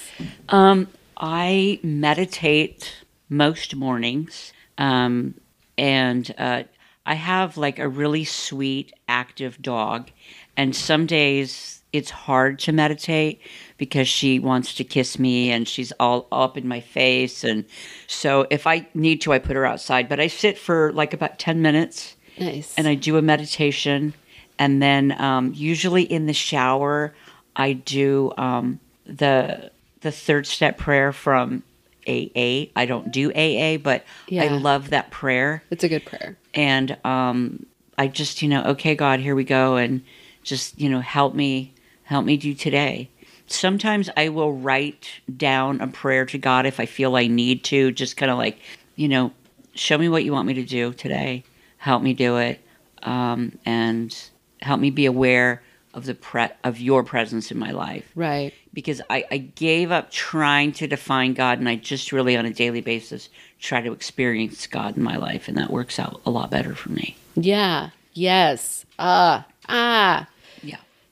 Um, 0.49 0.89
I 1.17 1.81
meditate 1.83 2.95
most 3.29 3.75
mornings. 3.75 4.53
Um, 4.79 5.35
and 5.77 6.33
uh, 6.39 6.65
I 7.07 7.15
have 7.15 7.57
like 7.57 7.79
a 7.79 7.89
really 7.89 8.25
sweet, 8.25 8.93
active 9.09 9.61
dog. 9.61 10.11
And 10.57 10.75
some 10.75 11.07
days 11.07 11.83
it's 11.93 12.11
hard 12.11 12.59
to 12.61 12.73
meditate 12.73 13.41
because 13.85 14.09
she 14.09 14.39
wants 14.39 14.75
to 14.75 14.85
kiss 14.85 15.19
me 15.19 15.51
and 15.51 15.69
she's 15.69 15.93
all 16.01 16.27
up 16.33 16.57
in 16.57 16.67
my 16.67 16.81
face. 16.81 17.45
And 17.45 17.65
so 18.07 18.47
if 18.51 18.67
I 18.67 18.87
need 18.95 19.21
to, 19.23 19.33
I 19.33 19.39
put 19.39 19.57
her 19.57 19.67
outside. 19.67 20.09
But 20.09 20.21
I 20.21 20.29
sit 20.29 20.57
for 20.59 20.93
like 20.93 21.13
about 21.13 21.39
10 21.39 21.61
minutes 21.63 22.17
Nice. 22.39 22.75
and 22.77 22.89
I 22.89 22.95
do 22.95 23.17
a 23.17 23.23
meditation. 23.23 24.15
And 24.59 24.83
then 24.83 25.13
um, 25.21 25.53
usually 25.55 26.03
in 26.05 26.27
the 26.27 26.33
shower, 26.33 27.15
I 27.57 27.73
do 27.75 28.33
um, 28.39 28.81
the 29.07 29.71
the 30.01 30.13
third 30.13 30.47
step 30.47 30.77
prayer 30.79 31.13
from 31.13 31.63
AA. 32.07 32.69
I 32.77 32.87
don't 32.87 33.11
do 33.11 33.31
AA, 33.33 33.79
but 33.79 34.05
I 34.31 34.49
love 34.49 34.91
that 34.91 35.11
prayer. 35.11 35.63
it's 35.71 35.83
a 35.85 35.89
good 35.89 36.05
prayer. 36.05 36.37
And 36.53 36.97
um, 37.05 37.65
I 37.97 38.09
just, 38.09 38.43
you 38.43 38.49
know, 38.49 38.63
okay, 38.65 38.95
God, 38.95 39.21
here 39.21 39.35
we 39.35 39.45
go, 39.45 39.77
and 39.77 40.03
just, 40.43 40.79
you 40.79 40.91
know, 40.91 41.01
help 41.01 41.35
me, 41.35 41.73
help 42.03 42.27
me 42.27 42.37
do 42.37 42.53
today. 42.55 43.09
Sometimes 43.47 44.09
I 44.17 44.29
will 44.31 44.53
write 44.53 45.09
down 45.37 45.81
a 45.81 45.87
prayer 45.87 46.25
to 46.27 46.39
God 46.39 46.67
if 46.67 46.81
I 46.81 46.87
feel 46.87 47.17
I 47.17 47.27
need 47.27 47.63
to, 47.65 47.93
just 47.93 48.17
kind 48.17 48.31
of 48.33 48.39
like, 48.39 48.59
you 48.97 49.09
know, 49.09 49.33
show 49.75 49.99
me 49.99 50.09
what 50.09 50.25
you 50.25 50.33
want 50.33 50.47
me 50.47 50.55
to 50.55 50.65
do 50.65 50.93
today. 50.95 51.45
Help 51.79 52.03
me 52.03 52.15
do 52.15 52.39
it, 52.39 52.61
um, 53.03 53.59
and 53.67 54.17
help 54.63 54.81
me 54.81 54.91
be 54.91 55.05
aware 55.07 55.63
of 55.93 56.07
the 56.07 56.15
pre- 56.15 56.49
of 56.65 56.81
your 56.81 57.05
presence 57.05 57.53
in 57.53 57.59
my 57.59 57.71
life 57.71 58.11
Right. 58.17 58.53
because 58.73 59.01
I, 59.11 59.25
I 59.31 59.37
gave 59.37 59.93
up 59.93 60.11
trying 60.11 60.73
to 60.73 60.89
define 60.89 61.35
God 61.35 61.59
and 61.61 61.69
I 61.69 61.77
just 61.77 62.11
really 62.11 62.37
on 62.37 62.45
a 62.47 62.51
daily 62.53 62.81
basis 62.81 63.29
try 63.61 63.81
to 63.81 63.93
experience 63.93 64.67
God 64.67 64.97
in 64.97 65.05
my 65.05 65.17
life 65.17 65.47
and 65.47 65.57
that 65.57 65.71
works 65.71 66.01
out 66.01 66.21
a 66.27 66.31
lot 66.31 66.51
better 66.51 66.75
for 66.75 66.91
me. 66.91 67.17
Yeah. 67.37 67.91
Yes. 68.15 68.85
Ah. 68.99 69.47
ah. 69.69 70.27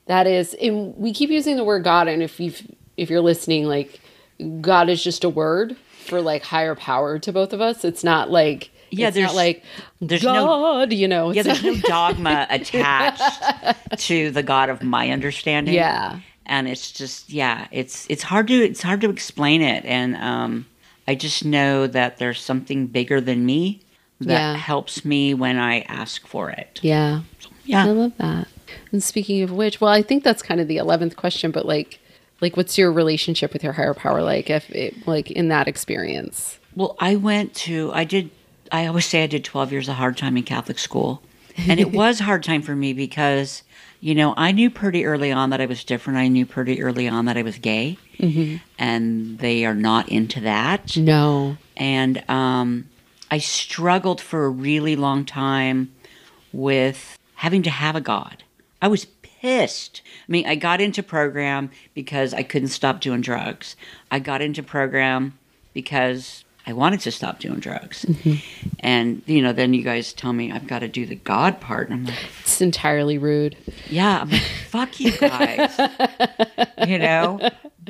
That 0.07 0.27
is 0.27 0.53
and 0.55 0.95
we 0.97 1.13
keep 1.13 1.29
using 1.29 1.55
the 1.55 1.63
word 1.63 1.83
God 1.83 2.07
and 2.07 2.21
if 2.21 2.39
you 2.39 2.51
if 2.97 3.09
you're 3.09 3.21
listening 3.21 3.65
like 3.65 4.01
God 4.61 4.89
is 4.89 5.03
just 5.03 5.23
a 5.23 5.29
word 5.29 5.77
for 6.05 6.21
like 6.21 6.43
higher 6.43 6.75
power 6.75 7.17
to 7.19 7.31
both 7.31 7.53
of 7.53 7.61
us. 7.61 7.85
It's 7.85 8.03
not 8.03 8.29
like 8.29 8.69
Yeah, 8.89 9.07
it's 9.07 9.15
there's- 9.15 9.29
not 9.29 9.35
like 9.35 9.63
there's 10.01 10.23
no- 10.23 10.33
God, 10.45 10.91
you 10.91 11.07
know. 11.07 11.31
Yeah, 11.31 11.43
there's 11.43 11.63
no 11.63 11.75
dogma 11.83 12.45
attached 12.49 14.01
to 14.01 14.31
the 14.31 14.43
God 14.43 14.69
of 14.69 14.83
my 14.83 15.09
understanding. 15.11 15.73
Yeah. 15.75 16.19
And 16.45 16.67
it's 16.67 16.91
just 16.91 17.29
yeah, 17.29 17.67
it's 17.71 18.05
it's 18.09 18.23
hard 18.23 18.47
to 18.49 18.53
it's 18.55 18.81
hard 18.81 18.99
to 19.01 19.09
explain 19.09 19.61
it 19.61 19.85
and 19.85 20.15
um 20.17 20.65
I 21.07 21.15
just 21.15 21.45
know 21.45 21.87
that 21.87 22.17
there's 22.17 22.41
something 22.41 22.87
bigger 22.87 23.21
than 23.21 23.45
me 23.45 23.81
that 24.19 24.29
Yeah. 24.31 24.55
helps 24.57 25.03
me 25.05 25.33
when 25.33 25.57
I 25.57 25.81
ask 25.81 26.25
for 26.27 26.49
it. 26.49 26.79
Yeah. 26.81 27.21
Yeah, 27.65 27.85
I 27.85 27.89
love 27.91 28.13
that. 28.17 28.47
And 28.91 29.03
speaking 29.03 29.41
of 29.41 29.51
which, 29.51 29.79
well, 29.81 29.91
I 29.91 30.01
think 30.01 30.23
that's 30.23 30.41
kind 30.41 30.59
of 30.61 30.67
the 30.67 30.77
eleventh 30.77 31.15
question, 31.15 31.51
but 31.51 31.65
like, 31.65 31.99
like, 32.41 32.57
what's 32.57 32.77
your 32.77 32.91
relationship 32.91 33.53
with 33.53 33.63
your 33.63 33.73
higher 33.73 33.93
power 33.93 34.21
like? 34.21 34.49
If 34.49 34.69
it, 34.71 35.07
like 35.07 35.31
in 35.31 35.47
that 35.47 35.67
experience, 35.67 36.59
Well, 36.75 36.95
I 36.99 37.15
went 37.15 37.53
to, 37.55 37.91
I 37.93 38.03
did, 38.03 38.31
I 38.71 38.85
always 38.87 39.05
say 39.05 39.23
I 39.23 39.27
did 39.27 39.43
12 39.45 39.71
years 39.71 39.87
of 39.89 39.95
hard 39.95 40.17
time 40.17 40.35
in 40.37 40.43
Catholic 40.43 40.79
school. 40.79 41.21
And 41.55 41.79
it 41.79 41.91
was 41.91 42.19
hard 42.19 42.43
time 42.43 42.63
for 42.63 42.75
me 42.75 42.93
because, 42.93 43.61
you 44.01 44.15
know, 44.15 44.33
I 44.35 44.51
knew 44.51 44.71
pretty 44.71 45.05
early 45.05 45.31
on 45.31 45.51
that 45.51 45.61
I 45.61 45.67
was 45.67 45.83
different. 45.83 46.17
I 46.17 46.27
knew 46.27 46.47
pretty 46.47 46.81
early 46.81 47.07
on 47.07 47.25
that 47.25 47.37
I 47.37 47.43
was 47.43 47.59
gay. 47.59 47.97
And 48.79 49.37
they 49.37 49.63
are 49.65 49.75
not 49.75 50.09
into 50.09 50.39
that. 50.41 50.97
no, 50.97 51.57
And 51.77 52.27
um, 52.29 52.89
I 53.29 53.37
struggled 53.37 54.19
for 54.19 54.45
a 54.45 54.49
really 54.49 54.95
long 54.95 55.25
time 55.25 55.93
with 56.51 57.17
having 57.35 57.63
to 57.63 57.69
have 57.69 57.95
a 57.95 58.01
God. 58.01 58.43
I 58.83 58.87
was 58.87 59.05
pissed. 59.05 60.01
I 60.27 60.31
mean, 60.31 60.45
I 60.45 60.55
got 60.55 60.81
into 60.81 61.01
program 61.01 61.71
because 61.93 62.33
I 62.33 62.43
couldn't 62.43 62.67
stop 62.67 62.99
doing 62.99 63.21
drugs. 63.21 63.77
I 64.11 64.19
got 64.19 64.41
into 64.41 64.61
program 64.61 65.39
because 65.73 66.43
I 66.67 66.73
wanted 66.73 66.99
to 67.01 67.11
stop 67.11 67.39
doing 67.39 67.61
drugs. 67.61 68.05
And, 68.81 69.21
you 69.25 69.41
know, 69.41 69.53
then 69.53 69.73
you 69.73 69.83
guys 69.83 70.11
tell 70.11 70.33
me 70.33 70.51
I've 70.51 70.67
got 70.67 70.79
to 70.79 70.89
do 70.89 71.05
the 71.05 71.15
God 71.15 71.61
part. 71.61 71.89
And 71.89 72.01
I'm 72.01 72.05
like, 72.07 72.25
it's 72.41 72.59
entirely 72.59 73.17
rude. 73.17 73.55
yeah, 73.89 74.19
I'm 74.19 74.29
like, 74.29 74.41
fuck 74.41 74.99
you 74.99 75.17
guys. 75.17 75.79
you 76.85 76.99
know? 76.99 77.39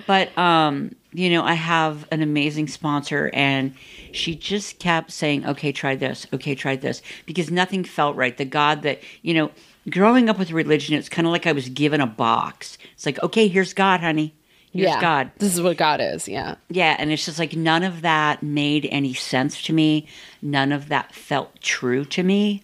But 0.06 0.36
um, 0.38 0.95
you 1.12 1.32
know, 1.32 1.43
I 1.43 1.53
have 1.53 2.08
an 2.12 2.21
amazing 2.21 2.67
sponsor 2.67 3.32
and 3.34 3.73
she 4.12 4.36
just 4.36 4.77
kept 4.77 5.12
saying, 5.12 5.45
Okay, 5.47 5.71
try 5.71 5.95
this, 5.95 6.27
okay, 6.34 6.53
try 6.53 6.75
this. 6.75 7.01
Because 7.25 7.49
nothing 7.49 7.84
felt 7.84 8.15
right. 8.15 8.38
The 8.38 8.45
God 8.45 8.84
that, 8.84 9.01
you 9.23 9.34
know, 9.34 9.51
growing 9.89 10.30
up 10.30 10.39
with 10.39 10.52
religion, 10.52 10.96
it's 10.96 11.10
kind 11.10 11.28
of 11.28 11.32
like 11.32 11.48
I 11.48 11.52
was 11.52 11.69
given 11.69 12.02
a 12.02 12.08
box. 12.08 12.78
It's 12.93 13.06
like, 13.06 13.22
okay, 13.22 13.48
here's 13.48 13.74
God, 13.74 14.00
honey. 14.00 14.34
Here's 14.72 14.89
yeah, 14.89 15.02
God. 15.02 15.32
This 15.38 15.54
is 15.54 15.62
what 15.62 15.78
God 15.78 16.02
is. 16.02 16.28
Yeah, 16.28 16.56
Yeah, 16.69 16.96
and 16.98 17.12
it's 17.12 17.26
just 17.26 17.38
like 17.38 17.56
none 17.56 17.84
of 17.84 18.02
that 18.02 18.41
made 18.41 18.88
any 18.89 19.13
sense 19.13 19.62
to 19.63 19.74
me. 19.74 20.08
None 20.41 20.72
of 20.72 20.89
that 20.89 21.13
felt 21.13 21.62
true 21.62 22.06
to 22.06 22.24
me. 22.24 22.63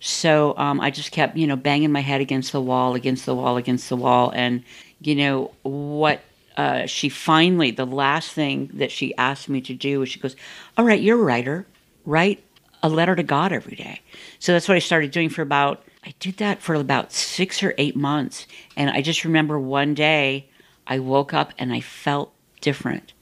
So 0.00 0.54
um, 0.56 0.80
I 0.80 0.90
just 0.90 1.12
kept, 1.12 1.36
you 1.36 1.46
know, 1.46 1.56
banging 1.56 1.92
my 1.92 2.00
head 2.00 2.20
against 2.20 2.52
the 2.52 2.60
wall, 2.60 2.94
against 2.94 3.26
the 3.26 3.34
wall, 3.34 3.58
against 3.58 3.88
the 3.88 3.96
wall. 3.96 4.32
And, 4.34 4.64
you 5.00 5.14
know, 5.14 5.52
what 5.62 6.22
uh, 6.56 6.86
she 6.86 7.08
finally, 7.08 7.70
the 7.70 7.86
last 7.86 8.32
thing 8.32 8.70
that 8.74 8.90
she 8.90 9.14
asked 9.16 9.48
me 9.48 9.60
to 9.60 9.74
do 9.74 10.00
was 10.00 10.08
she 10.08 10.18
goes, 10.18 10.34
All 10.76 10.84
right, 10.84 11.00
you're 11.00 11.20
a 11.20 11.22
writer. 11.22 11.66
Write 12.06 12.42
a 12.82 12.88
letter 12.88 13.14
to 13.14 13.22
God 13.22 13.52
every 13.52 13.76
day. 13.76 14.00
So 14.38 14.52
that's 14.52 14.66
what 14.66 14.76
I 14.76 14.80
started 14.80 15.10
doing 15.10 15.28
for 15.28 15.42
about, 15.42 15.84
I 16.04 16.14
did 16.18 16.38
that 16.38 16.62
for 16.62 16.74
about 16.74 17.12
six 17.12 17.62
or 17.62 17.74
eight 17.78 17.96
months. 17.96 18.46
And 18.76 18.90
I 18.90 19.02
just 19.02 19.24
remember 19.24 19.58
one 19.58 19.94
day 19.94 20.48
I 20.86 20.98
woke 20.98 21.34
up 21.34 21.52
and 21.58 21.72
I 21.72 21.80
felt 21.80 22.32
different. 22.60 23.12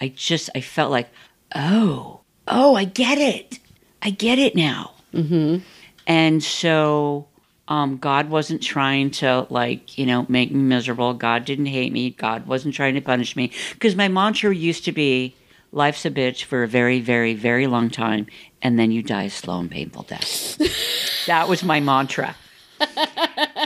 I 0.00 0.08
just 0.08 0.50
I 0.54 0.60
felt 0.60 0.90
like, 0.90 1.10
oh, 1.54 2.20
oh, 2.48 2.74
I 2.74 2.84
get 2.84 3.18
it. 3.18 3.58
I 4.02 4.10
get 4.10 4.38
it 4.38 4.54
now. 4.54 4.92
Mm-hmm. 5.12 5.58
And 6.06 6.42
so 6.42 7.28
um, 7.68 7.96
God 7.96 8.28
wasn't 8.28 8.62
trying 8.62 9.10
to 9.12 9.46
like 9.50 9.96
you 9.96 10.06
know 10.06 10.26
make 10.28 10.50
me 10.50 10.60
miserable. 10.60 11.14
God 11.14 11.44
didn't 11.44 11.66
hate 11.66 11.92
me. 11.92 12.10
God 12.10 12.46
wasn't 12.46 12.74
trying 12.74 12.94
to 12.94 13.00
punish 13.00 13.36
me 13.36 13.52
because 13.72 13.96
my 13.96 14.08
mantra 14.08 14.54
used 14.54 14.84
to 14.84 14.92
be. 14.92 15.34
Life's 15.72 16.04
a 16.04 16.10
bitch 16.10 16.44
for 16.44 16.62
a 16.62 16.68
very, 16.68 17.00
very, 17.00 17.34
very 17.34 17.66
long 17.66 17.90
time, 17.90 18.28
and 18.62 18.78
then 18.78 18.92
you 18.92 19.02
die 19.02 19.24
a 19.24 19.30
slow 19.30 19.58
and 19.58 19.68
painful 19.68 20.04
death. 20.04 20.56
that 21.26 21.48
was 21.48 21.62
my 21.64 21.80
mantra. 21.80 22.34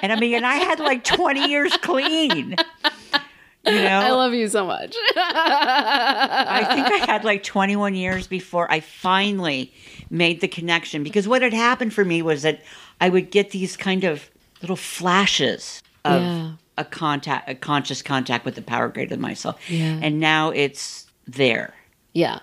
And 0.00 0.12
I 0.12 0.20
mean, 0.20 0.34
and 0.34 0.46
I 0.46 0.54
had 0.56 0.78
like 0.78 1.02
20 1.02 1.48
years 1.50 1.76
clean. 1.78 2.50
You 2.50 2.54
know, 3.72 3.98
I 3.98 4.10
love 4.12 4.32
you 4.32 4.46
so 4.48 4.64
much. 4.64 4.94
I 5.16 6.64
think 6.72 6.86
I 6.86 6.98
had 7.12 7.24
like 7.24 7.42
21 7.42 7.96
years 7.96 8.28
before 8.28 8.70
I 8.70 8.78
finally 8.78 9.72
made 10.08 10.40
the 10.40 10.46
connection 10.46 11.02
because 11.02 11.26
what 11.26 11.42
had 11.42 11.52
happened 11.52 11.92
for 11.92 12.04
me 12.04 12.22
was 12.22 12.42
that 12.42 12.62
I 13.00 13.08
would 13.08 13.32
get 13.32 13.50
these 13.50 13.76
kind 13.76 14.04
of 14.04 14.30
little 14.62 14.76
flashes 14.76 15.82
of 16.04 16.22
Yeah. 16.22 16.52
a 16.76 16.84
contact, 16.84 17.48
a 17.50 17.56
conscious 17.56 18.00
contact 18.00 18.44
with 18.44 18.54
the 18.54 18.62
power 18.62 18.88
greater 18.88 19.10
than 19.10 19.20
myself. 19.20 19.58
Yeah. 19.68 19.98
And 20.00 20.20
now 20.20 20.50
it's 20.50 21.06
there. 21.26 21.74
Yeah. 22.12 22.38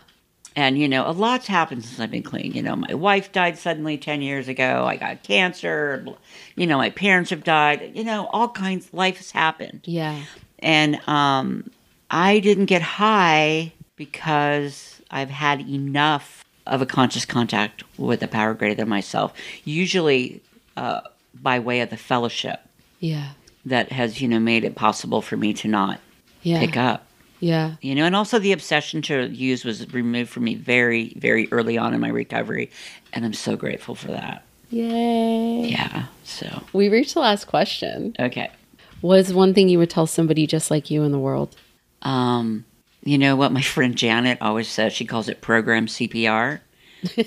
And 0.58 0.78
you 0.80 0.88
know, 0.88 1.06
a 1.08 1.12
lot's 1.12 1.48
happened 1.48 1.84
since 1.84 2.00
I've 2.00 2.12
been 2.12 2.24
clean. 2.24 2.54
You 2.54 2.64
know, 2.64 2.76
my 2.76 2.94
wife 2.94 3.32
died 3.32 3.58
suddenly 3.58 3.98
ten 3.98 4.22
years 4.22 4.48
ago. 4.48 4.86
I 4.86 4.96
got 4.96 5.22
cancer. 5.24 6.06
You 6.56 6.66
know, 6.66 6.78
my 6.78 6.90
parents 6.92 7.30
have 7.32 7.44
died. 7.44 7.92
You 7.94 8.04
know, 8.06 8.28
all 8.28 8.48
kinds. 8.50 8.94
Life 8.94 9.18
has 9.18 9.32
happened, 9.32 9.82
Yeah. 9.84 10.18
and 10.60 10.96
um, 11.10 11.70
I 12.10 12.40
didn't 12.40 12.66
get 12.66 12.82
high 12.82 13.74
because 13.98 15.02
I've 15.12 15.30
had 15.30 15.62
enough 15.62 16.44
of 16.66 16.82
a 16.82 16.86
conscious 16.86 17.26
contact 17.26 17.84
with 17.98 18.24
a 18.24 18.28
power 18.28 18.54
greater 18.54 18.76
than 18.76 18.90
myself. 18.90 19.34
Usually, 19.66 20.42
uh, 20.78 21.02
by 21.34 21.60
way 21.60 21.82
of 21.82 21.90
the 21.90 21.98
fellowship 21.98 22.60
Yeah. 23.00 23.32
that 23.66 23.92
has 23.92 24.22
you 24.22 24.28
know 24.30 24.40
made 24.40 24.64
it 24.64 24.76
possible 24.76 25.22
for 25.22 25.36
me 25.38 25.54
to 25.56 25.68
not 25.68 26.00
Yeah. 26.44 26.60
pick 26.60 26.78
up 26.78 27.05
Yeah. 27.40 27.76
you 27.82 27.94
know 27.96 28.06
and 28.06 28.16
also 28.16 28.40
the 28.40 28.52
obsession 28.54 29.02
to 29.04 29.28
use 29.28 29.64
was 29.66 29.92
removed 29.94 30.30
from 30.32 30.46
me 30.46 30.56
very 30.56 31.14
very 31.18 31.48
early 31.52 31.78
on 31.78 31.94
in 31.94 32.00
my 32.00 32.08
recovery 32.10 32.72
and 33.14 33.26
i'm 33.26 33.34
so 33.34 33.56
grateful 33.56 33.94
for 33.96 34.08
that 34.08 34.44
Yay. 34.70 35.68
yeah 35.70 36.06
so 36.24 36.64
We 36.74 36.90
reached 36.90 37.14
the 37.14 37.20
last 37.20 37.46
question. 37.46 38.16
okay 38.20 38.50
Was 39.02 39.34
one 39.34 39.54
thing 39.54 39.70
you 39.70 39.78
would 39.80 39.90
tell 39.90 40.08
somebody 40.08 40.48
just 40.48 40.72
like 40.72 40.90
you 40.90 41.04
in 41.04 41.12
the 41.12 41.20
world? 41.20 41.56
um 42.02 42.66
you 43.04 43.18
know 43.18 43.36
what 43.36 43.52
my 43.52 43.62
friend 43.74 43.96
janet 43.96 44.38
always 44.42 44.68
says 44.68 44.94
she 44.94 45.06
calls 45.06 45.28
it 45.30 45.42
program 45.42 45.88
cpr 45.88 46.62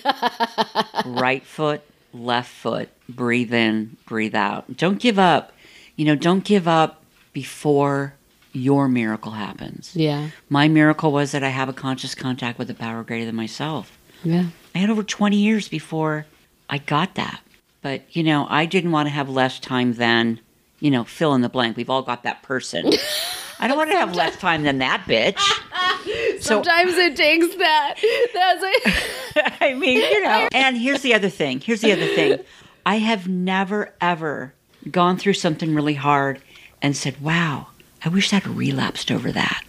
right 1.04 1.44
foot 1.44 1.82
left 2.12 2.50
foot 2.50 2.88
breathe 3.08 3.52
in 3.52 3.96
breathe 4.06 4.34
out 4.34 4.76
don't 4.76 4.98
give 5.00 5.18
up 5.18 5.52
you 5.96 6.04
know 6.04 6.14
don't 6.16 6.44
give 6.44 6.66
up 6.66 7.02
before 7.32 8.14
your 8.58 8.88
miracle 8.88 9.32
happens 9.32 9.92
Yeah. 9.94 10.30
my 10.48 10.68
miracle 10.68 11.12
was 11.12 11.32
that 11.32 11.42
i 11.44 11.48
have 11.48 11.68
a 11.68 11.72
conscious 11.72 12.14
contact 12.14 12.58
with 12.58 12.68
a 12.70 12.74
power 12.74 13.02
greater 13.04 13.26
than 13.26 13.36
myself 13.36 13.96
Yeah. 14.24 14.46
I 14.74 14.78
had 14.78 14.90
over 14.90 15.02
20 15.02 15.36
years 15.36 15.68
before 15.68 16.26
I 16.70 16.78
got 16.78 17.14
that. 17.14 17.40
But, 17.82 18.02
you 18.14 18.22
know, 18.22 18.46
I 18.50 18.66
didn't 18.66 18.90
want 18.92 19.06
to 19.08 19.10
have 19.12 19.28
less 19.28 19.58
time 19.58 19.94
than, 19.94 20.38
you 20.80 20.90
know, 20.90 21.02
fill 21.04 21.34
in 21.34 21.40
the 21.40 21.48
blank. 21.48 21.76
We've 21.76 21.88
all 21.90 22.02
got 22.02 22.22
that 22.24 22.42
person. 22.42 22.92
I 23.60 23.66
don't 23.66 23.76
want 23.78 23.90
to 23.90 23.96
have 23.96 24.14
less 24.14 24.36
time 24.36 24.62
than 24.64 24.78
that 24.78 25.04
bitch. 25.06 25.40
So, 26.40 26.62
Sometimes 26.62 26.94
it 26.96 27.16
takes 27.16 27.54
that. 27.56 27.94
That's 28.34 28.62
it. 28.64 29.52
I 29.60 29.74
mean, 29.74 29.98
you 29.98 30.22
know. 30.22 30.48
And 30.52 30.76
here's 30.76 31.02
the 31.02 31.12
other 31.14 31.28
thing. 31.28 31.60
Here's 31.60 31.80
the 31.80 31.92
other 31.92 32.06
thing. 32.14 32.38
I 32.86 32.96
have 32.98 33.26
never, 33.28 33.92
ever 34.00 34.54
gone 34.90 35.16
through 35.18 35.34
something 35.34 35.74
really 35.74 35.94
hard 35.94 36.40
and 36.80 36.96
said, 36.96 37.20
wow, 37.20 37.68
I 38.04 38.08
wish 38.08 38.32
I'd 38.32 38.46
relapsed 38.46 39.10
over 39.10 39.32
that. 39.32 39.64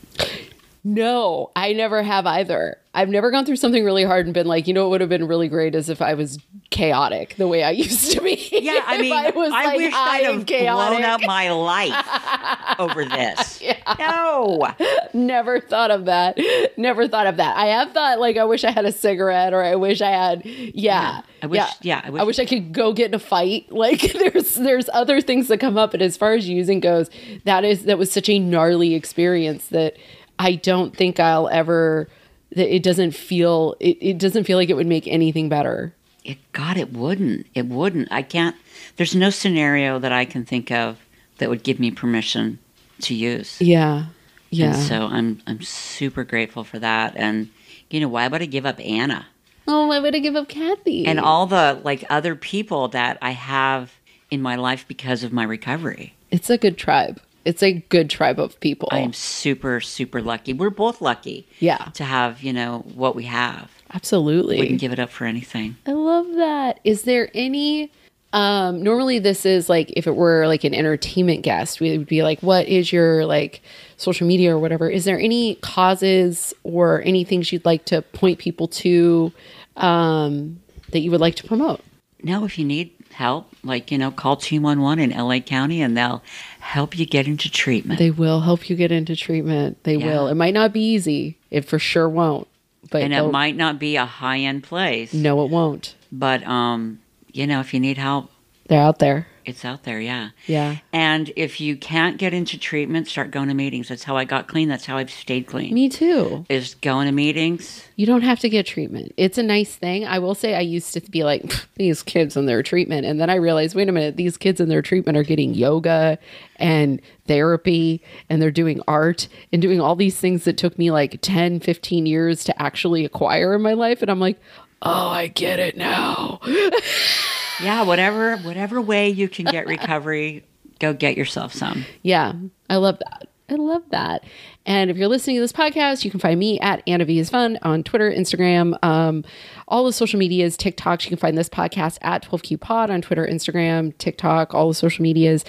No, 0.93 1.51
I 1.55 1.73
never 1.73 2.01
have 2.01 2.25
either. 2.25 2.77
I've 2.91 3.09
never 3.09 3.29
gone 3.29 3.45
through 3.45 3.57
something 3.57 3.85
really 3.85 4.03
hard 4.03 4.25
and 4.25 4.33
been 4.33 4.47
like, 4.47 4.67
you 4.67 4.73
know, 4.73 4.85
what 4.85 4.89
would 4.91 5.01
have 5.01 5.09
been 5.11 5.27
really 5.27 5.47
great 5.47 5.75
is 5.75 5.89
if 5.89 6.01
I 6.01 6.15
was 6.15 6.39
chaotic 6.71 7.35
the 7.37 7.47
way 7.47 7.63
I 7.63 7.69
used 7.85 8.11
to 8.13 8.21
be. 8.21 8.49
Yeah, 8.51 8.83
I 8.85 8.97
mean, 8.99 9.13
I, 9.13 9.29
was 9.29 9.51
like 9.51 9.77
wish 9.77 9.93
I'd 9.95 10.23
have 10.23 10.33
blown 10.33 10.45
chaotic. 10.45 11.05
up 11.05 11.21
my 11.21 11.51
life 11.51 12.79
over 12.79 13.05
this. 13.05 13.61
No. 13.99 14.67
Never 15.13 15.59
thought 15.59 15.91
of 15.91 16.05
that. 16.05 16.39
Never 16.77 17.07
thought 17.07 17.27
of 17.27 17.37
that. 17.37 17.55
I 17.55 17.67
have 17.67 17.91
thought 17.91 18.19
like 18.19 18.37
I 18.37 18.45
wish 18.45 18.63
I 18.63 18.71
had 18.71 18.85
a 18.85 18.91
cigarette 18.91 19.53
or 19.53 19.63
I 19.63 19.75
wish 19.75 20.01
I 20.01 20.09
had 20.09 20.43
yeah. 20.45 21.21
I 21.43 21.45
wish- 21.45 21.61
yeah, 21.81 22.01
I 22.03 22.07
I 22.07 22.09
wish- 22.09 22.25
wish 22.25 22.39
I 22.39 22.45
could 22.45 22.73
go 22.73 22.91
get 22.93 23.09
in 23.09 23.13
a 23.13 23.19
fight. 23.19 23.67
Like 23.79 24.11
there's 24.13 24.55
there's 24.55 24.89
other 24.93 25.21
things 25.21 25.47
that 25.49 25.59
come 25.59 25.77
up, 25.77 25.91
but 25.91 26.01
as 26.01 26.17
far 26.17 26.33
as 26.33 26.49
using 26.49 26.79
goes, 26.79 27.09
that 27.45 27.63
is 27.63 27.85
that 27.85 27.97
was 27.99 28.11
such 28.11 28.27
a 28.29 28.39
gnarly 28.39 28.93
experience 28.95 29.67
that 29.67 29.95
I 30.39 30.55
don't 30.55 30.95
think 30.95 31.19
I'll 31.19 31.49
ever 31.49 32.07
that 32.51 32.73
it 32.73 32.81
doesn't 32.81 33.11
feel 33.11 33.75
it, 33.79 33.97
it 34.01 34.17
doesn't 34.17 34.45
feel 34.45 34.57
like 34.57 34.69
it 34.69 34.75
would 34.75 34.87
make 34.87 35.07
anything 35.07 35.49
better. 35.49 35.93
It 36.23 36.37
God, 36.53 36.77
it 36.77 36.93
wouldn't. 36.93 37.45
It 37.53 37.67
wouldn't. 37.67 38.07
I 38.11 38.23
can't. 38.23 38.55
There's 38.95 39.15
no 39.15 39.29
scenario 39.29 39.99
that 39.99 40.11
I 40.11 40.25
can 40.25 40.45
think 40.45 40.71
of 40.71 40.97
that 41.37 41.49
would 41.49 41.63
give 41.63 41.79
me 41.79 41.91
permission 41.91 42.59
to 43.01 43.13
use. 43.13 43.61
Yeah. 43.61 44.05
Yeah. 44.49 44.73
And 44.73 44.75
so 44.75 45.05
I'm 45.05 45.41
I'm 45.45 45.61
super 45.61 46.23
grateful 46.23 46.63
for 46.63 46.79
that. 46.79 47.15
And 47.15 47.49
you 47.89 47.99
know, 47.99 48.07
why 48.07 48.27
would 48.27 48.41
I 48.41 48.45
give 48.45 48.65
up 48.65 48.79
Anna 48.79 49.27
oh, 49.69 49.87
why 49.87 49.99
would 49.99 50.15
I 50.15 50.19
give 50.19 50.35
up 50.35 50.49
Kathy? 50.49 51.05
and 51.05 51.19
all 51.19 51.45
the 51.45 51.79
like 51.83 52.03
other 52.09 52.35
people 52.35 52.87
that 52.89 53.17
I 53.21 53.31
have 53.31 53.93
in 54.31 54.41
my 54.41 54.55
life 54.55 54.85
because 54.87 55.23
of 55.23 55.31
my 55.31 55.43
recovery? 55.43 56.15
it's 56.31 56.49
a 56.49 56.57
good 56.57 56.77
tribe. 56.77 57.19
It's 57.50 57.64
a 57.64 57.74
good 57.74 58.12
tribe 58.12 58.39
of 58.39 58.60
people. 58.60 58.89
I 58.91 59.00
am 59.00 59.12
super 59.12 59.82
super 59.82 60.22
lucky. 60.22 60.54
We're 60.54 60.70
both 60.70 61.02
lucky 61.02 61.47
yeah. 61.60 61.86
to 61.95 62.04
have 62.04 62.43
you 62.43 62.54
know 62.54 62.86
what 62.93 63.16
we 63.16 63.24
have. 63.24 63.72
Absolutely. 63.91 64.60
Wouldn't 64.60 64.80
give 64.80 64.91
it 64.91 65.00
up 65.00 65.10
for 65.10 65.26
anything. 65.26 65.76
I 65.88 65.93
love 65.93 66.28
that. 66.36 66.80
Is 66.84 67.02
there 67.04 67.32
any 67.34 67.91
um 68.34 68.84
normally 68.84 69.18
this 69.18 69.47
is 69.47 69.68
like 69.68 69.91
if 69.97 70.06
it 70.06 70.16
were 70.16 70.45
like 70.45 70.64
an 70.64 70.76
entertainment 70.76 71.41
guest, 71.41 71.82
we 71.82 71.97
would 71.97 72.06
be 72.06 72.22
like, 72.22 72.39
what 72.41 72.68
is 72.68 72.93
your 72.93 73.26
like 73.26 73.64
social 73.97 74.28
media 74.28 74.56
or 74.56 74.60
whatever? 74.60 74.88
Is 74.88 75.06
there 75.06 75.20
any 75.20 75.56
causes 75.56 76.54
or 76.62 77.02
anything 77.02 77.43
you'd 77.47 77.66
like 77.66 77.86
to 77.86 78.04
point 78.04 78.38
people 78.38 78.68
to 78.68 79.34
um 79.76 80.60
that 80.91 81.00
you 81.00 81.10
would 81.10 81.22
like 81.22 81.34
to 81.38 81.47
promote? 81.47 81.82
No, 82.22 82.45
if 82.45 82.60
you 82.60 82.66
need 82.66 82.93
help, 83.12 83.54
like, 83.64 83.91
you 83.91 83.97
know, 83.97 84.12
call 84.12 84.38
211 84.38 85.12
in 85.12 85.18
LA 85.18 85.39
County 85.39 85.82
and 85.82 85.95
they'll 85.95 86.24
help 86.60 86.97
you 86.97 87.05
get 87.05 87.28
into 87.28 87.49
treatment. 87.49 87.99
They 87.99 88.12
will 88.12 88.41
help 88.41 88.70
you 88.70 88.76
get 88.76 88.91
into 88.91 89.16
treatment. 89.16 89.84
They 89.84 89.95
Yeah. 89.95 90.05
will. 90.05 90.28
It 90.28 90.36
might 90.36 90.53
not 90.53 90.72
be 90.74 90.82
easy. 90.82 91.38
It 91.49 91.66
for 91.66 91.80
sure 91.80 92.07
won't. 92.10 92.47
But 92.91 93.01
and 93.03 93.14
it 93.14 93.24
might 93.32 93.55
not 93.57 93.78
be 93.80 93.95
a 93.97 94.05
high 94.05 94.39
end 94.39 94.64
place, 94.64 95.14
no, 95.14 95.43
it 95.43 95.49
won't. 95.51 95.95
but, 96.12 96.45
um, 96.47 96.99
you 97.32 97.45
know, 97.45 97.60
if 97.60 97.74
you 97.74 97.80
need 97.80 97.97
help, 97.97 98.32
They're 98.68 98.82
out 98.82 98.99
there. 98.99 99.28
It's 99.45 99.65
out 99.65 99.83
there, 99.83 99.99
yeah. 99.99 100.29
Yeah. 100.47 100.77
And 100.93 101.31
if 101.35 101.59
you 101.59 101.75
can't 101.75 102.17
get 102.17 102.33
into 102.33 102.57
treatment, 102.57 103.07
start 103.07 103.31
going 103.31 103.47
to 103.47 103.53
meetings. 103.53 103.89
That's 103.89 104.03
how 104.03 104.17
I 104.17 104.25
got 104.25 104.47
clean. 104.47 104.69
That's 104.69 104.85
how 104.85 104.97
I've 104.97 105.11
stayed 105.11 105.47
clean. 105.47 105.73
Me 105.73 105.89
too. 105.89 106.45
Is 106.49 106.75
going 106.75 107.07
to 107.07 107.11
meetings. 107.11 107.83
You 107.95 108.05
don't 108.05 108.21
have 108.21 108.39
to 108.41 108.49
get 108.49 108.65
treatment. 108.65 109.13
It's 109.17 109.37
a 109.37 109.43
nice 109.43 109.75
thing. 109.75 110.05
I 110.05 110.19
will 110.19 110.35
say 110.35 110.55
I 110.55 110.61
used 110.61 110.93
to 110.93 111.01
be 111.01 111.23
like 111.23 111.51
these 111.75 112.03
kids 112.03 112.37
and 112.37 112.47
their 112.47 112.63
treatment 112.63 113.05
and 113.05 113.19
then 113.19 113.29
I 113.29 113.35
realized 113.35 113.75
wait 113.75 113.89
a 113.89 113.91
minute, 113.91 114.15
these 114.15 114.37
kids 114.37 114.59
in 114.59 114.69
their 114.69 114.81
treatment 114.81 115.17
are 115.17 115.23
getting 115.23 115.53
yoga 115.53 116.17
and 116.57 117.01
therapy 117.27 118.01
and 118.29 118.41
they're 118.41 118.51
doing 118.51 118.81
art 118.87 119.27
and 119.51 119.61
doing 119.61 119.79
all 119.79 119.95
these 119.95 120.19
things 120.19 120.43
that 120.45 120.57
took 120.57 120.77
me 120.77 120.91
like 120.91 121.19
10, 121.21 121.59
15 121.59 122.05
years 122.05 122.43
to 122.45 122.61
actually 122.61 123.05
acquire 123.05 123.53
in 123.53 123.61
my 123.61 123.73
life 123.73 124.01
and 124.01 124.09
I'm 124.09 124.19
like, 124.19 124.39
"Oh, 124.81 125.09
I 125.09 125.27
get 125.27 125.59
it 125.59 125.77
now." 125.77 126.39
Yeah, 127.62 127.84
whatever 127.84 128.38
whatever 128.38 128.82
way 128.82 129.10
you 129.10 129.28
can 129.28 129.45
get 129.45 129.68
recovery, 129.68 130.45
go 130.80 130.93
get 130.93 131.18
yourself 131.18 131.53
some. 131.53 131.86
Yeah, 132.01 132.34
I 132.70 132.78
love 132.78 132.99
that. 132.99 133.30
I 133.50 133.56
love 133.56 133.84
that. 133.89 134.24
And 134.66 134.91
if 134.91 134.97
you're 134.97 135.08
listening 135.08 135.38
to 135.38 135.41
this 135.41 135.52
podcast, 135.52 136.06
you 136.06 136.12
can 136.12 136.20
find 136.20 136.39
me 136.39 136.60
at 136.60 136.84
Anna 136.86 137.04
V 137.04 137.18
is 137.18 137.32
Fun 137.32 137.58
on 137.64 137.82
Twitter, 137.82 138.12
Instagram, 138.12 138.78
um, 138.84 139.24
all 139.68 139.84
the 139.86 139.93
social 139.93 140.20
medias, 140.20 140.56
TikToks. 140.56 141.06
You 141.06 141.10
can 141.10 141.18
find 141.18 141.36
this 141.36 141.50
podcast 141.50 141.97
at 142.02 142.24
12Q 142.24 142.60
Pod 142.60 142.91
on 142.91 143.02
Twitter, 143.02 143.26
Instagram, 143.26 143.97
TikTok, 143.97 144.54
all 144.54 144.68
the 144.68 144.76
social 144.76 145.02
medias. 145.02 145.43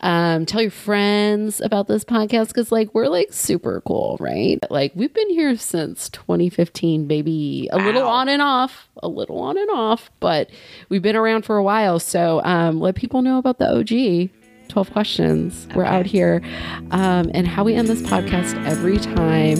Um, 0.00 0.46
tell 0.46 0.62
your 0.62 0.72
friends 0.72 1.60
about 1.60 1.86
this 1.86 2.04
podcast 2.04 2.48
because, 2.48 2.72
like, 2.72 2.92
we're 2.94 3.06
like 3.06 3.32
super 3.32 3.80
cool, 3.82 4.16
right? 4.18 4.58
Like, 4.68 4.90
we've 4.96 5.14
been 5.14 5.30
here 5.30 5.56
since 5.56 6.08
2015, 6.08 7.06
baby. 7.06 7.68
A 7.70 7.78
little 7.78 8.08
on 8.08 8.28
and 8.28 8.42
off, 8.42 8.88
a 9.00 9.08
little 9.08 9.38
on 9.38 9.56
and 9.56 9.70
off, 9.70 10.10
but 10.18 10.50
we've 10.88 11.02
been 11.02 11.16
around 11.16 11.44
for 11.44 11.56
a 11.56 11.62
while. 11.62 12.00
So 12.00 12.42
um, 12.42 12.80
let 12.80 12.96
people 12.96 13.22
know 13.22 13.38
about 13.38 13.58
the 13.58 13.70
OG. 13.70 14.30
12 14.68 14.90
questions. 14.92 15.68
We're 15.74 15.84
out 15.84 16.06
here. 16.06 16.42
Um, 16.90 17.30
and 17.34 17.46
how 17.46 17.64
we 17.64 17.74
end 17.74 17.88
this 17.88 18.02
podcast 18.02 18.54
every 18.66 18.98
time. 18.98 19.56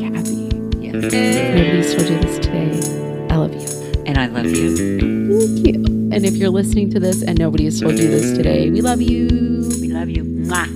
Kathy, 0.00 0.48
Yeah. 0.80 0.92
nobody's 0.92 1.94
told 1.94 2.08
you 2.08 2.18
this 2.18 2.38
today. 2.38 2.80
I 3.30 3.36
love 3.36 3.54
you. 3.54 4.02
And 4.06 4.18
I 4.18 4.26
love 4.26 4.46
you. 4.46 4.76
Thank 5.38 5.66
you. 5.66 5.84
And 6.10 6.24
if 6.24 6.34
you're 6.36 6.50
listening 6.50 6.90
to 6.90 7.00
this 7.00 7.22
and 7.22 7.38
nobody 7.38 7.64
has 7.64 7.80
told 7.80 7.98
you 7.98 8.08
this 8.08 8.36
today, 8.36 8.70
we 8.70 8.80
love 8.80 9.00
you. 9.02 9.28
We 9.80 9.88
love 9.88 10.08
you. 10.08 10.24
Mwah. 10.24 10.68